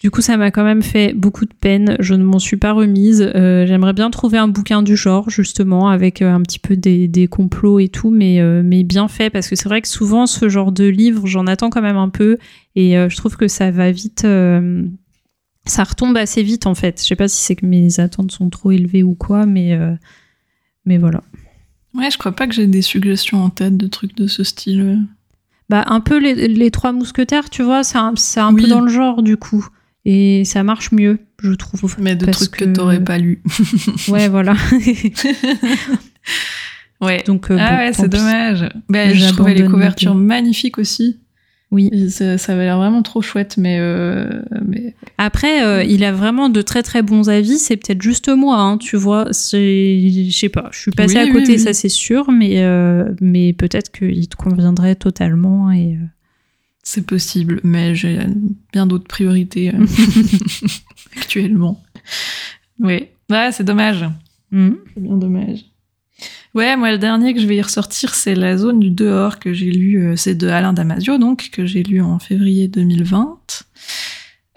Du 0.00 0.12
coup, 0.12 0.20
ça 0.20 0.36
m'a 0.36 0.52
quand 0.52 0.62
même 0.62 0.82
fait 0.82 1.12
beaucoup 1.12 1.44
de 1.44 1.52
peine. 1.52 1.96
Je 1.98 2.14
ne 2.14 2.22
m'en 2.22 2.38
suis 2.38 2.56
pas 2.56 2.72
remise. 2.72 3.20
Euh, 3.34 3.66
j'aimerais 3.66 3.92
bien 3.92 4.10
trouver 4.10 4.38
un 4.38 4.46
bouquin 4.46 4.82
du 4.82 4.96
genre, 4.96 5.28
justement, 5.28 5.88
avec 5.88 6.22
euh, 6.22 6.32
un 6.32 6.40
petit 6.42 6.60
peu 6.60 6.76
des, 6.76 7.28
complots 7.28 7.80
et 7.80 7.88
tout, 7.88 8.10
mais, 8.10 8.40
euh, 8.40 8.62
mais 8.64 8.84
bien 8.84 9.08
fait, 9.08 9.28
parce 9.28 9.48
que 9.48 9.56
c'est 9.56 9.68
vrai 9.68 9.82
que 9.82 9.88
souvent, 9.88 10.26
ce 10.26 10.48
genre 10.48 10.70
de 10.70 10.84
livre, 10.84 11.26
j'en 11.26 11.48
attends 11.48 11.68
quand 11.68 11.82
même 11.82 11.96
un 11.96 12.10
peu, 12.10 12.38
et 12.76 12.92
je 12.92 13.16
trouve 13.16 13.36
que 13.36 13.48
ça 13.48 13.72
va 13.72 13.90
vite. 13.90 14.24
ça 15.64 15.84
retombe 15.84 16.16
assez 16.16 16.44
vite, 16.44 16.66
en 16.66 16.76
fait. 16.76 17.00
Je 17.02 17.06
sais 17.06 17.16
pas 17.16 17.26
si 17.26 17.40
c'est 17.40 17.56
que 17.56 17.66
mes 17.66 17.98
attentes 17.98 18.30
sont 18.30 18.50
trop 18.50 18.70
élevées 18.70 19.02
ou 19.02 19.14
quoi, 19.14 19.46
mais, 19.46 19.76
mais 20.84 20.96
voilà. 20.96 21.22
Ouais, 21.94 22.08
je 22.10 22.18
crois 22.18 22.32
pas 22.32 22.46
que 22.46 22.54
j'ai 22.54 22.68
des 22.68 22.82
suggestions 22.82 23.42
en 23.42 23.50
tête 23.50 23.76
de 23.76 23.88
trucs 23.88 24.14
de 24.14 24.28
ce 24.28 24.44
style. 24.44 25.00
Bah, 25.68 25.82
un 25.88 26.00
peu 26.00 26.18
les, 26.18 26.70
trois 26.70 26.92
mousquetaires, 26.92 27.50
tu 27.50 27.64
vois, 27.64 27.82
c'est 27.82 27.98
un, 27.98 28.14
un 28.36 28.54
peu 28.54 28.68
dans 28.68 28.80
le 28.80 28.88
genre, 28.88 29.24
du 29.24 29.36
coup. 29.36 29.66
Et 30.10 30.46
ça 30.46 30.62
marche 30.62 30.90
mieux, 30.90 31.18
je 31.42 31.52
trouve. 31.52 31.96
Mais 32.00 32.16
de 32.16 32.24
trucs 32.30 32.52
que, 32.52 32.64
tu 32.64 32.72
t'aurais 32.72 33.04
pas 33.04 33.18
lu. 33.18 33.42
ouais, 34.08 34.30
voilà. 34.30 34.56
ouais. 37.02 37.22
Donc, 37.26 37.50
euh, 37.50 37.58
ah 37.60 37.76
ouais, 37.76 37.92
c'est 37.92 38.08
dommage. 38.08 38.66
Ben, 38.88 39.14
je 39.14 39.28
trouvais 39.34 39.52
les 39.52 39.66
couvertures 39.66 40.14
magnifiques 40.14 40.78
aussi. 40.78 41.18
Oui. 41.70 42.08
Ça, 42.08 42.38
ça 42.38 42.54
avait 42.54 42.64
l'air 42.64 42.78
vraiment 42.78 43.02
trop 43.02 43.20
chouette, 43.20 43.58
mais. 43.58 43.76
Euh, 43.78 44.30
mais... 44.66 44.94
Après, 45.18 45.62
euh, 45.62 45.84
il 45.84 46.02
a 46.04 46.12
vraiment 46.12 46.48
de 46.48 46.62
très 46.62 46.82
très 46.82 47.02
bons 47.02 47.28
avis. 47.28 47.58
C'est 47.58 47.76
peut-être 47.76 48.00
juste 48.00 48.30
moi, 48.30 48.56
hein, 48.56 48.78
tu 48.78 48.96
vois. 48.96 49.26
Je 49.26 50.30
sais 50.32 50.48
pas. 50.48 50.70
Je 50.72 50.78
suis 50.78 50.90
passée 50.90 51.18
à 51.18 51.30
côté, 51.30 51.58
ça 51.58 51.74
c'est 51.74 51.90
sûr, 51.90 52.30
mais, 52.30 52.64
mais 53.20 53.52
peut-être 53.52 53.92
qu'il 53.92 54.26
te 54.26 54.36
conviendrait 54.36 54.94
totalement. 54.94 55.70
Et, 55.70 55.98
c'est 56.88 57.04
possible, 57.04 57.60
mais 57.64 57.94
j'ai 57.94 58.18
bien 58.72 58.86
d'autres 58.86 59.06
priorités 59.06 59.74
euh, 59.74 59.84
actuellement. 61.18 61.84
Oui, 62.80 63.08
ouais, 63.28 63.52
c'est 63.52 63.62
dommage. 63.62 64.06
Mm. 64.52 64.70
C'est 64.94 65.02
bien 65.02 65.16
dommage. 65.18 65.66
Ouais, 66.54 66.76
moi, 66.76 66.90
le 66.90 66.96
dernier 66.96 67.34
que 67.34 67.40
je 67.40 67.46
vais 67.46 67.56
y 67.56 67.60
ressortir, 67.62 68.14
c'est 68.14 68.34
La 68.34 68.56
zone 68.56 68.80
du 68.80 68.90
dehors 68.90 69.38
que 69.38 69.52
j'ai 69.52 69.70
lu. 69.70 70.00
Euh, 70.00 70.16
c'est 70.16 70.34
de 70.34 70.48
Alain 70.48 70.72
Damasio, 70.72 71.18
donc, 71.18 71.50
que 71.52 71.66
j'ai 71.66 71.82
lu 71.82 72.00
en 72.00 72.18
février 72.18 72.68
2020. 72.68 73.38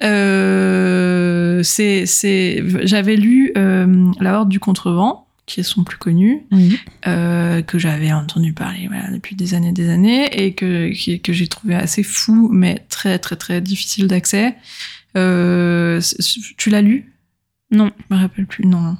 Euh, 0.03 1.61
c'est, 1.63 2.05
c'est, 2.05 2.63
j'avais 2.83 3.17
lu 3.17 3.51
La 3.55 4.39
Horde 4.39 4.47
du 4.47 4.61
Contrevent 4.61 5.27
qui 5.45 5.63
sont 5.63 5.83
plus 5.83 5.97
connus, 5.97 6.45
euh, 7.07 7.61
que 7.61 7.77
j'avais 7.77 8.11
entendu 8.11 8.53
parler 8.53 8.87
voilà, 8.87 9.11
depuis 9.11 9.35
des 9.35 9.53
années 9.53 9.71
des 9.71 9.89
années, 9.89 10.43
et 10.43 10.53
que, 10.53 10.91
que 11.17 11.33
j'ai 11.33 11.47
trouvé 11.47 11.75
assez 11.75 12.03
fou, 12.03 12.49
mais 12.51 12.85
très 12.89 13.19
très 13.19 13.35
très 13.35 13.61
difficile 13.61 14.07
d'accès. 14.07 14.55
Euh, 15.17 15.99
tu 16.57 16.69
l'as 16.69 16.81
lu? 16.81 17.13
Non. 17.71 17.91
Je 18.09 18.15
me 18.15 18.21
rappelle 18.21 18.45
plus, 18.45 18.65
non. 18.65 18.97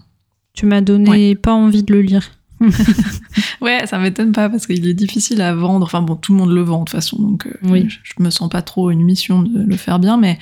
Tu 0.54 0.66
m'as 0.66 0.82
donné 0.82 1.36
pas 1.36 1.54
envie 1.54 1.84
de 1.84 1.94
le 1.94 2.02
lire. 2.02 2.32
ouais, 3.62 3.88
ça 3.88 3.98
m'étonne 3.98 4.34
pas 4.34 4.48
parce 4.50 4.68
qu'il 4.68 4.86
est 4.88 4.94
difficile 4.94 5.42
à 5.42 5.56
vendre. 5.56 5.86
Enfin 5.86 6.02
bon, 6.02 6.16
tout 6.16 6.34
le 6.34 6.38
monde 6.38 6.52
le 6.52 6.62
vend 6.62 6.80
de 6.80 6.86
toute 6.86 6.90
façon, 6.92 7.20
donc 7.20 7.48
euh, 7.48 7.54
oui. 7.64 7.88
je, 7.90 8.14
me 8.20 8.30
sens 8.30 8.50
pas 8.50 8.62
trop 8.62 8.92
une 8.92 9.02
mission 9.02 9.42
de 9.42 9.64
le 9.64 9.78
faire 9.78 10.00
bien, 10.00 10.18
mais 10.18 10.38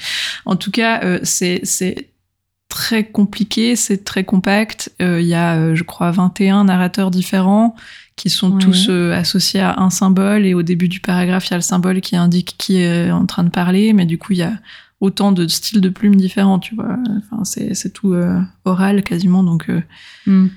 en 0.46 0.56
tout 0.56 0.72
cas, 0.72 1.20
c'est 1.24 2.10
très 2.70 3.04
compliqué, 3.04 3.76
c'est 3.76 4.06
très 4.06 4.24
compact. 4.24 4.94
Euh, 5.02 5.20
il 5.20 5.28
y 5.28 5.34
a, 5.34 5.56
euh, 5.56 5.76
je 5.76 5.84
crois, 5.84 6.12
21 6.12 6.66
narrateurs 6.66 7.12
différents 7.12 7.76
qui 8.16 8.30
sont 8.30 8.58
tous 8.58 8.88
euh, 8.90 9.14
associés 9.14 9.62
à 9.62 9.80
un 9.80 9.90
symbole 9.90 10.46
et 10.46 10.54
au 10.54 10.62
début 10.62 10.88
du 10.88 11.00
paragraphe, 11.00 11.48
il 11.48 11.52
y 11.52 11.54
a 11.54 11.58
le 11.58 11.62
symbole 11.62 12.02
qui 12.02 12.16
indique 12.16 12.56
qui 12.58 12.78
est 12.78 13.12
en 13.12 13.26
train 13.26 13.44
de 13.44 13.50
parler, 13.50 13.94
mais 13.94 14.06
du 14.06 14.18
coup, 14.18 14.34
il 14.34 14.40
y 14.40 14.44
a 14.44 14.54
autant 15.00 15.32
de 15.32 15.48
styles 15.48 15.82
de 15.82 15.90
plumes 15.90 16.18
différents, 16.18 16.60
tu 16.60 16.76
vois. 16.76 16.98
Enfin, 17.18 17.44
c'est 17.46 17.94
tout 17.94 18.14
oral 18.66 19.04
quasiment, 19.04 19.42
donc 19.44 19.68
mm. 20.26 20.48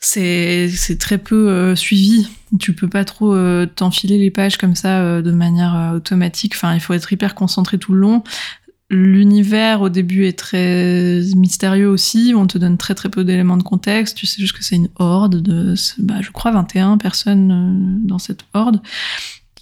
c'est 0.00 0.68
c'est 0.68 0.98
très 0.98 1.18
peu 1.18 1.76
suivi. 1.76 2.28
Tu 2.58 2.72
peux 2.72 2.88
pas 2.88 3.04
trop 3.04 3.36
t'enfiler 3.66 4.18
les 4.18 4.32
pages 4.32 4.56
comme 4.56 4.74
ça 4.74 5.22
de 5.22 5.30
manière 5.30 5.92
automatique. 5.94 6.54
Enfin, 6.56 6.74
il 6.74 6.80
faut 6.80 6.94
être 6.94 7.12
hyper 7.12 7.36
concentré 7.36 7.78
tout 7.78 7.92
le 7.92 8.00
long. 8.00 8.24
L'univers 8.92 9.80
au 9.80 9.88
début 9.88 10.26
est 10.26 10.38
très 10.38 11.20
mystérieux 11.34 11.88
aussi, 11.88 12.34
on 12.36 12.46
te 12.46 12.58
donne 12.58 12.76
très 12.76 12.94
très 12.94 13.08
peu 13.08 13.24
d'éléments 13.24 13.56
de 13.56 13.62
contexte, 13.62 14.16
tu 14.16 14.26
sais 14.26 14.40
juste 14.40 14.54
que 14.54 14.62
c'est 14.62 14.76
une 14.76 14.90
horde 14.96 15.40
de, 15.40 15.74
bah, 15.98 16.20
je 16.20 16.30
crois 16.30 16.52
21 16.52 16.98
personnes 16.98 17.50
euh, 17.50 18.06
dans 18.06 18.18
cette 18.18 18.44
horde 18.52 18.82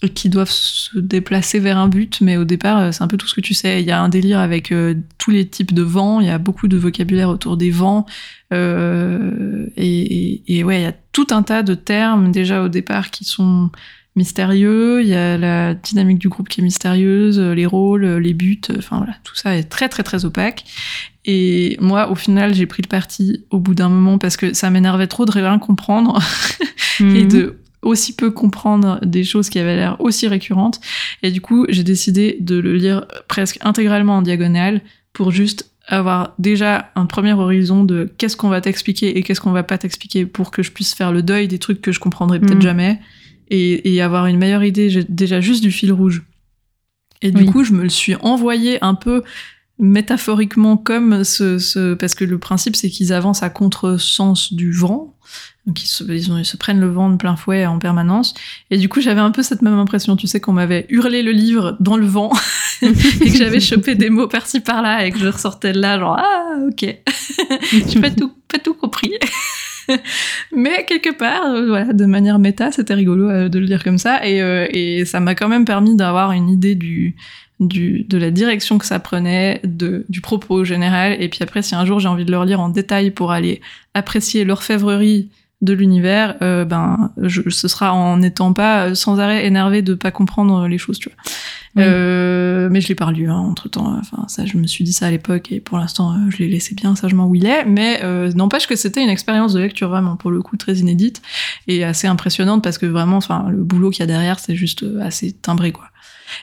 qui 0.08 0.28
doivent 0.30 0.50
se 0.50 0.98
déplacer 0.98 1.58
vers 1.58 1.76
un 1.76 1.88
but, 1.88 2.20
mais 2.20 2.36
au 2.36 2.44
départ, 2.44 2.78
euh, 2.78 2.92
c'est 2.92 3.02
un 3.02 3.08
peu 3.08 3.16
tout 3.16 3.26
ce 3.26 3.34
que 3.34 3.40
tu 3.40 3.54
sais. 3.54 3.82
Il 3.82 3.86
y 3.86 3.90
a 3.90 4.00
un 4.00 4.08
délire 4.08 4.38
avec 4.38 4.72
euh, 4.72 4.94
tous 5.18 5.30
les 5.30 5.46
types 5.46 5.74
de 5.74 5.82
vents, 5.82 6.20
il 6.20 6.26
y 6.26 6.30
a 6.30 6.38
beaucoup 6.38 6.68
de 6.68 6.76
vocabulaire 6.76 7.28
autour 7.28 7.56
des 7.56 7.70
vents, 7.70 8.06
euh, 8.52 9.66
et, 9.76 10.42
et, 10.58 10.64
ouais, 10.64 10.80
il 10.80 10.82
y 10.82 10.86
a 10.86 10.94
tout 11.12 11.26
un 11.30 11.42
tas 11.42 11.62
de 11.62 11.74
termes 11.74 12.32
déjà 12.32 12.62
au 12.62 12.68
départ 12.68 13.10
qui 13.10 13.24
sont 13.24 13.70
mystérieux, 14.16 15.02
il 15.02 15.08
y 15.08 15.14
a 15.14 15.38
la 15.38 15.74
dynamique 15.74 16.18
du 16.18 16.28
groupe 16.28 16.48
qui 16.48 16.60
est 16.60 16.64
mystérieuse, 16.64 17.38
les 17.38 17.66
rôles, 17.66 18.04
les 18.06 18.34
buts, 18.34 18.60
enfin 18.76 18.98
voilà, 18.98 19.14
tout 19.24 19.34
ça 19.36 19.56
est 19.56 19.64
très 19.64 19.88
très 19.88 20.02
très 20.02 20.24
opaque. 20.24 20.64
Et 21.24 21.76
moi, 21.80 22.10
au 22.10 22.14
final, 22.14 22.54
j'ai 22.54 22.66
pris 22.66 22.82
le 22.82 22.88
parti 22.88 23.44
au 23.50 23.58
bout 23.60 23.74
d'un 23.74 23.88
moment 23.88 24.18
parce 24.18 24.36
que 24.36 24.52
ça 24.54 24.70
m'énervait 24.70 25.06
trop 25.06 25.26
de 25.26 25.30
rien 25.32 25.58
comprendre 25.58 26.18
et 27.00 27.24
Mhm. 27.24 27.28
de 27.28 27.56
aussi 27.82 28.14
peu 28.14 28.30
comprendre 28.30 28.98
des 29.02 29.24
choses 29.24 29.48
qui 29.48 29.58
avaient 29.58 29.76
l'air 29.76 29.96
aussi 30.00 30.28
récurrentes. 30.28 30.80
Et 31.22 31.30
du 31.30 31.40
coup, 31.40 31.64
j'ai 31.70 31.82
décidé 31.84 32.36
de 32.40 32.56
le 32.58 32.74
lire 32.76 33.06
presque 33.26 33.58
intégralement 33.62 34.18
en 34.18 34.22
diagonale 34.22 34.82
pour 35.14 35.30
juste 35.30 35.70
avoir 35.86 36.34
déjà 36.38 36.90
un 36.94 37.06
premier 37.06 37.32
horizon 37.32 37.84
de 37.84 38.12
qu'est-ce 38.18 38.36
qu'on 38.36 38.50
va 38.50 38.60
t'expliquer 38.60 39.16
et 39.16 39.22
qu'est-ce 39.22 39.40
qu'on 39.40 39.50
va 39.52 39.62
pas 39.62 39.78
t'expliquer 39.78 40.26
pour 40.26 40.50
que 40.50 40.62
je 40.62 40.70
puisse 40.72 40.94
faire 40.94 41.10
le 41.10 41.22
deuil 41.22 41.48
des 41.48 41.58
trucs 41.58 41.80
que 41.80 41.90
je 41.90 42.00
comprendrai 42.00 42.38
peut-être 42.38 42.56
Mhm. 42.56 42.62
jamais 42.62 43.00
et, 43.50 43.94
et 43.94 44.00
avoir 44.02 44.26
une 44.26 44.38
meilleure 44.38 44.64
idée 44.64 45.04
déjà 45.08 45.40
juste 45.40 45.62
du 45.62 45.70
fil 45.72 45.92
rouge. 45.92 46.22
Et 47.22 47.30
du 47.32 47.42
Oui. 47.42 47.46
coup, 47.46 47.64
je 47.64 47.72
me 47.72 47.82
le 47.82 47.88
suis 47.90 48.14
envoyé 48.16 48.82
un 48.82 48.94
peu 48.94 49.22
métaphoriquement 49.78 50.76
comme 50.76 51.24
ce, 51.24 51.58
ce 51.58 51.94
parce 51.94 52.14
que 52.14 52.24
le 52.24 52.38
principe 52.38 52.76
c'est 52.76 52.90
qu'ils 52.90 53.12
avancent 53.14 53.42
à 53.42 53.48
contresens 53.48 54.52
du 54.52 54.72
vent 54.72 55.16
donc 55.66 55.82
ils 55.82 55.86
se, 55.86 56.04
ils, 56.04 56.30
ont- 56.30 56.36
ils 56.36 56.44
se 56.44 56.58
prennent 56.58 56.80
le 56.80 56.88
vent 56.90 57.08
de 57.08 57.16
plein 57.16 57.34
fouet 57.34 57.64
en 57.64 57.78
permanence 57.78 58.34
et 58.70 58.76
du 58.76 58.90
coup 58.90 59.00
j'avais 59.00 59.22
un 59.22 59.30
peu 59.30 59.42
cette 59.42 59.62
même 59.62 59.78
impression 59.78 60.16
tu 60.16 60.26
sais 60.26 60.38
qu'on 60.38 60.52
m'avait 60.52 60.84
hurlé 60.90 61.22
le 61.22 61.32
livre 61.32 61.78
dans 61.80 61.96
le 61.96 62.04
vent 62.04 62.30
et 62.82 62.92
que 62.92 63.38
j'avais 63.38 63.60
chopé 63.60 63.94
des 63.94 64.10
mots 64.10 64.28
par-ci 64.28 64.60
par-là 64.60 65.06
et 65.06 65.12
que 65.12 65.18
je 65.18 65.28
ressortais 65.28 65.72
de 65.72 65.80
là 65.80 65.98
genre 65.98 66.18
ah 66.18 66.56
ok 66.68 66.84
j'ai 67.88 68.00
pas 68.02 68.10
tout 68.10 68.32
pas 68.52 68.58
tout 68.58 68.74
compris 68.74 69.12
mais 70.52 70.84
quelque 70.84 71.16
part 71.16 71.46
euh, 71.46 71.66
voilà 71.66 71.92
de 71.92 72.04
manière 72.06 72.38
méta 72.38 72.72
c'était 72.72 72.94
rigolo 72.94 73.28
euh, 73.28 73.48
de 73.48 73.58
le 73.58 73.66
dire 73.66 73.82
comme 73.82 73.98
ça 73.98 74.26
et, 74.26 74.42
euh, 74.42 74.66
et 74.70 75.04
ça 75.04 75.20
m'a 75.20 75.34
quand 75.34 75.48
même 75.48 75.64
permis 75.64 75.96
d'avoir 75.96 76.32
une 76.32 76.48
idée 76.48 76.74
de 76.74 78.18
la 78.18 78.30
direction 78.30 78.78
que 78.78 78.86
ça 78.86 78.98
prenait, 78.98 79.60
du 79.64 80.20
propos 80.22 80.64
général. 80.64 81.20
Et 81.20 81.28
puis 81.28 81.40
après, 81.42 81.60
si 81.60 81.74
un 81.74 81.84
jour 81.84 82.00
j'ai 82.00 82.08
envie 82.08 82.24
de 82.24 82.30
le 82.30 82.38
relire 82.38 82.60
en 82.60 82.70
détail 82.70 83.10
pour 83.10 83.32
aller 83.32 83.60
apprécier 83.92 84.44
l'orfèvrerie 84.44 85.28
de 85.60 85.72
l'univers, 85.72 86.36
euh, 86.42 86.64
ben, 86.64 87.10
je, 87.18 87.48
ce 87.50 87.68
sera 87.68 87.92
en 87.92 88.18
n'étant 88.18 88.52
pas 88.52 88.86
euh, 88.86 88.94
sans 88.94 89.20
arrêt 89.20 89.46
énervé 89.46 89.82
de 89.82 89.94
pas 89.94 90.10
comprendre 90.10 90.66
les 90.66 90.78
choses, 90.78 90.98
tu 90.98 91.10
vois. 91.10 91.16
Oui. 91.76 91.84
Euh, 91.86 92.68
mais 92.70 92.80
je 92.80 92.88
l'ai 92.88 92.94
pas 92.96 93.06
relu, 93.06 93.30
hein, 93.30 93.36
entre 93.36 93.68
temps. 93.68 93.96
Enfin, 94.00 94.24
ça, 94.26 94.44
je 94.44 94.56
me 94.56 94.66
suis 94.66 94.82
dit 94.82 94.92
ça 94.92 95.06
à 95.06 95.10
l'époque 95.10 95.52
et 95.52 95.60
pour 95.60 95.78
l'instant, 95.78 96.12
euh, 96.12 96.30
je 96.30 96.38
l'ai 96.38 96.48
laissé 96.48 96.74
bien 96.74 96.96
sagement 96.96 97.26
où 97.26 97.34
il 97.34 97.46
est. 97.46 97.64
Mais 97.64 98.00
euh, 98.02 98.32
n'empêche 98.32 98.66
que 98.66 98.74
c'était 98.74 99.02
une 99.02 99.08
expérience 99.08 99.52
de 99.52 99.60
lecture 99.60 99.88
vraiment, 99.88 100.16
pour 100.16 100.30
le 100.30 100.42
coup, 100.42 100.56
très 100.56 100.74
inédite 100.74 101.22
et 101.68 101.84
assez 101.84 102.08
impressionnante 102.08 102.64
parce 102.64 102.78
que 102.78 102.86
vraiment, 102.86 103.18
enfin, 103.18 103.46
le 103.48 103.62
boulot 103.62 103.90
qu'il 103.90 104.00
y 104.00 104.02
a 104.02 104.06
derrière, 104.06 104.40
c'est 104.40 104.56
juste 104.56 104.82
euh, 104.82 105.00
assez 105.00 105.32
timbré, 105.32 105.70
quoi. 105.70 105.84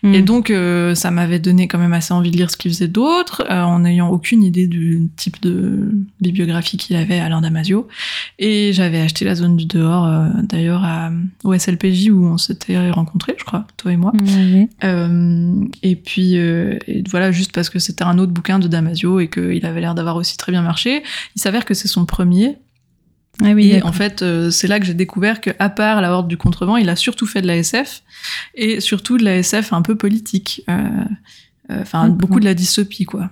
Mhm. 0.03 0.13
Et 0.13 0.21
donc, 0.21 0.49
euh, 0.49 0.95
ça 0.95 1.11
m'avait 1.11 1.39
donné 1.39 1.67
quand 1.67 1.77
même 1.77 1.93
assez 1.93 2.13
envie 2.13 2.31
de 2.31 2.37
lire 2.37 2.51
ce 2.51 2.57
qu'il 2.57 2.71
faisait 2.71 2.87
d'autre, 2.87 3.43
euh, 3.49 3.61
en 3.61 3.79
n'ayant 3.79 4.09
aucune 4.09 4.43
idée 4.43 4.67
du 4.67 5.09
type 5.15 5.41
de 5.41 5.91
bibliographie 6.21 6.77
qu'il 6.77 6.95
avait, 6.95 7.19
Alain 7.19 7.41
Damasio. 7.41 7.87
Et 8.39 8.73
j'avais 8.73 8.99
acheté 8.99 9.25
La 9.25 9.35
Zone 9.35 9.57
du 9.57 9.65
Dehors, 9.65 10.05
euh, 10.05 10.27
d'ailleurs, 10.43 10.83
au 11.43 11.53
SLPJ 11.53 12.09
où 12.11 12.25
on 12.25 12.37
s'était 12.37 12.89
rencontrés, 12.91 13.35
je 13.37 13.43
crois, 13.43 13.65
toi 13.77 13.91
et 13.91 13.97
moi. 13.97 14.13
Ouais. 14.13 14.69
Euh, 14.83 15.65
et 15.83 15.95
puis, 15.95 16.35
et 16.35 17.03
voilà, 17.09 17.31
juste 17.31 17.51
parce 17.51 17.69
que 17.69 17.79
c'était 17.79 18.03
un 18.03 18.17
autre 18.17 18.31
bouquin 18.31 18.59
de 18.59 18.67
Damasio 18.67 19.19
et 19.19 19.29
qu'il 19.29 19.65
avait 19.65 19.81
l'air 19.81 19.95
d'avoir 19.95 20.15
aussi 20.15 20.37
très 20.37 20.51
bien 20.51 20.61
marché. 20.61 21.03
Il 21.35 21.41
s'avère 21.41 21.65
que 21.65 21.73
c'est 21.73 21.87
son 21.87 22.05
premier. 22.05 22.57
Ah 23.43 23.51
oui, 23.51 23.71
Et 23.71 23.83
en 23.83 23.91
fait, 23.91 24.21
euh, 24.23 24.49
c'est 24.49 24.67
là 24.67 24.79
que 24.79 24.85
j'ai 24.85 24.95
découvert 24.95 25.41
que, 25.41 25.51
à 25.59 25.69
part 25.69 26.01
la 26.01 26.11
Horde 26.11 26.27
du 26.27 26.37
Contrevent, 26.37 26.77
il 26.77 26.89
a 26.89 26.95
surtout 26.95 27.27
fait 27.27 27.41
de 27.41 27.47
la 27.47 27.57
SF 27.57 28.01
et 28.55 28.79
surtout 28.79 29.17
de 29.17 29.23
la 29.23 29.37
SF 29.37 29.73
un 29.73 29.83
peu 29.83 29.95
politique. 29.95 30.63
Euh, 30.69 31.05
Enfin, 31.69 32.03
D'accord. 32.03 32.15
beaucoup 32.15 32.39
de 32.39 32.45
la 32.45 32.53
dystopie, 32.53 33.03
quoi, 33.03 33.29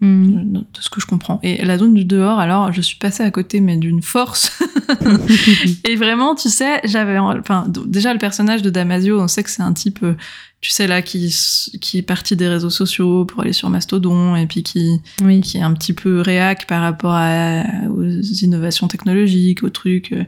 Mhm. 0.00 0.52
de 0.54 0.80
ce 0.80 0.90
que 0.90 1.00
je 1.00 1.06
comprends. 1.06 1.38
Et 1.44 1.64
la 1.64 1.78
zone 1.78 1.94
du 1.94 2.04
dehors, 2.04 2.38
alors, 2.40 2.72
je 2.72 2.80
suis 2.80 2.98
passée 2.98 3.22
à 3.22 3.30
côté, 3.30 3.60
mais 3.60 3.76
d'une 3.76 4.02
force. 4.02 4.50
et 5.84 5.96
vraiment, 5.96 6.34
tu 6.34 6.48
sais, 6.48 6.80
j'avais, 6.84 7.18
enfin, 7.18 7.66
déjà 7.86 8.12
le 8.12 8.18
personnage 8.18 8.62
de 8.62 8.70
Damasio, 8.70 9.20
on 9.20 9.28
sait 9.28 9.42
que 9.42 9.50
c'est 9.50 9.62
un 9.62 9.72
type, 9.72 10.00
euh, 10.02 10.14
tu 10.60 10.70
sais 10.70 10.86
là, 10.86 11.00
qui 11.02 11.32
qui 11.80 11.98
est 11.98 12.02
parti 12.02 12.34
des 12.34 12.48
réseaux 12.48 12.70
sociaux 12.70 13.24
pour 13.24 13.42
aller 13.42 13.52
sur 13.52 13.70
Mastodon 13.70 14.34
et 14.36 14.46
puis 14.46 14.62
qui 14.62 15.00
oui. 15.22 15.40
qui 15.40 15.58
est 15.58 15.62
un 15.62 15.72
petit 15.74 15.92
peu 15.92 16.20
réac 16.20 16.66
par 16.66 16.82
rapport 16.82 17.12
à, 17.14 17.62
aux 17.88 18.04
innovations 18.04 18.88
technologiques, 18.88 19.62
aux 19.62 19.70
trucs. 19.70 20.12
euh, 20.12 20.24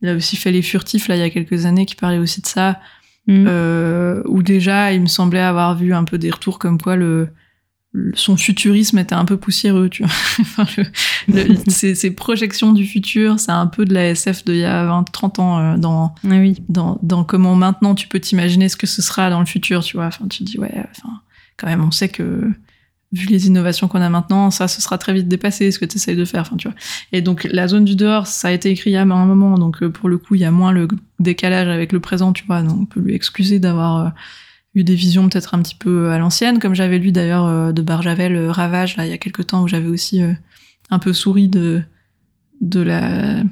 Il 0.00 0.08
a 0.08 0.14
aussi 0.14 0.36
fait 0.36 0.50
les 0.52 0.62
furtifs 0.62 1.08
là 1.08 1.16
il 1.16 1.20
y 1.20 1.24
a 1.24 1.30
quelques 1.30 1.66
années 1.66 1.84
qui 1.84 1.94
parlaient 1.94 2.18
aussi 2.18 2.40
de 2.40 2.46
ça, 2.46 2.80
Euh, 3.30 4.22
où 4.26 4.42
déjà 4.42 4.92
il 4.92 5.00
me 5.02 5.06
semblait 5.06 5.38
avoir 5.40 5.76
vu 5.76 5.94
un 5.94 6.04
peu 6.04 6.18
des 6.18 6.30
retours 6.30 6.58
comme 6.58 6.80
quoi 6.80 6.96
le, 6.96 7.28
le- 7.92 8.10
son 8.16 8.36
futurisme 8.36 8.98
était 8.98 9.14
un 9.14 9.24
peu 9.24 9.36
poussiéreux, 9.36 9.88
tu 9.88 10.02
vois. 10.02 10.12
Enfin, 10.40 10.66
le- 11.28 11.42
le- 11.44 11.56
ces, 11.68 11.94
ces 11.94 12.10
projections 12.10 12.72
du 12.72 12.84
futur, 12.84 13.38
c'est 13.38 13.52
un 13.52 13.68
peu 13.68 13.84
de 13.84 13.94
la 13.94 14.08
SF 14.08 14.44
d'il 14.44 14.56
y 14.56 14.64
a 14.64 14.84
20-30 14.86 15.40
ans 15.40 15.58
euh, 15.60 15.76
dans, 15.76 16.14
Ah 16.24 16.28
oui. 16.30 16.62
dans, 16.68 16.98
dans 17.02 17.22
comment 17.22 17.54
maintenant 17.54 17.94
tu 17.94 18.08
peux 18.08 18.18
t'imaginer 18.18 18.68
ce 18.68 18.76
que 18.76 18.88
ce 18.88 19.02
sera 19.02 19.30
dans 19.30 19.40
le 19.40 19.46
futur, 19.46 19.84
tu 19.84 19.96
vois. 19.96 20.06
Enfin, 20.06 20.26
tu 20.26 20.38
te 20.44 20.50
dis, 20.50 20.58
ouais, 20.58 20.72
enfin, 20.74 21.20
quand 21.56 21.68
même, 21.68 21.84
on 21.84 21.92
sait 21.92 22.08
que 22.08 22.50
vu 23.12 23.26
les 23.26 23.46
innovations 23.46 23.88
qu'on 23.88 24.00
a 24.00 24.08
maintenant, 24.08 24.50
ça, 24.50 24.68
ce 24.68 24.80
sera 24.80 24.96
très 24.98 25.12
vite 25.12 25.28
dépassé, 25.28 25.70
ce 25.70 25.78
que 25.78 25.84
tu 25.84 25.96
essayes 25.96 26.16
de 26.16 26.24
faire, 26.24 26.42
enfin, 26.42 26.56
tu 26.56 26.68
vois. 26.68 26.76
Et 27.12 27.20
donc, 27.20 27.46
la 27.50 27.68
zone 27.68 27.84
du 27.84 27.94
dehors, 27.94 28.26
ça 28.26 28.48
a 28.48 28.50
été 28.52 28.70
écrit 28.70 28.96
a 28.96 29.02
un 29.02 29.04
moment, 29.04 29.58
donc 29.58 29.82
euh, 29.82 29.90
pour 29.90 30.08
le 30.08 30.18
coup, 30.18 30.34
il 30.34 30.40
y 30.40 30.44
a 30.44 30.50
moins 30.50 30.72
le 30.72 30.88
décalage 31.18 31.68
avec 31.68 31.92
le 31.92 32.00
présent, 32.00 32.32
tu 32.32 32.44
vois. 32.46 32.62
Donc, 32.62 32.78
on 32.80 32.86
peut 32.86 33.00
lui 33.00 33.14
excuser 33.14 33.58
d'avoir 33.58 34.06
euh, 34.06 34.08
eu 34.74 34.84
des 34.84 34.94
visions 34.94 35.28
peut-être 35.28 35.54
un 35.54 35.62
petit 35.62 35.74
peu 35.74 36.10
à 36.10 36.18
l'ancienne, 36.18 36.58
comme 36.58 36.74
j'avais 36.74 36.98
lu 36.98 37.12
d'ailleurs 37.12 37.46
euh, 37.46 37.72
de 37.72 37.82
Barjavel, 37.82 38.34
euh, 38.34 38.50
Ravage, 38.50 38.96
là, 38.96 39.06
il 39.06 39.10
y 39.10 39.14
a 39.14 39.18
quelques 39.18 39.46
temps, 39.46 39.62
où 39.62 39.68
j'avais 39.68 39.88
aussi 39.88 40.22
euh, 40.22 40.32
un 40.90 40.98
peu 40.98 41.12
souri 41.12 41.48
de, 41.48 41.82
de 42.60 42.80
la. 42.80 43.42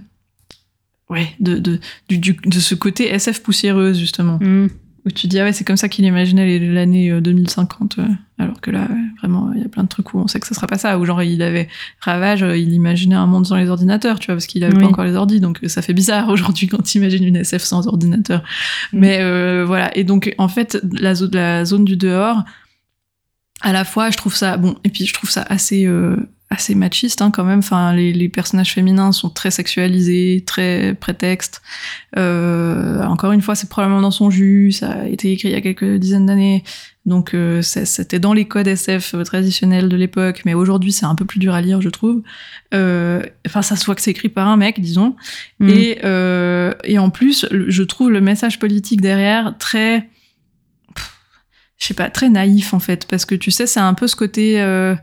Ouais, 1.09 1.29
de, 1.41 1.59
de, 1.59 1.81
du, 2.09 2.35
de 2.35 2.61
ce 2.61 2.75
côté 2.75 3.13
SF 3.13 3.43
poussiéreuse, 3.43 3.99
justement. 3.99 4.39
Mhm. 4.41 4.71
Où 5.07 5.11
tu 5.11 5.29
dis, 5.29 5.39
ah 5.41 5.45
ouais, 5.45 5.53
c'est 5.55 5.65
comme 5.65 5.79
ça 5.79 5.89
qu'il 5.89 6.05
imaginait 6.05 6.59
l'année 6.59 7.11
euh, 7.11 7.21
2050. 7.23 7.99
euh, 7.99 8.03
alors 8.39 8.61
que 8.61 8.71
là, 8.71 8.87
vraiment, 9.21 9.51
il 9.55 9.63
y 9.63 9.65
a 9.65 9.69
plein 9.69 9.83
de 9.85 9.89
trucs 9.89 10.13
où 10.13 10.19
on 10.19 10.27
sait 10.27 10.41
que 10.41 10.47
ce 10.47 10.55
sera 10.55 10.67
pas 10.67 10.77
ça. 10.77 10.99
Ou 10.99 11.07
genre, 11.07 11.23
il 11.23 11.41
avait 11.43 11.69
Ravage, 12.01 12.43
euh, 12.43 12.57
il 12.57 12.73
imaginait 12.75 13.15
un 13.15 13.27
monde 13.27 13.47
sans 13.47 13.57
les 13.57 13.71
ordinateurs, 13.71 14.19
tu 14.19 14.27
vois, 14.27 14.35
parce 14.35 14.47
qu'il 14.47 14.63
avait 14.63 14.75
Oui. 14.75 14.83
pas 14.83 14.89
encore 14.89 15.05
les 15.07 15.15
ordis. 15.17 15.41
Donc, 15.41 15.61
euh, 15.65 15.69
ça 15.69 15.81
fait 15.81 15.95
bizarre 15.95 16.29
aujourd'hui 16.31 16.67
quand 16.69 16.83
tu 16.83 16.99
imagines 16.99 17.25
une 17.25 17.37
SF 17.37 17.63
sans 17.63 17.87
ordinateur. 17.87 18.41
Mm. 18.93 18.99
Mais 18.99 19.19
euh, 19.23 19.65
voilà. 19.67 19.91
Et 19.97 20.05
donc, 20.05 20.35
en 20.37 20.49
fait, 20.49 20.79
la, 20.93 21.15
zo- 21.15 21.31
la 21.33 21.65
zone 21.65 21.85
du 21.87 21.97
dehors, 21.97 22.43
à 23.63 23.73
la 23.73 23.85
fois, 23.85 24.11
je 24.11 24.17
trouve 24.17 24.35
ça 24.35 24.57
bon, 24.57 24.77
et 24.85 24.89
puis 24.91 25.07
je 25.07 25.13
trouve 25.15 25.31
ça 25.31 25.43
assez 25.49 25.87
euh, 25.87 26.17
assez 26.51 26.75
machiste 26.75 27.23
hein, 27.23 27.31
quand 27.31 27.45
même. 27.45 27.61
Enfin, 27.61 27.95
les, 27.95 28.13
les 28.13 28.29
personnages 28.29 28.75
féminins 28.75 29.13
sont 29.13 29.31
très 29.31 29.53
sexualisés, 29.53 30.43
très 30.45 30.95
prétextes. 30.95 31.63
Euh, 32.19 33.03
encore 33.05 33.33
une 33.33 33.41
fois, 33.41 33.55
c'est 33.55 33.69
probablement 33.69 34.01
dans 34.01 34.11
son 34.11 34.31
jus. 34.31 34.73
Ça 34.73 34.91
a 34.91 35.07
été 35.07 35.33
écrit 35.33 35.49
il 35.49 35.53
y 35.53 35.57
a 35.57 35.61
quelques 35.61 35.97
dizaines 35.97 36.27
d'années, 36.27 36.65
donc 37.07 37.35
euh, 37.35 37.63
c'était 37.63 38.19
dans 38.19 38.33
les 38.33 38.47
codes 38.47 38.67
SF 38.67 39.15
traditionnels 39.25 39.89
de 39.89 39.97
l'époque. 39.97 40.43
Mais 40.45 40.55
aujourd'hui, 40.55 40.91
c'est 40.91 41.07
un 41.07 41.15
peu 41.15 41.25
plus 41.25 41.39
dur 41.39 41.55
à 41.55 41.61
lire, 41.61 41.81
je 41.81 41.89
trouve. 41.89 42.23
Euh, 42.75 43.23
Enfin, 43.47 43.63
ça 43.63 43.77
se 43.77 43.85
voit 43.85 43.95
que 43.95 44.03
c'est 44.03 44.11
écrit 44.11 44.29
par 44.29 44.49
un 44.49 44.57
mec, 44.57 44.81
disons. 44.81 45.17
Mhm. 45.61 45.69
Et, 45.71 45.99
euh, 46.05 46.73
et 46.85 46.99
en 46.99 47.11
plus, 47.11 47.47
je 47.51 47.83
trouve 47.83 48.11
le 48.11 48.21
message 48.21 48.59
politique 48.59 49.01
derrière 49.01 49.57
très, 49.59 50.09
je 51.79 51.87
sais 51.87 51.95
pas, 51.95 52.11
très 52.11 52.29
naïf 52.29 52.75
en 52.75 52.81
fait, 52.81 53.07
parce 53.09 53.25
que 53.25 53.35
tu 53.35 53.51
sais, 53.51 53.67
c'est 53.67 53.81
un 53.81 53.95
peu 53.95 54.07
ce 54.07 54.17
côté 54.17 54.61
euh, 54.61 54.95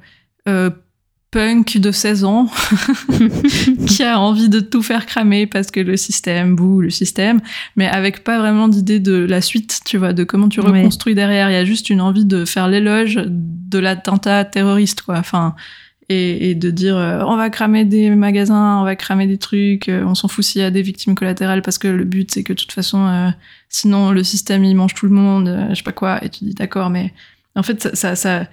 euh, 0.48 0.70
punk 1.38 1.78
de 1.78 1.92
16 1.92 2.24
ans 2.24 2.50
qui 3.88 4.02
a 4.04 4.20
envie 4.20 4.50
de 4.50 4.60
tout 4.60 4.82
faire 4.82 5.06
cramer 5.06 5.46
parce 5.46 5.70
que 5.70 5.80
le 5.80 5.96
système, 5.98 6.56
bouh, 6.56 6.82
le 6.82 6.90
système, 6.90 7.42
mais 7.76 7.88
avec 7.88 8.24
pas 8.24 8.40
vraiment 8.40 8.68
d'idée 8.68 9.00
de 9.00 9.14
la 9.24 9.42
suite, 9.42 9.82
tu 9.86 9.98
vois, 9.98 10.14
de 10.14 10.24
comment 10.24 10.50
tu 10.50 10.62
Ouais. 10.62 10.80
reconstruis 10.80 11.14
derrière. 11.14 11.50
Il 11.50 11.54
y 11.54 11.58
a 11.58 11.64
juste 11.66 11.92
une 11.92 12.02
envie 12.02 12.26
de 12.26 12.44
faire 12.46 12.68
l'éloge 12.68 13.20
de 13.28 13.78
l'attentat 13.78 14.46
terroriste, 14.46 15.02
quoi. 15.04 15.18
Enfin, 15.20 15.54
et, 16.10 16.50
et 16.50 16.56
de 16.56 16.72
dire 16.72 16.98
euh, 16.98 17.22
on 17.28 17.36
va 17.38 17.50
cramer 17.52 17.86
des 17.86 18.10
magasins, 18.10 18.80
on 18.80 18.84
va 18.84 18.96
cramer 18.96 19.28
des 19.28 19.38
trucs, 19.38 19.90
euh, 19.90 20.04
on 20.06 20.16
s'en 20.16 20.28
fout 20.28 20.44
s'il 20.44 20.62
y 20.62 20.66
a 20.66 20.72
des 20.72 20.82
victimes 20.82 21.14
collatérales 21.16 21.62
parce 21.62 21.78
que 21.78 21.88
le 21.90 22.06
but 22.06 22.32
c'est 22.32 22.44
que 22.44 22.54
de 22.54 22.58
toute 22.58 22.72
façon, 22.72 23.06
euh, 23.06 23.30
sinon 23.70 24.12
le 24.12 24.24
système 24.24 24.64
il 24.64 24.74
mange 24.74 24.94
tout 24.96 25.06
le 25.06 25.12
monde, 25.12 25.68
je 25.70 25.76
sais 25.76 25.84
pas 25.84 25.92
quoi. 25.92 26.24
Et 26.24 26.30
tu 26.30 26.46
dis 26.46 26.54
d'accord, 26.56 26.90
mais 26.90 27.14
en 27.56 27.62
fait 27.64 27.82
ça, 27.84 27.94
ça, 27.94 28.16
ça- 28.16 28.48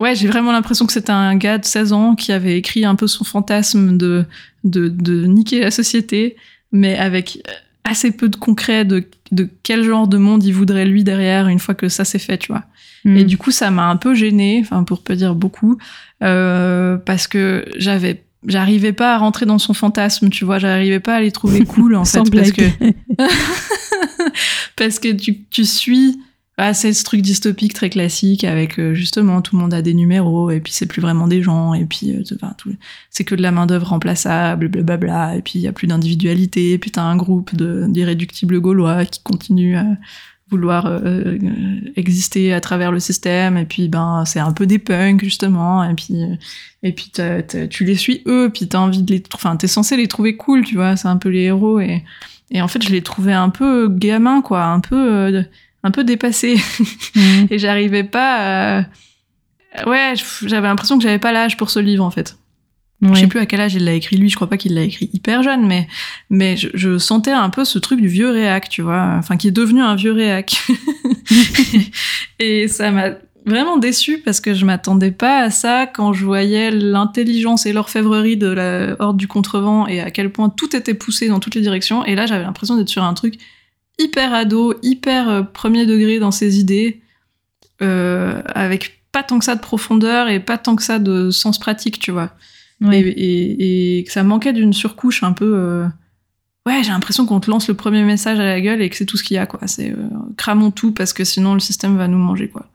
ouais, 0.00 0.14
j'ai 0.14 0.28
vraiment 0.28 0.52
l'impression 0.52 0.86
que 0.86 0.92
c'était 0.92 1.12
un 1.12 1.36
gars 1.36 1.58
de 1.58 1.64
16 1.64 1.92
ans 1.92 2.14
qui 2.14 2.32
avait 2.32 2.56
écrit 2.56 2.84
un 2.84 2.94
peu 2.94 3.06
son 3.06 3.24
fantasme 3.24 3.96
de 3.96 4.24
de, 4.64 4.88
de 4.88 5.24
niquer 5.26 5.60
la 5.60 5.70
société, 5.70 6.36
mais 6.72 6.96
avec 6.98 7.42
assez 7.84 8.10
peu 8.10 8.28
de 8.28 8.36
concret 8.36 8.84
de, 8.84 9.04
de 9.32 9.48
quel 9.62 9.82
genre 9.82 10.08
de 10.08 10.18
monde 10.18 10.44
il 10.44 10.52
voudrait 10.52 10.84
lui 10.84 11.04
derrière 11.04 11.48
une 11.48 11.58
fois 11.58 11.74
que 11.74 11.88
ça 11.88 12.04
s'est 12.04 12.18
fait, 12.18 12.38
tu 12.38 12.52
vois. 12.52 12.64
Mm. 13.04 13.16
Et 13.16 13.24
du 13.24 13.38
coup, 13.38 13.50
ça 13.50 13.70
m'a 13.70 13.88
un 13.88 13.96
peu 13.96 14.14
gênée, 14.14 14.60
enfin 14.62 14.84
pour 14.84 15.02
pas 15.02 15.14
dire 15.14 15.34
beaucoup, 15.34 15.78
euh, 16.22 16.96
parce 16.98 17.26
que 17.26 17.64
j'avais, 17.76 18.22
j'arrivais 18.46 18.92
pas 18.92 19.14
à 19.14 19.18
rentrer 19.18 19.46
dans 19.46 19.58
son 19.58 19.74
fantasme, 19.74 20.28
tu 20.28 20.44
vois, 20.44 20.58
j'arrivais 20.58 21.00
pas 21.00 21.16
à 21.16 21.20
les 21.20 21.32
trouver 21.32 21.64
cool 21.64 21.94
en 21.94 22.04
fait, 22.04 22.30
parce 22.30 22.52
que 22.52 22.62
parce 24.76 24.98
que 24.98 25.12
tu, 25.12 25.44
tu 25.50 25.64
suis 25.64 26.18
ah, 26.60 26.74
c'est 26.74 26.92
ce 26.92 27.04
truc 27.04 27.22
dystopique 27.22 27.72
très 27.72 27.88
classique 27.88 28.42
avec 28.42 28.80
euh, 28.80 28.92
justement 28.92 29.40
tout 29.42 29.54
le 29.56 29.62
monde 29.62 29.72
a 29.72 29.80
des 29.80 29.94
numéros 29.94 30.50
et 30.50 30.58
puis 30.60 30.72
c'est 30.72 30.86
plus 30.86 31.00
vraiment 31.00 31.28
des 31.28 31.40
gens 31.40 31.72
et 31.72 31.84
puis 31.84 32.10
euh, 32.10 32.22
enfin, 32.34 32.54
c'est 33.10 33.22
que 33.24 33.36
de 33.36 33.42
la 33.42 33.52
main 33.52 33.66
d'œuvre 33.66 33.88
remplaçable 33.90 34.68
blablabla 34.68 35.36
et 35.36 35.42
puis 35.42 35.60
il 35.60 35.62
y 35.62 35.68
a 35.68 35.72
plus 35.72 35.86
d'individualité 35.86 36.72
et 36.72 36.78
puis 36.78 36.90
t'as 36.90 37.02
un 37.02 37.16
groupe 37.16 37.54
d'irréductibles 37.54 38.60
gaulois 38.60 39.04
qui 39.04 39.22
continuent 39.22 39.76
à 39.76 39.86
vouloir 40.50 40.86
euh, 40.86 40.98
euh, 41.04 41.36
exister 41.96 42.52
à 42.52 42.60
travers 42.60 42.90
le 42.90 43.00
système 43.00 43.56
et 43.56 43.64
puis 43.64 43.88
ben 43.88 44.24
c'est 44.26 44.40
un 44.40 44.52
peu 44.52 44.66
des 44.66 44.78
punks 44.78 45.22
justement 45.22 45.84
et 45.84 45.94
puis 45.94 46.22
euh, 46.22 46.34
et 46.82 46.92
puis 46.92 47.10
t'as- 47.12 47.42
tu 47.42 47.84
les 47.84 47.96
suis 47.96 48.22
eux 48.26 48.50
puis 48.52 48.66
t'as 48.66 48.78
envie 48.78 49.02
de 49.02 49.12
les 49.12 49.22
enfin 49.34 49.56
t'es 49.56 49.66
censé 49.68 49.96
les 49.96 50.08
trouver 50.08 50.36
cool 50.36 50.64
tu 50.64 50.74
vois 50.74 50.96
c'est 50.96 51.08
un 51.08 51.18
peu 51.18 51.28
les 51.28 51.42
héros 51.42 51.80
et 51.80 52.02
et 52.50 52.62
en 52.62 52.68
fait 52.68 52.82
je 52.82 52.90
les 52.90 53.02
trouvais 53.02 53.34
un 53.34 53.50
peu 53.50 53.88
gamins 53.88 54.40
quoi 54.40 54.64
un 54.64 54.80
peu 54.80 54.96
euh, 54.96 55.42
un 55.82 55.90
peu 55.90 56.04
dépassés 56.04 56.56
Mm. 57.14 57.46
et 57.50 57.58
j'arrivais 57.58 58.04
pas 58.04 58.78
à... 58.78 58.84
ouais 59.86 60.14
j'avais 60.44 60.68
l'impression 60.68 60.98
que 60.98 61.02
j'avais 61.02 61.18
pas 61.18 61.32
l'âge 61.32 61.56
pour 61.56 61.70
ce 61.70 61.78
livre 61.78 62.04
en 62.04 62.10
fait 62.10 62.36
je 63.00 63.14
sais 63.14 63.26
plus 63.28 63.38
à 63.38 63.46
quel 63.46 63.60
âge 63.60 63.74
il 63.74 63.84
l'a 63.84 63.92
écrit 63.92 64.16
lui, 64.16 64.28
je 64.28 64.34
crois 64.34 64.48
pas 64.48 64.56
qu'il 64.56 64.74
l'a 64.74 64.82
écrit 64.82 65.08
hyper 65.12 65.42
jeune, 65.42 65.66
mais 65.66 65.86
mais 66.30 66.56
je, 66.56 66.68
je 66.74 66.98
sentais 66.98 67.30
un 67.30 67.48
peu 67.48 67.64
ce 67.64 67.78
truc 67.78 68.00
du 68.00 68.08
vieux 68.08 68.30
réac, 68.30 68.68
tu 68.68 68.82
vois, 68.82 69.14
enfin 69.18 69.36
qui 69.36 69.46
est 69.48 69.52
devenu 69.52 69.82
un 69.82 69.94
vieux 69.94 70.12
réac. 70.12 70.56
et 72.40 72.66
ça 72.66 72.90
m'a 72.90 73.10
vraiment 73.46 73.76
déçu 73.76 74.18
parce 74.18 74.40
que 74.40 74.52
je 74.52 74.64
m'attendais 74.64 75.12
pas 75.12 75.38
à 75.38 75.50
ça 75.50 75.86
quand 75.86 76.12
je 76.12 76.24
voyais 76.24 76.72
l'intelligence 76.72 77.66
et 77.66 77.72
l'orfèvrerie 77.72 78.36
de 78.36 78.48
la 78.48 78.96
horde 78.98 79.16
du 79.16 79.28
contrevent 79.28 79.86
et 79.86 80.00
à 80.00 80.10
quel 80.10 80.30
point 80.30 80.48
tout 80.48 80.74
était 80.74 80.94
poussé 80.94 81.28
dans 81.28 81.38
toutes 81.38 81.54
les 81.54 81.60
directions. 81.60 82.04
Et 82.04 82.16
là, 82.16 82.26
j'avais 82.26 82.44
l'impression 82.44 82.76
d'être 82.76 82.88
sur 82.88 83.04
un 83.04 83.14
truc 83.14 83.38
hyper 83.98 84.32
ado, 84.34 84.74
hyper 84.82 85.28
euh, 85.28 85.42
premier 85.42 85.86
degré 85.86 86.18
dans 86.18 86.30
ses 86.30 86.58
idées, 86.60 87.00
euh, 87.82 88.42
avec 88.54 89.02
pas 89.12 89.22
tant 89.22 89.38
que 89.38 89.44
ça 89.44 89.54
de 89.56 89.60
profondeur 89.60 90.28
et 90.28 90.40
pas 90.40 90.58
tant 90.58 90.76
que 90.76 90.82
ça 90.82 90.98
de 90.98 91.30
sens 91.30 91.58
pratique, 91.58 91.98
tu 91.98 92.10
vois 92.10 92.32
et, 92.92 92.98
et- 93.00 93.98
et 93.98 94.04
que 94.04 94.12
ça 94.12 94.22
manquait 94.22 94.52
d'une 94.52 94.72
surcouche 94.72 95.22
un 95.22 95.32
peu. 95.32 95.52
euh, 95.56 95.86
Ouais, 96.66 96.82
j'ai 96.84 96.90
l'impression 96.90 97.24
qu'on 97.24 97.40
te 97.40 97.50
lance 97.50 97.66
le 97.66 97.74
premier 97.74 98.02
message 98.04 98.38
à 98.38 98.44
la 98.44 98.60
gueule 98.60 98.82
et 98.82 98.90
que 98.90 98.96
c'est 98.96 99.06
tout 99.06 99.16
ce 99.16 99.24
qu'il 99.24 99.36
y 99.36 99.38
a, 99.38 99.46
quoi. 99.46 99.60
C'est 99.66 99.90
euh, 99.90 99.96
cramons 100.36 100.70
tout 100.70 100.92
parce 100.92 101.12
que 101.14 101.24
sinon 101.24 101.54
le 101.54 101.60
système 101.60 101.96
va 101.96 102.08
nous 102.08 102.18
manger, 102.18 102.48
quoi. 102.48 102.66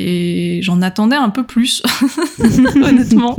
Et 0.00 0.60
j'en 0.62 0.80
attendais 0.80 1.16
un 1.16 1.28
peu 1.28 1.42
plus, 1.42 1.82
honnêtement. 2.82 3.36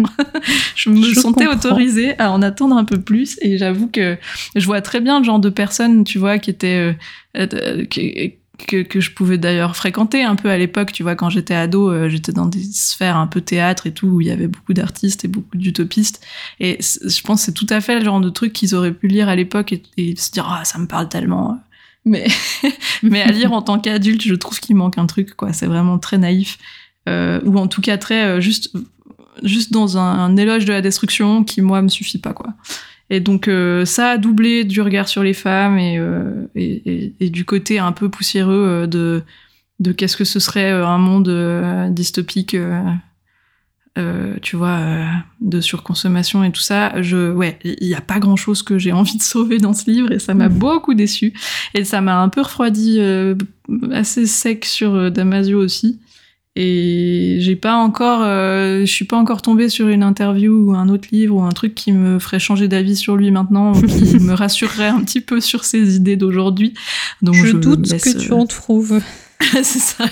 je 0.76 0.90
me 0.90 1.02
Je 1.02 1.14
sentais 1.14 1.46
comprends. 1.46 1.58
autorisée 1.72 2.20
à 2.20 2.32
en 2.32 2.42
attendre 2.42 2.76
un 2.76 2.84
peu 2.84 3.00
plus 3.00 3.38
et 3.42 3.58
j'avoue 3.58 3.88
que 3.88 4.18
je 4.56 4.66
vois 4.66 4.82
très 4.82 5.00
bien 5.00 5.20
le 5.20 5.26
genre 5.26 5.40
de 5.40 5.50
personnes, 5.50 6.04
tu 6.04 6.18
vois, 6.20 6.38
qui 6.38 6.50
étaient. 6.50 6.94
euh, 7.38 7.48
euh, 7.54 7.86
qui- 7.86 8.36
que, 8.68 8.82
que 8.82 9.00
je 9.00 9.12
pouvais 9.12 9.38
d'ailleurs 9.38 9.74
fréquenter 9.78 10.22
un 10.24 10.36
peu 10.36 10.50
à 10.50 10.58
l'époque, 10.58 10.92
tu 10.92 11.02
vois, 11.02 11.16
quand 11.16 11.30
j'étais 11.30 11.54
ado, 11.54 11.90
euh, 11.90 12.10
j'étais 12.10 12.34
dans 12.34 12.46
des 12.46 12.62
sphères 12.62 13.16
un 13.16 13.26
peu 13.26 13.40
théâtre 13.40 13.88
et 13.88 13.94
tout, 13.94 14.08
où 14.08 14.20
il 14.20 14.28
y 14.28 14.32
avait 14.32 14.50
beaucoup 14.50 14.74
d'artistes 14.74 15.24
et 15.24 15.30
beaucoup 15.30 15.56
d'utopistes. 15.56 16.20
Et 16.60 16.78
je 16.82 17.22
pense 17.22 17.40
que 17.40 17.46
c'est 17.46 17.54
tout 17.54 17.68
à 17.70 17.80
fait 17.80 17.98
le 17.98 18.04
genre 18.04 18.20
de 18.20 18.30
truc 18.30 18.52
qu'ils 18.52 18.76
auraient 18.76 18.92
pu 18.92 19.08
lire 19.08 19.30
à 19.30 19.38
l'époque 19.38 19.72
et, 19.72 19.82
et 19.96 20.14
se 20.18 20.30
dire, 20.32 20.46
ah, 20.60 20.66
ça 20.66 20.78
me 20.78 20.88
parle 20.88 21.08
tellement. 21.08 21.58
Mais, 22.10 22.26
mais 23.04 23.22
à 23.22 23.32
lire 23.32 23.54
en 23.54 23.62
tant 23.62 23.80
qu'adulte, 23.80 24.24
je 24.24 24.34
trouve 24.34 24.60
qu'il 24.60 24.76
manque 24.76 24.98
un 24.98 25.06
truc, 25.06 25.36
quoi. 25.36 25.54
C'est 25.54 25.68
vraiment 25.68 26.00
très 26.00 26.18
naïf. 26.18 26.58
Euh, 27.08 27.40
ou 27.46 27.58
en 27.58 27.68
tout 27.68 27.82
cas 27.82 27.98
très 27.98 28.26
euh, 28.26 28.42
juste, 28.42 28.76
juste 29.44 29.72
dans 29.72 29.98
un, 29.98 30.36
éloge 30.36 30.66
de 30.66 30.74
la 30.74 30.82
destruction 30.82 31.44
qui, 31.44 31.62
moi, 31.62 31.82
me 31.82 31.88
suffit 31.88 32.18
pas, 32.18 32.34
quoi. 32.34 32.54
Et 33.12 33.20
donc 33.20 33.48
euh, 33.48 33.86
ça 33.86 34.12
a 34.12 34.18
doublé 34.18 34.66
du 34.66 34.82
regard 34.82 35.08
sur 35.08 35.24
les 35.24 35.34
femmes 35.34 35.80
et, 35.80 36.00
et, 36.54 37.14
et- 37.20 37.30
du 37.32 37.44
côté 37.44 37.80
un 37.80 37.92
peu 37.92 38.08
poussiéreux 38.08 38.86
de, 38.88 39.24
de 39.80 39.92
qu'est-ce 39.92 40.16
que 40.16 40.26
ce 40.26 40.40
serait 40.40 40.70
un 40.70 41.00
monde 41.00 41.90
dystopique, 41.90 42.56
euh, 43.98 44.36
tu 44.42 44.56
vois, 44.56 44.78
euh, 44.78 45.06
de 45.42 45.60
surconsommation 45.62 46.44
et 46.44 46.52
tout 46.52 46.62
ça. 46.62 47.02
Je, 47.02 47.32
ouais, 47.32 47.58
il 47.64 47.88
n'y 47.88 47.96
a 47.96 48.02
pas 48.02 48.20
grand-chose 48.20 48.62
que 48.64 48.78
j'ai 48.78 48.92
envie 48.94 49.18
de 49.18 49.22
sauver 49.24 49.58
dans 49.58 49.74
ce 49.74 49.90
livre 49.90 50.12
et 50.12 50.20
ça 50.20 50.34
m'a 50.34 50.48
Mhm. 50.48 50.58
beaucoup 50.58 50.94
déçu 50.94 51.34
et 51.74 51.84
ça 51.84 52.00
m'a 52.00 52.22
un 52.22 52.30
peu 52.30 52.42
refroidi 52.42 52.98
euh, 53.00 53.36
assez 53.92 54.26
sec 54.26 54.66
sur 54.66 55.12
Damasio 55.12 55.60
aussi. 55.60 56.00
Et 56.56 57.38
j'ai 57.40 57.56
pas 57.56 57.76
encore, 57.76 58.22
je 58.22 58.86
suis 58.86 59.06
pas 59.06 59.16
encore 59.18 59.42
tombée 59.42 59.70
sur 59.70 59.88
une 59.88 60.04
interview 60.04 60.52
ou 60.52 60.74
un 60.74 60.90
autre 60.90 61.08
livre 61.12 61.36
ou 61.36 61.42
un 61.42 61.52
truc 61.52 61.74
qui 61.74 61.94
me 61.94 62.20
ferait 62.20 62.40
changer 62.40 62.68
d'avis 62.68 62.98
sur 62.98 63.16
lui 63.16 63.32
maintenant 63.32 63.72
ou 63.72 63.82
qui 63.82 64.20
me 64.20 64.34
rassurerait 64.34 64.88
un 64.88 65.00
petit 65.02 65.22
peu 65.22 65.40
sur 65.40 65.64
ses 65.64 65.96
idées 65.96 66.18
d'aujourd'hui. 66.18 66.74
Donc 67.22 67.36
je, 67.36 67.56
doute 67.56 67.90
laisse, 67.90 68.04
que 68.04 68.18
tu 68.18 68.34
en 68.34 68.46
trouves. 68.46 69.00
c'est 69.64 69.64
ça. 69.80 70.06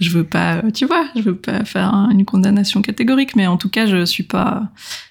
je 0.00 0.10
veux 0.10 0.24
pas, 0.24 0.56
euh, 0.56 0.70
tu 0.72 0.84
vois, 0.86 1.06
je 1.16 1.22
veux 1.22 1.36
pas 1.36 1.64
faire 1.64 1.92
un- 1.94 2.10
une 2.10 2.24
condamnation 2.24 2.82
catégorique, 2.82 3.36
mais 3.36 3.46
en 3.46 3.56
tout 3.56 3.68
cas, 3.68 3.86
je 3.86 4.04
suis 4.04 4.24
pas, 4.24 4.64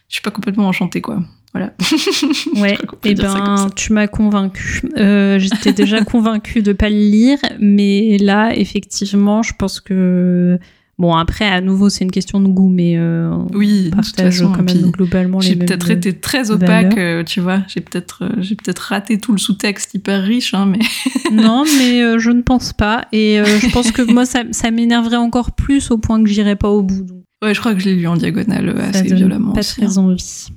je 0.09 0.15
suis 0.15 0.21
pas 0.21 0.31
complètement 0.31 0.67
enchantée, 0.67 1.01
quoi. 1.01 1.21
Voilà. 1.53 1.73
Ouais, 2.55 2.77
et 3.03 3.15
ça. 3.15 3.33
ben 3.33 3.69
tu 3.75 3.91
m'as 3.93 4.07
convaincu. 4.07 4.81
Euh, 4.97 5.37
J'étais 5.39 5.73
déjà 5.73 6.01
convaincue 6.05 6.61
de 6.61 6.71
pas 6.73 6.89
le 6.89 6.95
lire, 6.95 7.39
mais 7.59 8.17
là 8.19 8.55
effectivement, 8.55 9.41
je 9.43 9.53
pense 9.57 9.79
que 9.81 10.59
bon 10.97 11.13
après 11.15 11.45
à 11.45 11.61
nouveau 11.61 11.89
c'est 11.89 12.03
une 12.03 12.11
question 12.11 12.39
de 12.39 12.47
goût, 12.47 12.69
mais 12.69 12.97
euh, 12.97 13.31
on 13.31 13.47
Oui, 13.55 13.85
de 13.85 13.89
toute 13.89 13.95
partage 13.95 14.39
façon, 14.39 14.51
quand 14.51 14.63
même 14.63 14.91
globalement 14.91 15.39
les 15.39 15.47
J'ai 15.47 15.55
peut-être 15.55 15.89
été 15.89 16.13
très 16.13 16.51
opaque, 16.51 16.97
euh, 16.97 17.23
tu 17.23 17.39
vois. 17.39 17.61
J'ai 17.67 17.81
peut-être, 17.81 18.23
euh, 18.23 18.29
j'ai 18.39 18.55
peut-être 18.55 18.79
raté 18.79 19.17
tout 19.17 19.31
le 19.31 19.37
sous-texte 19.37 19.93
hyper 19.93 20.21
riche, 20.23 20.53
hein, 20.53 20.65
mais 20.65 20.79
Non, 21.31 21.63
mais 21.77 22.01
euh, 22.01 22.19
je 22.19 22.31
ne 22.31 22.41
pense 22.41 22.73
pas, 22.73 23.05
et 23.11 23.39
euh, 23.39 23.45
je 23.45 23.71
pense 23.71 23.91
que 23.91 24.01
moi 24.01 24.25
ça, 24.25 24.43
ça 24.51 24.69
m'énerverait 24.71 25.15
encore 25.17 25.51
plus 25.53 25.91
au 25.91 25.97
point 25.97 26.21
que 26.23 26.29
j'irais 26.29 26.55
pas 26.55 26.69
au 26.69 26.83
bout. 26.83 27.03
Donc, 27.03 27.23
ouais, 27.43 27.53
je 27.53 27.59
crois 27.59 27.73
que 27.73 27.79
je 27.79 27.85
l'ai 27.85 27.95
lu 27.95 28.07
en 28.07 28.17
diagonale 28.17 28.69
euh, 28.69 28.91
ça 28.91 28.99
assez 28.99 29.15
violemment. 29.15 29.53
pas 29.53 29.59
aussi, 29.61 29.81
hein. 29.81 29.85
très 29.87 29.97
envie. 29.97 30.47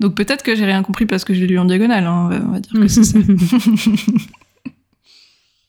Donc 0.00 0.16
peut-être 0.16 0.42
que 0.42 0.56
j'ai 0.56 0.64
rien 0.64 0.82
compris 0.82 1.06
parce 1.06 1.24
que 1.24 1.34
je 1.34 1.40
l'ai 1.40 1.46
lu 1.46 1.58
en 1.58 1.66
diagonale. 1.66 2.04
hein, 2.04 2.24
on, 2.26 2.28
va, 2.28 2.44
on 2.48 2.52
va 2.52 2.60
dire 2.60 2.72
que 2.72 2.88
c'est 2.88 3.04
ça. 3.04 3.18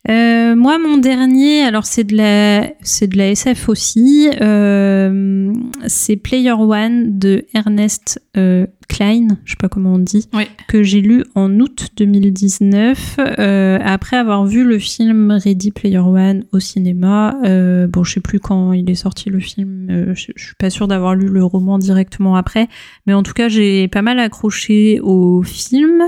Euh, 0.10 0.56
moi, 0.56 0.78
mon 0.78 0.98
dernier, 0.98 1.64
alors 1.64 1.86
c'est 1.86 2.04
de 2.04 2.16
la, 2.16 2.70
c'est 2.82 3.08
de 3.08 3.18
la 3.18 3.30
SF 3.32 3.70
aussi. 3.70 4.30
euh, 4.42 5.52
c'est 5.88 6.16
Player 6.16 6.52
One 6.52 7.18
de 7.18 7.46
Ernest 7.56 8.22
euh, 8.38 8.68
Klein, 8.88 9.30
je 9.46 9.52
sais 9.52 9.58
pas 9.60 9.68
comment 9.68 9.94
on 9.94 9.98
dit, 10.00 10.28
Oui. 10.34 10.44
que 10.68 10.84
j'ai 10.84 11.02
lu 11.02 11.24
en 11.34 11.60
août 11.60 11.88
2019 11.98 13.16
euh, 13.40 13.80
après 13.84 14.16
avoir 14.18 14.46
vu 14.46 14.64
le 14.64 14.78
film 14.78 15.32
Ready 15.32 15.72
Player 15.72 15.98
One 15.98 16.44
au 16.54 16.60
cinéma. 16.60 17.36
Euh, 17.46 17.88
bon, 17.88 18.04
je 18.04 18.14
sais 18.14 18.20
plus 18.20 18.40
quand 18.40 18.74
il 18.74 18.88
est 18.90 18.96
sorti 18.96 19.32
le 19.32 19.40
film. 19.40 19.88
euh, 19.90 20.14
je, 20.14 20.32
je 20.36 20.46
suis 20.46 20.56
pas 20.60 20.70
sûre 20.70 20.88
d'avoir 20.88 21.16
lu 21.16 21.28
le 21.28 21.44
roman 21.44 21.80
directement 21.80 22.36
après, 22.36 22.68
mais 23.08 23.14
en 23.14 23.24
tout 23.24 23.34
cas, 23.34 23.50
j'ai 23.50 23.88
pas 23.88 24.04
mal 24.04 24.20
accroché 24.20 25.00
au 25.02 25.42
film. 25.42 26.04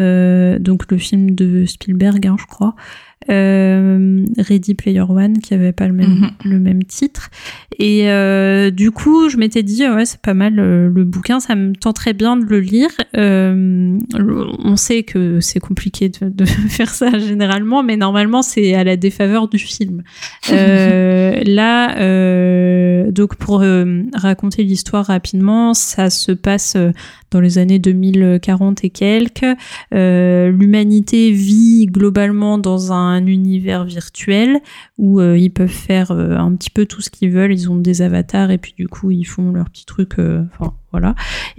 Euh, 0.00 0.58
donc 0.58 0.90
le 0.90 0.98
film 0.98 1.32
de 1.32 1.64
Spielberg, 1.66 2.26
hein, 2.26 2.36
je 2.38 2.46
crois. 2.46 2.74
Euh, 3.30 4.24
Ready 4.36 4.74
Player 4.74 5.00
One 5.08 5.38
qui 5.38 5.54
avait 5.54 5.70
pas 5.70 5.86
le 5.86 5.92
même, 5.92 6.08
Mhm. 6.10 6.30
le 6.44 6.58
même 6.58 6.82
titre. 6.82 7.30
Et 7.78 8.10
euh, 8.10 8.70
du 8.70 8.90
coup 8.90 9.28
je 9.28 9.36
m'étais 9.36 9.62
dit 9.62 9.86
ouais 9.88 10.04
c'est 10.04 10.20
pas 10.20 10.34
mal 10.34 10.58
euh, 10.58 10.90
le 10.92 11.04
bouquin 11.04 11.38
ça 11.38 11.54
me 11.54 11.72
tenterait 11.72 12.14
bien 12.14 12.36
de 12.36 12.44
le 12.44 12.58
lire. 12.58 12.90
Euh, 13.16 13.96
on 14.12 14.74
sait 14.76 15.04
que 15.04 15.38
c'est 15.40 15.60
compliqué 15.60 16.08
de, 16.08 16.28
de 16.28 16.44
faire 16.68 16.90
ça 16.90 17.16
généralement 17.18 17.84
mais 17.84 17.96
normalement 17.96 18.42
c'est 18.42 18.74
à 18.74 18.82
la 18.82 18.96
défaveur 18.96 19.46
du 19.46 19.58
film. 19.58 20.02
Euh, 20.50 21.40
là 21.46 21.96
euh, 22.00 23.10
donc 23.12 23.36
pour 23.36 23.62
raconter 24.14 24.64
l'histoire 24.64 25.06
rapidement 25.06 25.74
ça 25.74 26.10
se 26.10 26.32
passe 26.32 26.76
dans 27.30 27.40
les 27.40 27.58
années 27.58 27.78
2040 27.78 28.84
et 28.84 28.90
quelques 28.90 29.46
euh, 29.92 30.50
l'humanité 30.50 31.32
vit 31.32 31.86
globalement 31.86 32.56
dans 32.56 32.92
un 32.92 33.26
univers 33.26 33.84
virtuel 33.84 34.60
où 34.96 35.20
euh, 35.20 35.36
ils 35.36 35.50
peuvent 35.50 35.68
faire 35.68 36.12
euh, 36.12 36.36
un 36.36 36.54
petit 36.54 36.70
peu 36.70 36.86
tout 36.86 37.02
ce 37.02 37.10
qu'ils 37.10 37.30
veulent. 37.30 37.52
Ils 37.52 37.70
ont 37.70 37.76
des 37.76 38.00
avatars 38.00 38.50
et 38.50 38.58
puis 38.58 38.74
du 38.76 38.88
coup 38.88 39.10
ils 39.10 39.24
font 39.24 39.52
leurs 39.52 39.68
petits 39.68 39.86
trucs. 39.86 40.18
Enfin 40.18 40.74
voilà. 40.92 41.14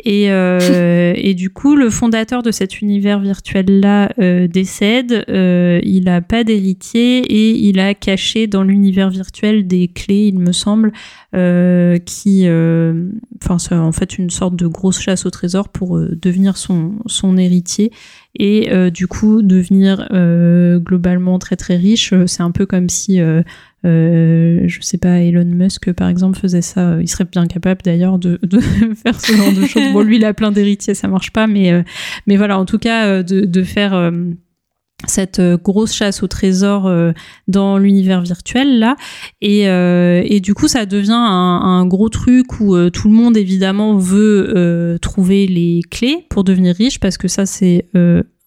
Et, 0.05 0.25
et 1.15 1.33
du 1.33 1.49
coup, 1.49 1.75
le 1.75 1.89
fondateur 1.89 2.43
de 2.43 2.51
cet 2.51 2.81
univers 2.81 3.19
virtuel-là 3.19 4.13
décède. 4.47 5.25
il 5.27 6.03
n'a 6.05 6.21
pas 6.21 6.43
d'héritier 6.43 7.19
et 7.19 7.49
il 7.67 7.79
a 7.79 7.95
caché 7.95 8.45
dans 8.45 8.61
l'univers 8.61 9.09
virtuel 9.09 9.65
des 9.65 9.87
clés, 9.87 10.27
il 10.27 10.37
me 10.37 10.51
semble, 10.51 10.91
qui, 11.31 12.47
enfin, 13.41 13.57
c'est 13.57 13.73
en 13.73 13.91
fait 13.91 14.19
une 14.19 14.29
sorte 14.29 14.55
de 14.55 14.67
grosse 14.67 14.99
chasse 14.99 15.25
au 15.25 15.31
trésor 15.31 15.69
pour 15.69 15.97
devenir 15.99 16.55
son, 16.55 16.93
son 17.07 17.35
héritier 17.35 17.91
et 18.39 18.71
euh, 18.71 18.89
du 18.89 19.07
coup 19.07 19.41
devenir 19.41 20.07
euh, 20.11 20.79
globalement 20.79 21.39
très 21.39 21.55
très 21.55 21.75
riche. 21.75 22.13
Euh, 22.13 22.27
c'est 22.27 22.41
un 22.41 22.51
peu 22.51 22.65
comme 22.65 22.89
si, 22.89 23.21
euh, 23.21 23.43
je 23.83 24.77
sais 24.81 24.97
pas, 24.97 25.19
Elon 25.19 25.45
Musk 25.45 25.91
par 25.93 26.07
exemple 26.09 26.39
faisait 26.39 26.61
ça. 26.61 26.97
Il 26.99 27.07
serait 27.07 27.25
bien 27.25 27.45
capable 27.45 27.81
d'ailleurs 27.83 28.17
de, 28.17 28.39
de 28.41 28.59
faire 28.95 29.19
ce 29.19 29.33
genre 29.33 29.53
de 29.53 29.65
choses. 29.65 29.93
Bon, 29.93 30.01
lui 30.01 30.17
il 30.17 30.25
a 30.25 30.33
plein 30.33 30.51
d'héritiers, 30.51 30.95
ça 30.95 31.07
marche 31.07 31.31
pas, 31.31 31.47
mais 31.47 31.83
mais 32.27 32.37
voilà, 32.37 32.57
en 32.57 32.65
tout 32.65 32.79
cas 32.79 33.21
de, 33.23 33.41
de 33.41 33.63
faire 33.63 34.11
cette 35.07 35.39
euh, 35.39 35.57
grosse 35.57 35.93
chasse 35.93 36.23
au 36.23 36.27
trésor 36.27 36.87
euh, 36.87 37.11
dans 37.47 37.77
l'univers 37.77 38.21
virtuel 38.21 38.79
là. 38.79 38.95
Et, 39.41 39.67
euh, 39.67 40.21
et, 40.25 40.39
du 40.39 40.53
coup 40.53 40.67
ça 40.67 40.85
devient 40.85 41.11
un, 41.11 41.61
un 41.61 41.85
gros 41.85 42.09
truc 42.09 42.59
où 42.59 42.89
tout 42.89 43.07
le 43.07 43.13
monde 43.13 43.37
évidemment 43.37 43.97
veut 43.97 44.97
trouver 45.01 45.47
les 45.47 45.81
clés 45.89 46.25
pour 46.29 46.43
devenir 46.43 46.75
riche 46.75 46.99
parce 46.99 47.17
que 47.17 47.27
ça 47.27 47.45
c'est 47.45 47.85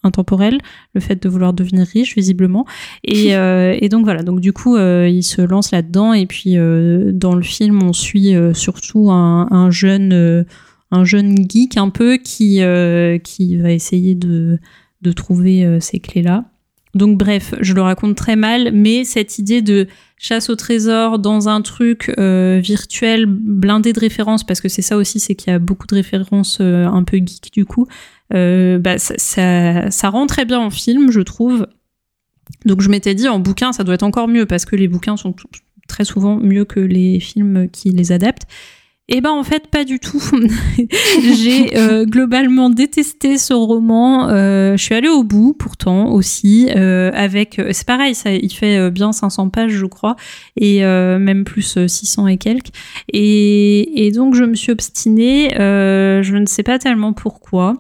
intemporel 0.03 0.59
le 0.95 1.01
fait 1.01 1.21
de 1.21 1.29
vouloir 1.29 1.53
devenir 1.53 1.87
riche 1.87 2.15
visiblement. 2.15 2.67
Et, 3.05 3.31
et 3.81 3.89
donc 3.89 4.05
voilà. 4.05 4.23
Donc 4.23 4.41
du 4.41 4.53
coup 4.53 4.77
il 4.77 5.23
se 5.23 5.43
lance 5.43 5.71
là 5.71 5.83
dedans 5.83 6.13
et 6.13 6.27
puis 6.27 6.57
dans 6.57 7.35
le 7.35 7.43
film 7.43 7.83
on 7.83 7.93
suit 7.93 8.35
surtout 8.55 9.11
un, 9.11 9.49
un 9.51 9.71
jeune 9.71 10.45
un 10.91 11.05
jeune 11.05 11.37
geek 11.49 11.77
un 11.77 11.91
peu 11.91 12.17
qui 12.17 12.61
qui 13.25 13.57
va 13.57 13.73
essayer 13.73 14.15
de 14.15 14.59
de 15.07 15.13
trouver 15.13 15.65
euh, 15.65 15.81
ces 15.81 16.01
clés-là. 16.01 16.45
Donc 16.95 17.19
bref, 17.19 17.55
je 17.61 17.75
le 17.75 17.83
raconte 17.83 18.17
très 18.17 18.37
mal, 18.37 18.71
mais 18.73 19.05
cette 19.05 19.39
idée 19.39 19.61
de 19.61 19.87
chasse 20.17 20.49
au 20.49 20.57
trésor 20.57 21.19
dans 21.19 21.49
un 21.49 21.61
truc 21.61 22.13
euh, 22.19 22.59
virtuel 22.63 23.27
blindé 23.27 23.93
de 23.93 24.01
références, 24.01 24.45
parce 24.45 24.63
que 24.63 24.69
c'est 24.69 24.83
ça 24.83 24.97
aussi, 24.97 25.21
c'est 25.21 25.35
qu'il 25.35 25.53
y 25.53 25.55
a 25.55 25.59
beaucoup 25.59 25.87
de 25.87 25.95
références 25.95 26.59
euh, 26.61 26.87
un 26.87 27.05
peu 27.05 27.19
geek 27.19 27.53
du 27.53 27.67
coup, 27.67 27.87
bah, 28.31 28.99
ça, 28.99 29.91
ça, 29.91 30.09
rend 30.09 30.27
très 30.27 30.47
bien 30.47 30.59
en 30.59 30.71
film, 30.71 31.11
je 31.13 31.21
trouve. 31.21 31.67
Donc 32.65 32.81
je 32.81 32.89
m'étais 32.89 33.15
dit 33.15 33.29
en 33.29 33.39
bouquin, 33.39 33.73
ça 33.73 33.85
doit 33.85 33.95
être 33.95 34.03
encore 34.03 34.27
mieux, 34.27 34.47
parce 34.47 34.65
que 34.65 34.75
les 34.75 34.89
bouquins 34.89 35.17
sont 35.17 35.35
très 35.87 36.05
souvent 36.05 36.37
mieux 36.37 36.65
que 36.65 36.81
les 36.81 37.21
films 37.21 37.69
qui 37.71 37.91
les 37.91 38.11
adaptent. 38.11 38.47
Eh 39.09 39.21
ben 39.21 39.31
en 39.31 39.45
fait 39.45 39.69
pas 39.69 39.85
du 39.85 40.01
tout. 40.01 40.21
J'ai 41.37 41.77
euh, 41.77 42.05
globalement 42.05 42.71
détesté 42.71 43.39
ce 43.39 43.55
roman. 43.55 44.29
Euh, 44.29 44.77
je 44.77 44.83
suis 44.83 44.97
allée 44.97 45.09
au 45.09 45.23
bout 45.23 45.55
pourtant 45.55 46.11
aussi 46.11 46.69
euh, 46.75 47.13
avec. 47.15 47.61
C'est 47.71 47.87
pareil, 47.87 48.17
ça, 48.17 48.33
il 48.33 48.53
fait 48.53 48.91
bien 48.91 49.13
500 49.13 49.51
pages 49.51 49.71
je 49.71 49.87
crois 49.87 50.17
et 50.57 50.81
même 50.81 51.45
plus 51.45 51.87
600 51.87 52.27
et 52.27 52.37
quelques. 52.37 52.71
Et, 53.13 54.11
donc 54.13 54.35
je 54.35 54.43
me 54.43 54.55
suis 54.55 54.73
obstinée. 54.73 55.51
je 55.57 56.37
ne 56.37 56.47
sais 56.47 56.65
pas 56.65 56.81
tellement 56.81 57.13
pourquoi. 57.13 57.75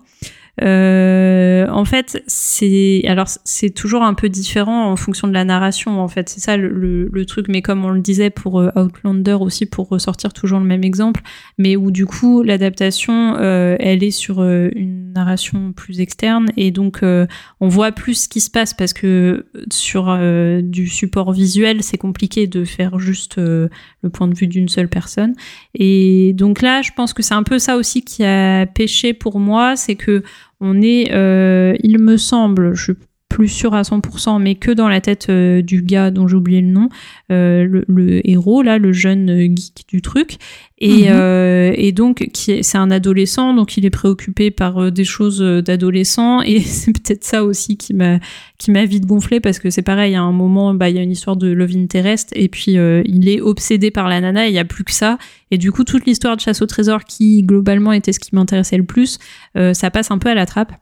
Euh, 0.62 1.66
en 1.68 1.84
fait, 1.84 2.22
c'est 2.26 3.02
alors 3.06 3.26
c'est 3.44 3.70
toujours 3.70 4.02
un 4.02 4.14
peu 4.14 4.28
différent 4.28 4.90
en 4.90 4.96
fonction 4.96 5.28
de 5.28 5.32
la 5.32 5.44
narration. 5.44 6.00
En 6.00 6.08
fait, 6.08 6.28
c'est 6.28 6.40
ça 6.40 6.56
le, 6.56 7.08
le, 7.12 7.26
truc. 7.26 7.46
Mais 7.48 7.60
comme 7.60 7.84
on 7.84 7.90
le 7.90 8.00
disait 8.00 8.30
pour 8.30 8.60
euh, 8.60 8.70
Outlander 8.76 9.36
aussi, 9.40 9.66
pour 9.66 9.88
ressortir 9.88 10.32
toujours 10.32 10.58
le 10.58 10.64
même 10.64 10.84
exemple, 10.84 11.20
mais 11.58 11.76
où 11.76 11.90
du 11.90 12.06
coup 12.06 12.42
l'adaptation, 12.42 13.36
euh, 13.38 13.76
elle 13.80 14.02
est 14.02 14.10
sur 14.10 14.40
euh, 14.40 14.70
une 14.74 15.12
narration 15.12 15.72
plus 15.72 16.00
externe 16.00 16.46
et 16.56 16.70
donc 16.70 17.02
on 17.02 17.68
voit 17.68 17.90
plus 17.90 18.24
ce 18.24 18.28
qui 18.28 18.40
se 18.40 18.50
passe 18.50 18.74
parce 18.74 18.92
que 18.92 19.46
sur 19.72 20.14
du 20.62 20.88
support 20.88 21.32
visuel, 21.32 21.82
c'est 21.82 21.96
compliqué 21.96 22.46
de 22.46 22.64
faire 22.64 22.98
juste 22.98 23.38
le 23.38 23.70
point 24.12 24.28
de 24.28 24.34
vue 24.34 24.46
d'une 24.46 24.68
seule 24.68 24.88
personne. 24.88 25.34
Et 25.74 26.34
donc 26.34 26.60
là, 26.60 26.82
je 26.82 26.90
pense 26.94 27.14
que 27.14 27.22
c'est 27.22 27.32
un 27.32 27.44
peu 27.44 27.58
ça 27.58 27.76
aussi 27.76 28.02
qui 28.04 28.24
a 28.24 28.66
péché 28.66 29.14
pour 29.14 29.40
moi, 29.40 29.74
c'est 29.74 29.94
que 29.94 30.22
on 30.60 30.80
est, 30.82 31.12
euh, 31.12 31.74
il 31.82 31.98
me 31.98 32.16
semble, 32.16 32.74
je 32.74 32.92
plus 33.36 33.48
sûr 33.48 33.74
à 33.74 33.82
100%, 33.82 34.40
mais 34.40 34.54
que 34.54 34.70
dans 34.70 34.88
la 34.88 35.02
tête 35.02 35.26
euh, 35.28 35.60
du 35.60 35.82
gars 35.82 36.10
dont 36.10 36.26
j'ai 36.26 36.36
oublié 36.36 36.62
le 36.62 36.68
nom, 36.68 36.88
euh, 37.30 37.82
le, 37.86 38.26
héros, 38.26 38.62
là, 38.62 38.78
le 38.78 38.92
jeune 38.92 39.54
geek 39.54 39.84
du 39.88 40.00
truc. 40.00 40.38
Et, 40.78 41.10
mhm. 41.10 41.74
et 41.76 41.92
donc, 41.92 42.26
c'est 42.34 42.78
un 42.78 42.90
adolescent, 42.90 43.52
donc 43.52 43.76
il 43.76 43.84
est 43.84 43.90
préoccupé 43.90 44.50
par 44.50 44.90
des 44.90 45.04
choses 45.04 45.40
d'adolescent. 45.40 46.40
Et 46.40 46.60
c'est 46.62 46.92
peut-être 46.92 47.24
ça 47.24 47.44
aussi 47.44 47.76
qui 47.76 47.92
m'a 47.92 48.20
qui 48.56 48.70
m'a 48.70 48.86
vite 48.86 49.04
gonflé 49.04 49.38
parce 49.38 49.58
que 49.58 49.68
c'est 49.68 49.82
pareil, 49.82 50.14
à 50.14 50.22
un 50.22 50.32
moment, 50.32 50.72
bah, 50.72 50.88
il 50.88 50.96
y 50.96 50.98
a 50.98 51.02
une 51.02 51.10
histoire 51.10 51.36
de 51.36 51.48
love 51.48 51.76
interest 51.76 52.32
et 52.34 52.48
puis 52.48 52.72
il 52.72 53.28
est 53.28 53.42
obsédé 53.42 53.90
par 53.90 54.08
la 54.08 54.22
nana, 54.22 54.46
il 54.46 54.52
n'y 54.52 54.58
a 54.58 54.64
plus 54.64 54.84
que 54.84 54.92
ça. 54.92 55.18
Et 55.50 55.58
du 55.58 55.72
coup, 55.72 55.84
toute 55.84 56.06
l'histoire 56.06 56.36
de 56.36 56.40
chasse 56.40 56.62
au 56.62 56.66
trésor 56.66 57.04
qui, 57.04 57.42
globalement, 57.42 57.92
était 57.92 58.12
ce 58.12 58.20
qui 58.20 58.34
m'intéressait 58.34 58.78
le 58.78 58.86
plus, 58.86 59.18
ça 59.54 59.90
passe 59.90 60.10
un 60.10 60.16
peu 60.16 60.30
à 60.30 60.34
la 60.34 60.46
trappe. 60.46 60.72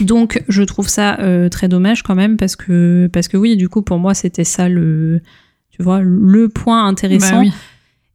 Donc 0.00 0.42
je 0.48 0.62
trouve 0.62 0.88
ça 0.88 1.18
euh, 1.20 1.48
très 1.48 1.68
dommage 1.68 2.02
quand 2.02 2.14
même 2.14 2.36
parce 2.36 2.56
que 2.56 3.08
parce 3.12 3.28
que 3.28 3.36
oui 3.36 3.56
du 3.56 3.68
coup 3.68 3.82
pour 3.82 3.98
moi 3.98 4.14
c'était 4.14 4.44
ça 4.44 4.68
le 4.68 5.20
tu 5.70 5.82
vois 5.82 6.00
le 6.02 6.48
point 6.48 6.86
intéressant. 6.86 7.42
Bah 7.42 7.50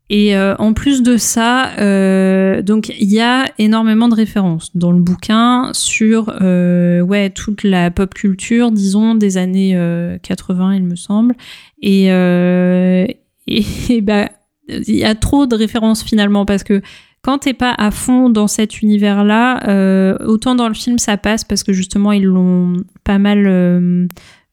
Et 0.10 0.36
euh, 0.36 0.56
en 0.58 0.74
plus 0.74 1.04
de 1.04 1.18
ça, 1.18 1.72
euh, 1.78 2.62
donc 2.64 2.90
il 2.90 3.12
y 3.12 3.20
a 3.20 3.46
énormément 3.60 4.08
de 4.08 4.16
références 4.16 4.76
dans 4.76 4.92
le 4.92 5.00
bouquin 5.00 5.70
sur 5.74 6.30
ouais 6.40 7.30
toute 7.30 7.64
la 7.64 7.92
pop 7.92 8.14
culture, 8.14 8.72
disons 8.72 9.16
des 9.16 9.38
années 9.38 9.78
80 10.24 10.76
il 10.76 10.84
me 10.84 10.96
semble, 10.96 11.36
et 11.82 12.06
et, 12.08 13.66
et 13.90 14.02
bah 14.02 14.30
il 14.70 14.96
y 14.96 15.04
a 15.04 15.16
trop 15.16 15.48
de 15.48 15.56
références 15.56 16.04
finalement 16.04 16.46
parce 16.46 16.64
que 16.64 16.82
quand 17.22 17.40
t'es 17.40 17.54
pas 17.54 17.74
à 17.78 17.92
fond 17.92 18.30
dans 18.30 18.48
cet 18.48 18.82
univers-là, 18.82 19.68
euh, 19.68 20.18
autant 20.26 20.56
dans 20.56 20.68
le 20.68 20.74
film 20.74 20.98
ça 21.00 21.18
passe 21.18 21.44
parce 21.44 21.64
que 21.64 21.74
justement 21.74 22.12
ils 22.12 22.24
l'ont 22.24 22.78
pas 23.04 23.18
mal 23.18 23.46
euh, 23.46 24.08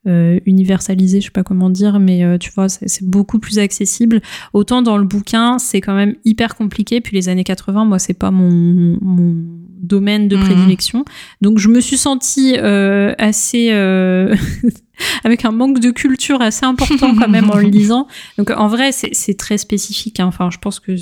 euh, 0.07 0.39
universalisé, 0.45 1.21
je 1.21 1.25
sais 1.25 1.31
pas 1.31 1.43
comment 1.43 1.69
dire, 1.69 1.99
mais 1.99 2.37
tu 2.39 2.51
vois, 2.51 2.69
c'est 2.69 3.03
beaucoup 3.03 3.39
plus 3.39 3.59
accessible. 3.59 4.21
Autant 4.53 4.81
dans 4.81 4.97
le 4.97 5.05
bouquin, 5.05 5.59
c'est 5.59 5.81
quand 5.81 5.95
même 5.95 6.15
hyper 6.23 6.55
compliqué. 6.55 7.01
Puis 7.01 7.15
les 7.15 7.29
années 7.29 7.43
80, 7.43 7.85
moi, 7.85 7.99
c'est 7.99 8.13
pas 8.13 8.31
mon, 8.31 8.97
mon 9.01 9.35
domaine 9.81 10.27
de 10.27 10.37
mhm. 10.37 10.43
prédilection. 10.43 11.05
Donc 11.41 11.59
je 11.59 11.67
me 11.67 11.81
suis 11.81 11.97
sentie 11.97 12.57
assez 12.57 13.71
avec 15.23 15.45
un 15.45 15.51
manque 15.51 15.79
de 15.79 15.91
culture 15.91 16.41
assez 16.41 16.65
important 16.65 17.15
quand 17.15 17.27
même 17.27 17.49
en 17.49 17.57
le 17.57 17.67
lisant. 17.67 18.07
Donc 18.37 18.51
en 18.51 18.67
vrai, 18.67 18.91
c'est 18.91 19.37
très 19.37 19.57
spécifique. 19.57 20.19
Hein. 20.19 20.27
Enfin, 20.27 20.49
je 20.51 20.57
pense 20.57 20.79
que 20.79 20.95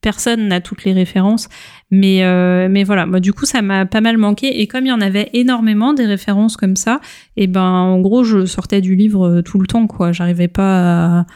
personne 0.00 0.48
n'a 0.48 0.60
toutes 0.60 0.84
les 0.84 0.92
références, 0.92 1.48
mais 1.90 2.24
euh, 2.24 2.68
mais 2.70 2.84
voilà. 2.84 3.06
Moi, 3.06 3.20
du 3.20 3.32
coup, 3.32 3.46
ça 3.46 3.62
m'a 3.62 3.86
pas 3.86 4.00
mal 4.00 4.18
manqué. 4.18 4.60
Et 4.60 4.66
comme 4.66 4.86
il 4.86 4.88
y 4.88 4.92
en 4.92 5.00
avait 5.00 5.30
énormément 5.32 5.94
des 5.94 6.06
références 6.06 6.56
comme 6.56 6.76
ça, 6.76 7.00
et 7.36 7.44
eh 7.44 7.46
ben 7.46 7.62
en 7.62 8.00
gros, 8.00 8.24
je 8.24 8.46
sortais 8.46 8.80
du 8.80 8.94
livre 8.96 9.26
euh, 9.26 9.42
tout 9.42 9.58
le 9.58 9.66
temps. 9.66 9.86
Quoi, 9.86 10.12
j'arrivais 10.12 10.48
pas 10.48 11.20
à 11.20 11.26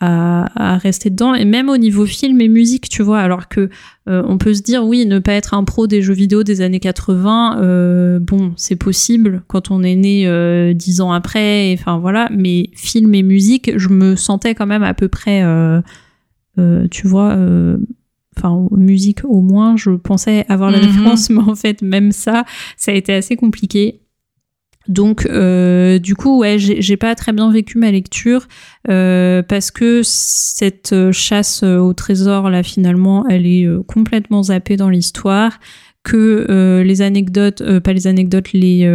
à, 0.00 0.78
rester 0.78 1.10
dedans. 1.10 1.34
Et 1.34 1.44
même 1.44 1.68
au 1.68 1.76
niveau 1.76 2.06
film 2.06 2.40
et 2.40 2.48
musique 2.48 2.88
tu 2.88 3.02
vois 3.02 3.20
alors 3.20 3.48
que 3.48 3.70
euh, 4.08 4.22
on 4.26 4.38
peut 4.38 4.54
se 4.54 4.62
dire 4.62 4.84
oui 4.84 5.06
ne 5.06 5.18
pas 5.18 5.32
être 5.32 5.54
un 5.54 5.64
pro 5.64 5.86
des 5.86 6.02
jeux 6.02 6.12
vidéo 6.12 6.42
des 6.42 6.60
années 6.60 6.80
80 6.80 7.60
euh, 7.60 8.18
bon 8.20 8.52
c'est 8.56 8.76
possible 8.76 9.42
quand 9.48 9.70
on 9.70 9.82
est 9.82 9.96
né 9.96 10.26
euh, 10.26 10.74
dix 10.74 11.00
ans 11.00 11.12
après 11.12 11.74
enfin 11.78 11.98
voilà. 11.98 12.28
Mais 12.30 12.70
film 12.74 13.14
et 13.14 13.22
musique 13.22 13.76
je 13.76 13.88
me 13.88 14.16
sentais 14.16 14.54
quand 14.54 14.66
même 14.66 14.82
à 14.82 14.94
peu 14.94 15.08
près 15.08 15.42
tu 16.90 17.06
vois 17.06 17.36
enfin 18.36 18.68
musique 18.72 19.24
au 19.24 19.40
moins 19.40 19.76
je 19.76 19.90
pensais 19.90 20.44
avoir 20.48 20.70
la 20.70 20.78
mhm. 20.78 20.86
référence 20.86 21.30
mais 21.30 21.40
en 21.40 21.54
fait 21.54 21.80
même 21.80 22.12
ça 22.12 22.44
ça 22.76 22.92
a 22.92 22.94
été 22.94 23.14
assez 23.14 23.36
compliqué 23.36 24.00
donc, 24.88 25.26
euh, 25.26 25.98
du 25.98 26.14
coup, 26.14 26.38
ouais, 26.38 26.56
j'ai 26.58 26.96
pas 26.96 27.14
très 27.14 27.32
bien 27.32 27.50
vécu 27.50 27.78
ma 27.78 27.90
lecture 27.90 28.46
euh, 28.88 29.42
parce 29.42 29.70
que 29.70 30.02
cette 30.04 30.94
chasse 31.12 31.62
au 31.62 31.92
trésor 31.92 32.50
là, 32.50 32.62
finalement, 32.62 33.26
elle 33.28 33.46
est 33.46 33.66
euh, 33.66 33.82
complètement 33.82 34.44
zappée 34.44 34.76
dans 34.76 34.90
l'histoire. 34.90 35.58
Que 36.04 36.82
les 36.86 37.02
anecdotes, 37.02 37.80
pas 37.80 37.92
les 37.92 38.06
anecdotes, 38.06 38.52
les 38.52 38.86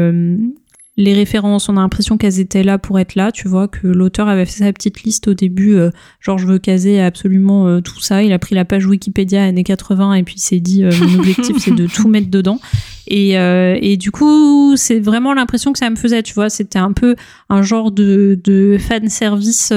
les 0.98 1.14
références, 1.14 1.70
on 1.70 1.78
a 1.78 1.82
l'impression 1.82 2.18
qu'elles 2.18 2.39
étaient 2.39 2.64
là 2.64 2.78
pour 2.78 3.00
être 3.00 3.16
là, 3.16 3.32
tu 3.32 3.48
vois, 3.48 3.68
que 3.68 3.88
l'auteur 3.88 4.28
avait 4.28 4.46
fait 4.46 4.64
sa 4.64 4.74
petite 4.74 5.04
liste 5.04 5.28
au 5.28 5.34
début, 5.34 5.76
euh, 5.76 5.89
genre 6.20 6.38
je 6.38 6.46
veux 6.46 6.60
caser 6.60 7.02
absolument 7.02 7.68
euh, 7.68 7.82
tout 7.82 8.02
ça, 8.02 8.24
il 8.24 8.34
a 8.34 8.39
pris 8.39 8.56
la 8.56 8.66
page 8.66 8.86
Wikipédia 8.86 9.44
années 9.44 9.64
80 9.64 10.16
et 10.16 10.24
puis 10.24 10.38
s'est 10.38 10.60
dit 10.60 10.84
euh, 10.84 10.92
mon 11.00 11.20
objectif 11.20 11.58
c'est 11.60 11.74
de 11.74 11.88
tout 11.88 12.08
mettre 12.08 12.30
dedans. 12.30 12.60
Et, 13.08 13.32
et 13.34 13.97
du 13.97 14.12
coup, 14.12 14.76
c'est 14.78 14.99
vraiment 14.99 15.34
l'impression 15.34 15.74
que 15.74 15.80
ça 15.80 15.89
me 15.89 15.95
faisait, 15.95 16.24
tu 16.24 16.34
vois, 16.34 16.49
c'était 16.49 16.80
un 16.80 16.93
peu 16.93 17.16
un 17.49 17.62
genre 17.62 17.91
de, 17.91 18.39
de 18.43 18.78
fan 18.80 19.10
service 19.10 19.70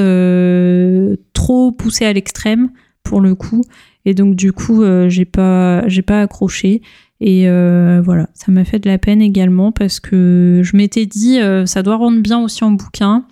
trop 1.32 1.72
poussé 1.72 2.04
à 2.04 2.12
l'extrême 2.12 2.70
pour 3.02 3.20
le 3.20 3.34
coup. 3.34 3.62
Et 4.04 4.14
donc 4.14 4.36
du 4.36 4.52
coup, 4.52 4.84
j'ai 5.08 5.24
pas, 5.24 5.88
j'ai 5.88 6.02
pas 6.02 6.20
accroché. 6.20 6.82
Et 7.20 7.48
voilà, 8.04 8.28
ça 8.34 8.52
m'a 8.52 8.64
fait 8.64 8.78
de 8.78 8.88
la 8.88 8.98
peine 8.98 9.22
également 9.22 9.72
parce 9.72 10.00
que 10.00 10.60
je 10.62 10.76
m'étais 10.76 11.06
dit, 11.06 11.38
ça 11.66 11.82
doit 11.82 11.96
rendre 11.96 12.20
bien 12.20 12.40
aussi 12.40 12.62
en 12.64 12.72
bouquin, 12.72 13.24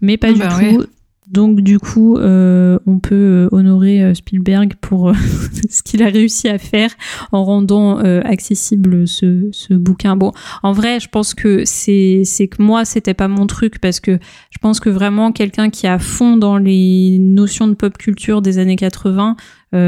mais 0.00 0.16
pas 0.16 0.28
ah 0.28 0.32
du 0.32 0.38
bah 0.38 0.48
tout. 0.60 0.86
Donc 1.34 1.62
du 1.62 1.80
coup, 1.80 2.16
euh, 2.16 2.78
on 2.86 3.00
peut 3.00 3.14
euh, 3.14 3.48
honorer 3.50 4.04
euh, 4.04 4.14
Spielberg 4.14 4.74
pour 4.80 5.12
ce 5.68 5.82
qu'il 5.82 6.04
a 6.04 6.08
réussi 6.08 6.48
à 6.48 6.58
faire 6.58 6.90
en 7.32 7.44
rendant 7.44 7.98
accessible 7.98 9.08
ce, 9.08 9.48
ce, 9.50 9.74
bouquin. 9.74 10.14
Bon, 10.14 10.30
en 10.62 10.72
vrai, 10.72 11.00
je 11.00 11.08
pense 11.08 11.34
que 11.34 11.64
c'est 11.64 12.22
que 12.48 12.62
moi, 12.62 12.84
c'était 12.84 13.14
pas 13.14 13.26
mon 13.26 13.48
truc 13.48 13.80
parce 13.80 13.98
que 13.98 14.20
je 14.50 14.58
pense 14.58 14.78
que 14.78 14.90
vraiment 14.90 15.32
quelqu'un 15.32 15.70
qui 15.70 15.88
à 15.88 15.98
fond 15.98 16.36
dans 16.36 16.56
les 16.56 17.18
notions 17.18 17.66
de 17.66 17.74
pop 17.74 17.98
culture 17.98 18.40
des 18.40 18.58
années 18.58 18.76
80, 18.76 19.36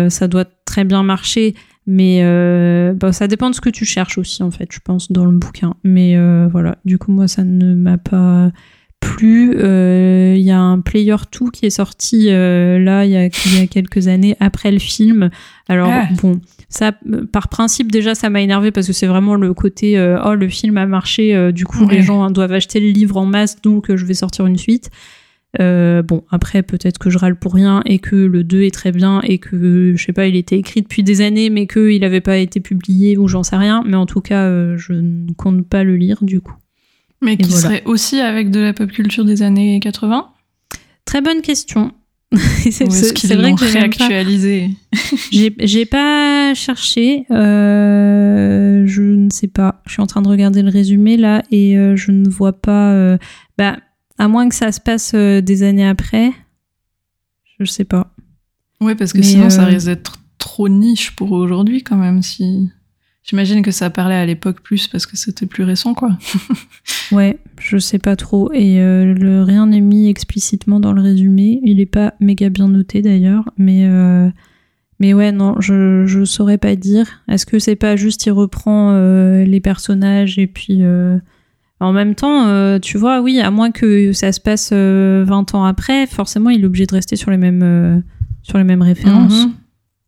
ça 0.09 0.29
doit 0.29 0.47
très 0.65 0.85
bien 0.85 1.05
marcher. 1.05 1.55
Mais 1.87 2.23
bah, 2.95 3.13
ça 3.13 3.29
dépend 3.29 3.51
de 3.51 3.55
ce 3.55 3.61
que 3.61 3.71
tu 3.71 3.85
cherches 3.85 4.19
aussi, 4.19 4.43
en 4.43 4.51
fait, 4.51 4.69
je 4.73 4.81
pense, 4.81 5.13
dans 5.13 5.25
le 5.25 5.39
bouquin. 5.39 5.75
Mais 5.85 6.17
voilà, 6.49 6.79
du 6.85 6.99
coup, 6.99 7.13
moi, 7.13 7.29
ça 7.29 7.45
ne 7.45 7.75
m'a 7.75 7.99
pas 7.99 8.51
plus. 9.01 9.55
Euh, 9.57 10.35
il 10.37 10.43
y 10.43 10.51
a 10.51 10.61
un 10.61 10.81
Player 10.81 11.17
2 11.41 11.51
qui 11.51 11.67
est 11.67 11.71
sorti 11.71 12.29
euh, 12.29 12.79
là 12.79 13.05
il 13.05 13.11
y, 13.13 13.17
a, 13.17 13.29
quelques 13.67 14.09
années 14.09 14.37
après 14.41 14.71
le 14.71 14.79
film. 14.79 15.31
Alors 15.69 15.89
ah. 15.91 16.09
bon, 16.23 16.41
ça 16.69 16.93
par 17.33 17.49
principe 17.49 17.91
déjà 17.91 18.15
ça 18.15 18.31
m'a 18.31 18.41
énervé 18.41 18.71
parce 18.71 18.87
que 18.87 18.93
c'est 18.93 19.07
vraiment 19.07 19.35
le 19.35 19.55
côté 19.55 19.99
euh, 19.99 20.19
oh 20.25 20.35
le 20.35 20.49
film 20.49 20.77
a 20.77 20.87
marché, 20.87 21.53
du 21.53 21.65
coup 21.65 21.89
les 21.89 22.03
gens 22.03 22.31
doivent 22.31 22.53
acheter 22.53 22.81
le 22.81 22.89
livre 22.89 23.17
en 23.17 23.27
masse 23.27 23.61
donc 23.63 23.95
je 23.95 24.05
vais 24.05 24.15
sortir 24.15 24.47
une 24.47 24.59
suite. 24.59 24.91
bon, 25.59 26.23
après, 26.31 26.63
peut-être 26.63 26.99
que 26.99 27.09
je 27.09 27.19
râle 27.19 27.37
pour 27.37 27.55
rien 27.55 27.83
et 27.87 27.99
que 27.99 28.17
le 28.17 28.45
2 28.45 28.63
est 28.63 28.75
très 28.75 28.93
bien 28.93 29.23
et 29.23 29.39
que, 29.39 29.95
je 29.97 30.05
sais 30.05 30.13
pas, 30.13 30.27
il 30.27 30.37
était 30.37 30.59
écrit 30.59 30.83
depuis 30.83 31.03
des 31.03 31.23
années 31.23 31.49
mais 31.49 31.67
qu'il 31.67 32.01
n'avait 32.01 32.21
pas 32.21 32.37
été 32.37 32.61
publié 32.61 33.17
ou 33.17 33.27
j'en 33.29 33.43
sais 33.43 33.57
rien. 33.57 33.83
Mais 33.87 33.97
en 33.97 34.07
tout 34.07 34.21
cas, 34.21 34.77
je 34.77 34.93
ne 34.93 35.33
compte 35.33 35.67
pas 35.67 35.85
le 35.85 35.97
lire 35.97 36.19
du 36.23 36.41
coup. 36.41 36.57
Mais 37.23 37.37
qui 37.37 37.51
serait 37.51 37.83
aussi 37.85 38.21
avec 38.21 38.51
de 38.51 38.61
la 38.61 38.73
pop 38.73 38.91
culture 38.91 39.25
des 39.25 39.43
années 39.43 39.81
80 39.81 40.29
Très 41.05 41.21
bonne 41.21 41.41
question. 41.41 41.93
c'est 42.71 42.85
vrai 43.35 43.55
que 43.55 43.73
réactualisé. 43.73 44.71
J'ai 45.31 45.87
pas 45.87 46.55
cherché. 46.55 47.25
Euh, 47.31 48.83
je 48.87 49.03
ne 49.03 49.31
sais 49.31 49.49
pas. 49.49 49.81
Je 49.87 49.93
suis 49.93 50.03
en 50.03 50.07
train 50.07 50.23
de 50.23 50.29
regarder 50.29 50.63
le 50.63 50.71
résumé 50.71 51.17
là 51.17 51.43
et 51.51 51.79
euh, 51.79 51.97
je 51.97 52.11
ne 52.11 52.29
vois 52.29 52.53
pas. 52.53 52.93
Euh, 52.93 53.17
bah, 53.57 53.79
à 54.19 54.29
moins 54.29 54.49
que 54.49 54.55
ça 54.55 54.73
se 54.73 54.81
passe 54.81 55.15
des 55.15 55.63
années 55.63 55.87
après. 55.87 56.33
Je 57.59 57.65
sais 57.65 57.85
pas. 57.85 58.13
Ouais, 58.81 58.95
parce 58.95 59.13
que 59.13 59.23
sinon 59.23 59.49
ça 59.49 59.65
risque 59.65 59.87
d'être 59.87 60.17
trop 60.39 60.69
niche 60.69 61.15
pour 61.17 61.33
aujourd'hui 61.33 61.83
quand 61.83 61.97
même 61.97 62.23
si. 62.23 62.71
J'imagine 63.29 63.63
que 63.63 63.73
ça 63.73 63.91
parlait 63.91 64.15
à 64.15 64.25
l'époque 64.25 64.61
plus 64.61 64.87
parce 64.87 65.05
que 65.05 65.17
c'était 65.17 65.47
plus 65.47 65.65
récent, 65.65 65.95
quoi. 65.95 66.17
ouais, 67.13 67.41
je 67.59 67.77
sais 67.77 67.99
pas 67.99 68.15
trop. 68.15 68.53
Et 68.53 68.81
euh, 68.81 69.15
le, 69.15 69.43
rien 69.43 69.67
n'est 69.67 69.81
mis 69.81 70.09
explicitement 70.09 70.79
dans 70.79 70.93
le 70.93 71.03
résumé. 71.03 71.59
Il 71.65 71.81
est 71.81 71.87
pas 71.87 72.15
méga 72.21 72.51
bien 72.51 72.69
noté 72.69 73.03
d'ailleurs, 73.03 73.51
mais 73.59 73.85
euh, 73.89 74.31
mais 75.01 75.13
ouais, 75.13 75.33
non, 75.33 75.57
je 75.59 76.07
je 76.07 76.25
saurais 76.25 76.57
pas 76.57 76.77
dire. 76.77 77.25
Est-ce 77.27 77.47
que 77.47 77.59
c'est 77.59 77.75
pas 77.75 77.97
juste 77.97 78.25
il 78.27 78.31
reprend 78.31 78.93
euh, 78.93 79.45
les 79.45 79.61
personnages 79.61 80.39
et 80.39 80.47
puis 80.47 80.85
en 81.81 81.93
même 81.93 82.15
temps, 82.15 82.79
tu 82.79 82.97
vois, 82.97 83.21
oui, 83.21 83.41
à 83.41 83.51
moins 83.51 83.73
que 83.73 84.13
ça 84.13 84.31
se 84.31 84.41
passe 84.41 84.73
20 84.73 85.53
ans 85.57 85.65
après, 85.65 86.07
forcément, 86.07 86.51
il 86.51 86.63
est 86.63 86.67
obligé 86.67 86.87
de 86.87 86.95
rester 86.95 87.17
sur 87.17 87.33
les 87.33 87.39
mêmes 87.39 88.05
sur 88.45 88.57
les 88.57 88.65
mêmes 88.65 88.83
références, 88.83 89.47
mhm. 89.47 89.53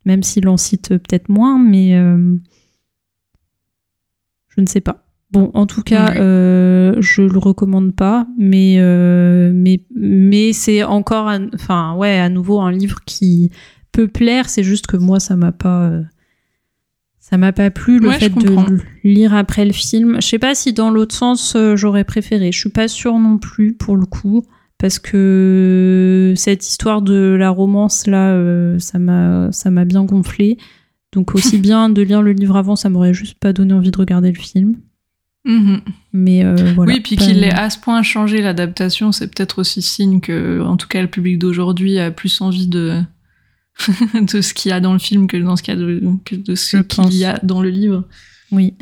même 0.05 0.23
s'il 0.23 0.47
en 0.47 0.57
cite 0.57 0.91
peut-être 0.91 1.29
moins, 1.29 1.59
mais 1.59 2.01
je 4.59 4.63
ne 4.63 4.67
sais 4.67 4.81
pas. 4.81 5.05
Bon, 5.31 5.53
en 5.55 5.67
tout 5.67 5.83
cas, 5.83 6.17
euh, 6.17 6.97
je 6.99 7.23
le 7.23 7.39
recommande 7.39 7.95
pas, 7.95 8.27
mais 8.37 8.77
euh, 8.79 9.53
mais 9.55 9.85
mais 9.95 10.53
c'est 10.53 10.83
encore, 10.83 11.31
enfin 11.55 11.95
ouais, 11.95 12.19
à 12.19 12.29
nouveau 12.29 12.61
un 12.61 12.73
livre 12.73 12.99
qui 13.07 13.51
peut 13.93 14.09
plaire. 14.09 14.49
C'est 14.49 14.65
juste 14.65 14.89
que 14.89 14.97
moi, 14.97 15.21
ça 15.21 15.37
m'a 15.37 15.53
pas, 15.53 15.91
euh, 15.91 16.03
ça 17.21 17.37
m'a 17.37 17.53
pas 17.53 17.71
plu 17.71 18.01
le 18.01 18.11
fait 18.11 18.31
de 18.31 18.81
lire 19.05 19.33
après 19.33 19.65
le 19.65 19.73
film. 19.73 20.17
Je 20.21 20.27
sais 20.27 20.41
pas 20.41 20.57
si 20.57 20.73
dans 20.73 20.91
l'autre 20.91 21.15
sens 21.15 21.57
j'aurais 21.75 22.05
préféré. 22.05 22.51
Je 22.51 22.59
suis 22.59 22.71
pas 22.71 22.89
sûre 22.89 23.17
non 23.17 23.39
plus 23.39 23.75
pour 23.75 23.97
le 23.97 24.07
coup, 24.07 24.43
parce 24.79 24.99
que 24.99 26.33
cette 26.37 26.67
histoire 26.67 27.01
de 27.01 27.37
la 27.39 27.51
romance 27.51 28.09
là, 28.09 28.37
ça 28.81 28.99
m'a 28.99 29.53
ça 29.53 29.71
m'a 29.71 29.85
bien 29.85 30.05
gonflé. 30.05 30.59
Donc 31.13 31.35
aussi 31.35 31.59
bien 31.59 31.89
de 31.89 32.03
lire 32.03 32.23
le 32.23 32.33
livre 32.33 32.57
avant, 32.57 32.77
ça 32.77 32.89
m'aurait 32.89 33.15
juste 33.15 33.39
pas 33.39 33.53
donné 33.53 33.75
envie 33.75 33.91
de 33.91 33.99
regarder 33.99 34.31
le 34.31 34.39
film. 34.39 34.77
Mhm. 35.45 35.81
Mais 36.13 36.45
euh, 36.45 36.55
voilà. 36.75 36.93
Oui, 36.93 37.01
puis 37.01 37.17
qu'il 37.17 37.43
ait 37.43 37.55
à 37.55 37.71
ce 37.71 37.79
point 37.79 38.03
changé 38.03 38.43
l'adaptation, 38.43 39.13
c'est 39.13 39.29
peut-être 39.29 39.61
aussi 39.61 39.83
signe 39.83 40.21
que, 40.21 40.61
en 40.61 40.77
tout 40.77 40.89
cas, 40.89 41.01
le 41.01 41.09
public 41.09 41.39
d'aujourd'hui 41.39 41.99
a 41.99 42.11
plus 42.11 42.41
envie 42.41 42.69
de 42.69 43.01
de 44.21 44.41
ce 44.41 44.55
qu'il 44.55 44.71
y 44.71 44.73
a 44.73 44.81
dans 44.81 44.93
le 44.93 44.99
film 44.99 45.27
que 45.27 45.37
dans 45.37 45.57
ce 45.57 45.63
qu'il 45.63 45.75
y 45.75 45.77
a 45.77 45.81
de, 45.81 46.03
que 46.25 46.35
de 46.35 46.55
ce 46.55 46.79
qu'il 46.79 47.15
y 47.15 47.25
a 47.25 47.39
dans 47.43 47.63
le 47.63 47.71
livre. 47.71 48.05
Oui. 48.51 48.75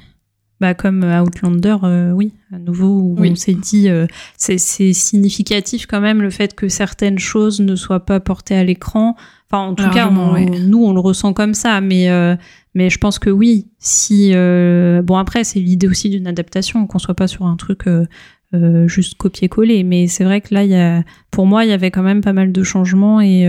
Bah 0.59 0.73
comme 0.73 1.05
Outlander, 1.05 1.77
euh, 1.83 2.13
oui, 2.13 2.33
à 2.51 2.59
nouveau, 2.59 2.89
où 2.89 3.17
on 3.19 3.35
s'est 3.35 3.53
dit, 3.53 3.91
euh, 3.91 4.07
c'est 4.39 4.57
significatif 4.59 5.85
quand 5.87 6.01
même 6.01 6.23
le 6.23 6.31
fait 6.31 6.55
que 6.55 6.69
certaines 6.69 7.19
choses 7.19 7.61
ne 7.61 7.77
soient 7.77 8.07
pas 8.07 8.21
portées 8.21 8.57
à 8.57 8.65
l'écran. 8.65 9.17
Enfin, 9.51 9.69
en 9.69 9.75
tout 9.75 9.89
cas, 9.91 10.11
nous, 10.11 10.85
on 10.85 10.93
le 10.93 11.01
ressent 11.01 11.33
comme 11.33 11.55
ça, 11.55 11.81
mais, 11.81 12.11
euh, 12.11 12.35
mais 12.75 12.91
je 12.91 12.99
pense 12.99 13.19
que 13.19 13.31
oui. 13.31 13.69
Si 13.79 14.33
euh, 14.35 15.03
bon, 15.03 15.17
après, 15.17 15.45
c'est 15.45 15.61
l'idée 15.61 15.87
aussi 15.87 16.11
d'une 16.11 16.27
adaptation, 16.27 16.87
qu'on 16.87 16.99
soit 16.99 17.15
pas 17.15 17.29
sur 17.29 17.47
un 17.47 17.55
truc 17.55 17.87
euh, 17.87 18.89
juste 18.89 19.17
copier-coller. 19.17 19.85
Mais 19.85 20.09
c'est 20.09 20.25
vrai 20.25 20.41
que 20.41 20.53
là, 20.53 20.65
y 20.65 20.75
a, 20.75 21.05
pour 21.31 21.47
moi, 21.47 21.65
il 21.65 21.71
y 21.71 21.73
avait 21.73 21.93
quand 21.93 22.03
même 22.03 22.23
pas 22.23 22.33
mal 22.33 22.51
de 22.51 22.63
changements 22.63 23.21
et 23.21 23.49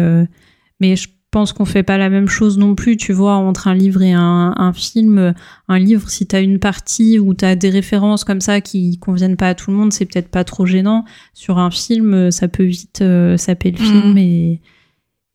mais 0.79 0.95
je 0.95 1.07
pense 1.31 1.51
qu'on 1.51 1.65
fait 1.65 1.81
pas 1.81 1.97
la 1.97 2.11
même 2.11 2.27
chose 2.27 2.59
non 2.59 2.75
plus, 2.75 2.95
tu 2.95 3.11
vois, 3.11 3.33
entre 3.33 3.67
un 3.67 3.73
livre 3.73 4.03
et 4.03 4.13
un, 4.13 4.53
un 4.55 4.73
film. 4.73 5.33
Un 5.67 5.79
livre, 5.79 6.07
si 6.11 6.27
tu 6.27 6.35
as 6.35 6.41
une 6.41 6.59
partie 6.59 7.17
où 7.17 7.33
tu 7.33 7.43
as 7.43 7.55
des 7.55 7.71
références 7.71 8.23
comme 8.23 8.41
ça 8.41 8.61
qui 8.61 8.99
conviennent 8.99 9.35
pas 9.35 9.49
à 9.49 9.55
tout 9.55 9.71
le 9.71 9.77
monde, 9.77 9.91
c'est 9.91 10.05
peut-être 10.05 10.29
pas 10.29 10.43
trop 10.43 10.67
gênant. 10.67 11.05
Sur 11.33 11.57
un 11.57 11.71
film, 11.71 12.29
ça 12.29 12.47
peut 12.47 12.65
vite 12.65 13.03
saper 13.37 13.71
le 13.71 13.77
film 13.77 14.13
mmh. 14.13 14.57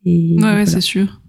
Et 0.05 0.36
ouais, 0.40 0.66
c'est 0.66 0.80
sûr. 0.80 1.20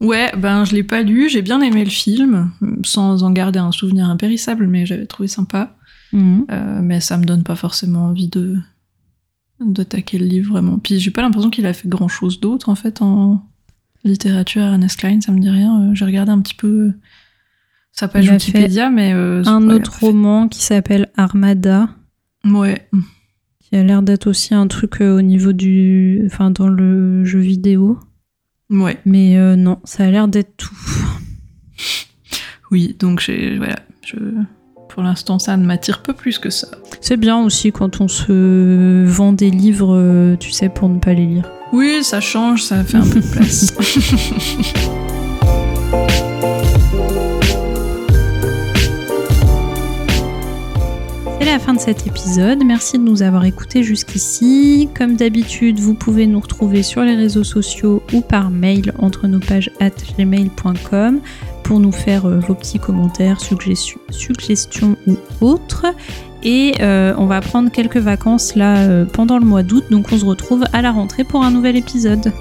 Ouais, 0.00 0.32
ben 0.36 0.64
je 0.64 0.74
l'ai 0.74 0.82
pas 0.82 1.02
lu, 1.02 1.28
j'ai 1.28 1.40
bien 1.40 1.60
aimé 1.60 1.84
le 1.84 1.90
film, 1.90 2.50
sans 2.84 3.22
en 3.22 3.30
garder 3.30 3.58
un 3.58 3.72
souvenir 3.72 4.06
impérissable, 4.10 4.66
mais 4.66 4.84
j'avais 4.84 5.06
trouvé 5.06 5.28
sympa. 5.28 5.76
Mhm. 6.12 6.46
Euh, 6.50 6.80
mais 6.82 7.00
ça 7.00 7.16
me 7.16 7.24
donne 7.24 7.42
pas 7.42 7.56
forcément 7.56 8.06
envie 8.06 8.28
de 8.28 8.56
d'attaquer 9.60 10.18
le 10.18 10.26
livre 10.26 10.52
vraiment. 10.52 10.78
Puis 10.78 11.00
j'ai 11.00 11.10
pas 11.10 11.22
l'impression 11.22 11.48
qu'il 11.48 11.64
a 11.66 11.72
fait 11.72 11.88
grand 11.88 12.08
chose 12.08 12.40
d'autre 12.40 12.68
en 12.68 12.74
fait 12.74 13.00
en 13.00 13.42
littérature. 14.04 14.62
Ernest 14.62 14.98
Klein, 14.98 15.20
ça 15.20 15.32
me 15.32 15.40
dit 15.40 15.48
rien. 15.48 15.80
Euh, 15.80 15.94
j'ai 15.94 16.04
regardé 16.04 16.32
un 16.32 16.40
petit 16.40 16.54
peu 16.54 16.92
sa 17.92 18.08
page 18.08 18.28
Wikipédia, 18.28 18.90
mais 18.90 19.14
euh, 19.14 19.42
un 19.46 19.70
autre 19.70 20.00
roman 20.00 20.48
qui 20.48 20.62
s'appelle 20.62 21.10
Armada. 21.16 21.88
Ouais 22.44 22.88
a 23.72 23.82
l'air 23.82 24.02
d'être 24.02 24.26
aussi 24.26 24.54
un 24.54 24.66
truc 24.66 25.00
euh, 25.00 25.18
au 25.18 25.22
niveau 25.22 25.52
du. 25.52 26.22
Enfin, 26.26 26.50
dans 26.50 26.68
le 26.68 27.24
jeu 27.24 27.40
vidéo. 27.40 27.98
Ouais. 28.70 28.98
Mais 29.04 29.36
euh, 29.36 29.56
non, 29.56 29.78
ça 29.84 30.04
a 30.04 30.10
l'air 30.10 30.28
d'être 30.28 30.56
tout. 30.56 30.74
Oui, 32.70 32.96
donc 32.98 33.20
j'ai. 33.20 33.56
Voilà. 33.56 33.76
Je... 34.04 34.16
Pour 34.88 35.02
l'instant, 35.02 35.38
ça 35.38 35.56
ne 35.56 35.64
m'attire 35.64 36.02
pas 36.02 36.12
plus 36.12 36.38
que 36.38 36.50
ça. 36.50 36.68
C'est 37.00 37.16
bien 37.16 37.38
aussi 37.38 37.72
quand 37.72 38.00
on 38.00 38.08
se 38.08 39.04
vend 39.04 39.32
des 39.32 39.50
livres, 39.50 39.94
euh, 39.96 40.36
tu 40.36 40.50
sais, 40.50 40.68
pour 40.68 40.88
ne 40.88 40.98
pas 40.98 41.14
les 41.14 41.26
lire. 41.26 41.50
Oui, 41.72 42.02
ça 42.02 42.20
change, 42.20 42.62
ça 42.62 42.82
fait 42.84 42.96
un 42.96 43.08
peu 43.08 43.20
de 43.20 43.26
place. 43.26 43.74
la 51.52 51.58
fin 51.58 51.74
de 51.74 51.80
cet 51.80 52.06
épisode. 52.06 52.64
Merci 52.64 52.98
de 52.98 53.02
nous 53.02 53.22
avoir 53.22 53.44
écoutés 53.44 53.82
jusqu'ici. 53.82 54.88
Comme 54.96 55.16
d'habitude, 55.16 55.78
vous 55.78 55.94
pouvez 55.94 56.26
nous 56.26 56.40
retrouver 56.40 56.82
sur 56.82 57.02
les 57.02 57.14
réseaux 57.14 57.44
sociaux 57.44 58.02
ou 58.12 58.22
par 58.22 58.50
mail 58.50 58.92
entre 58.98 59.26
nos 59.26 59.40
pages 59.40 59.70
at 59.80 59.90
gmail.com 60.16 61.20
pour 61.62 61.80
nous 61.80 61.92
faire 61.92 62.26
euh, 62.26 62.38
vos 62.38 62.54
petits 62.54 62.78
commentaires, 62.78 63.40
suggestions, 63.40 64.96
ou 65.06 65.16
autres. 65.40 65.86
Et 66.42 66.74
euh, 66.80 67.14
on 67.18 67.26
va 67.26 67.40
prendre 67.40 67.70
quelques 67.70 67.98
vacances 67.98 68.54
là 68.54 68.78
euh, 68.78 69.04
pendant 69.04 69.38
le 69.38 69.44
mois 69.44 69.62
d'août, 69.62 69.84
donc 69.90 70.06
on 70.12 70.18
se 70.18 70.24
retrouve 70.24 70.64
à 70.72 70.82
la 70.82 70.92
rentrée 70.92 71.24
pour 71.24 71.42
un 71.42 71.50
nouvel 71.50 71.76
épisode. 71.76 72.32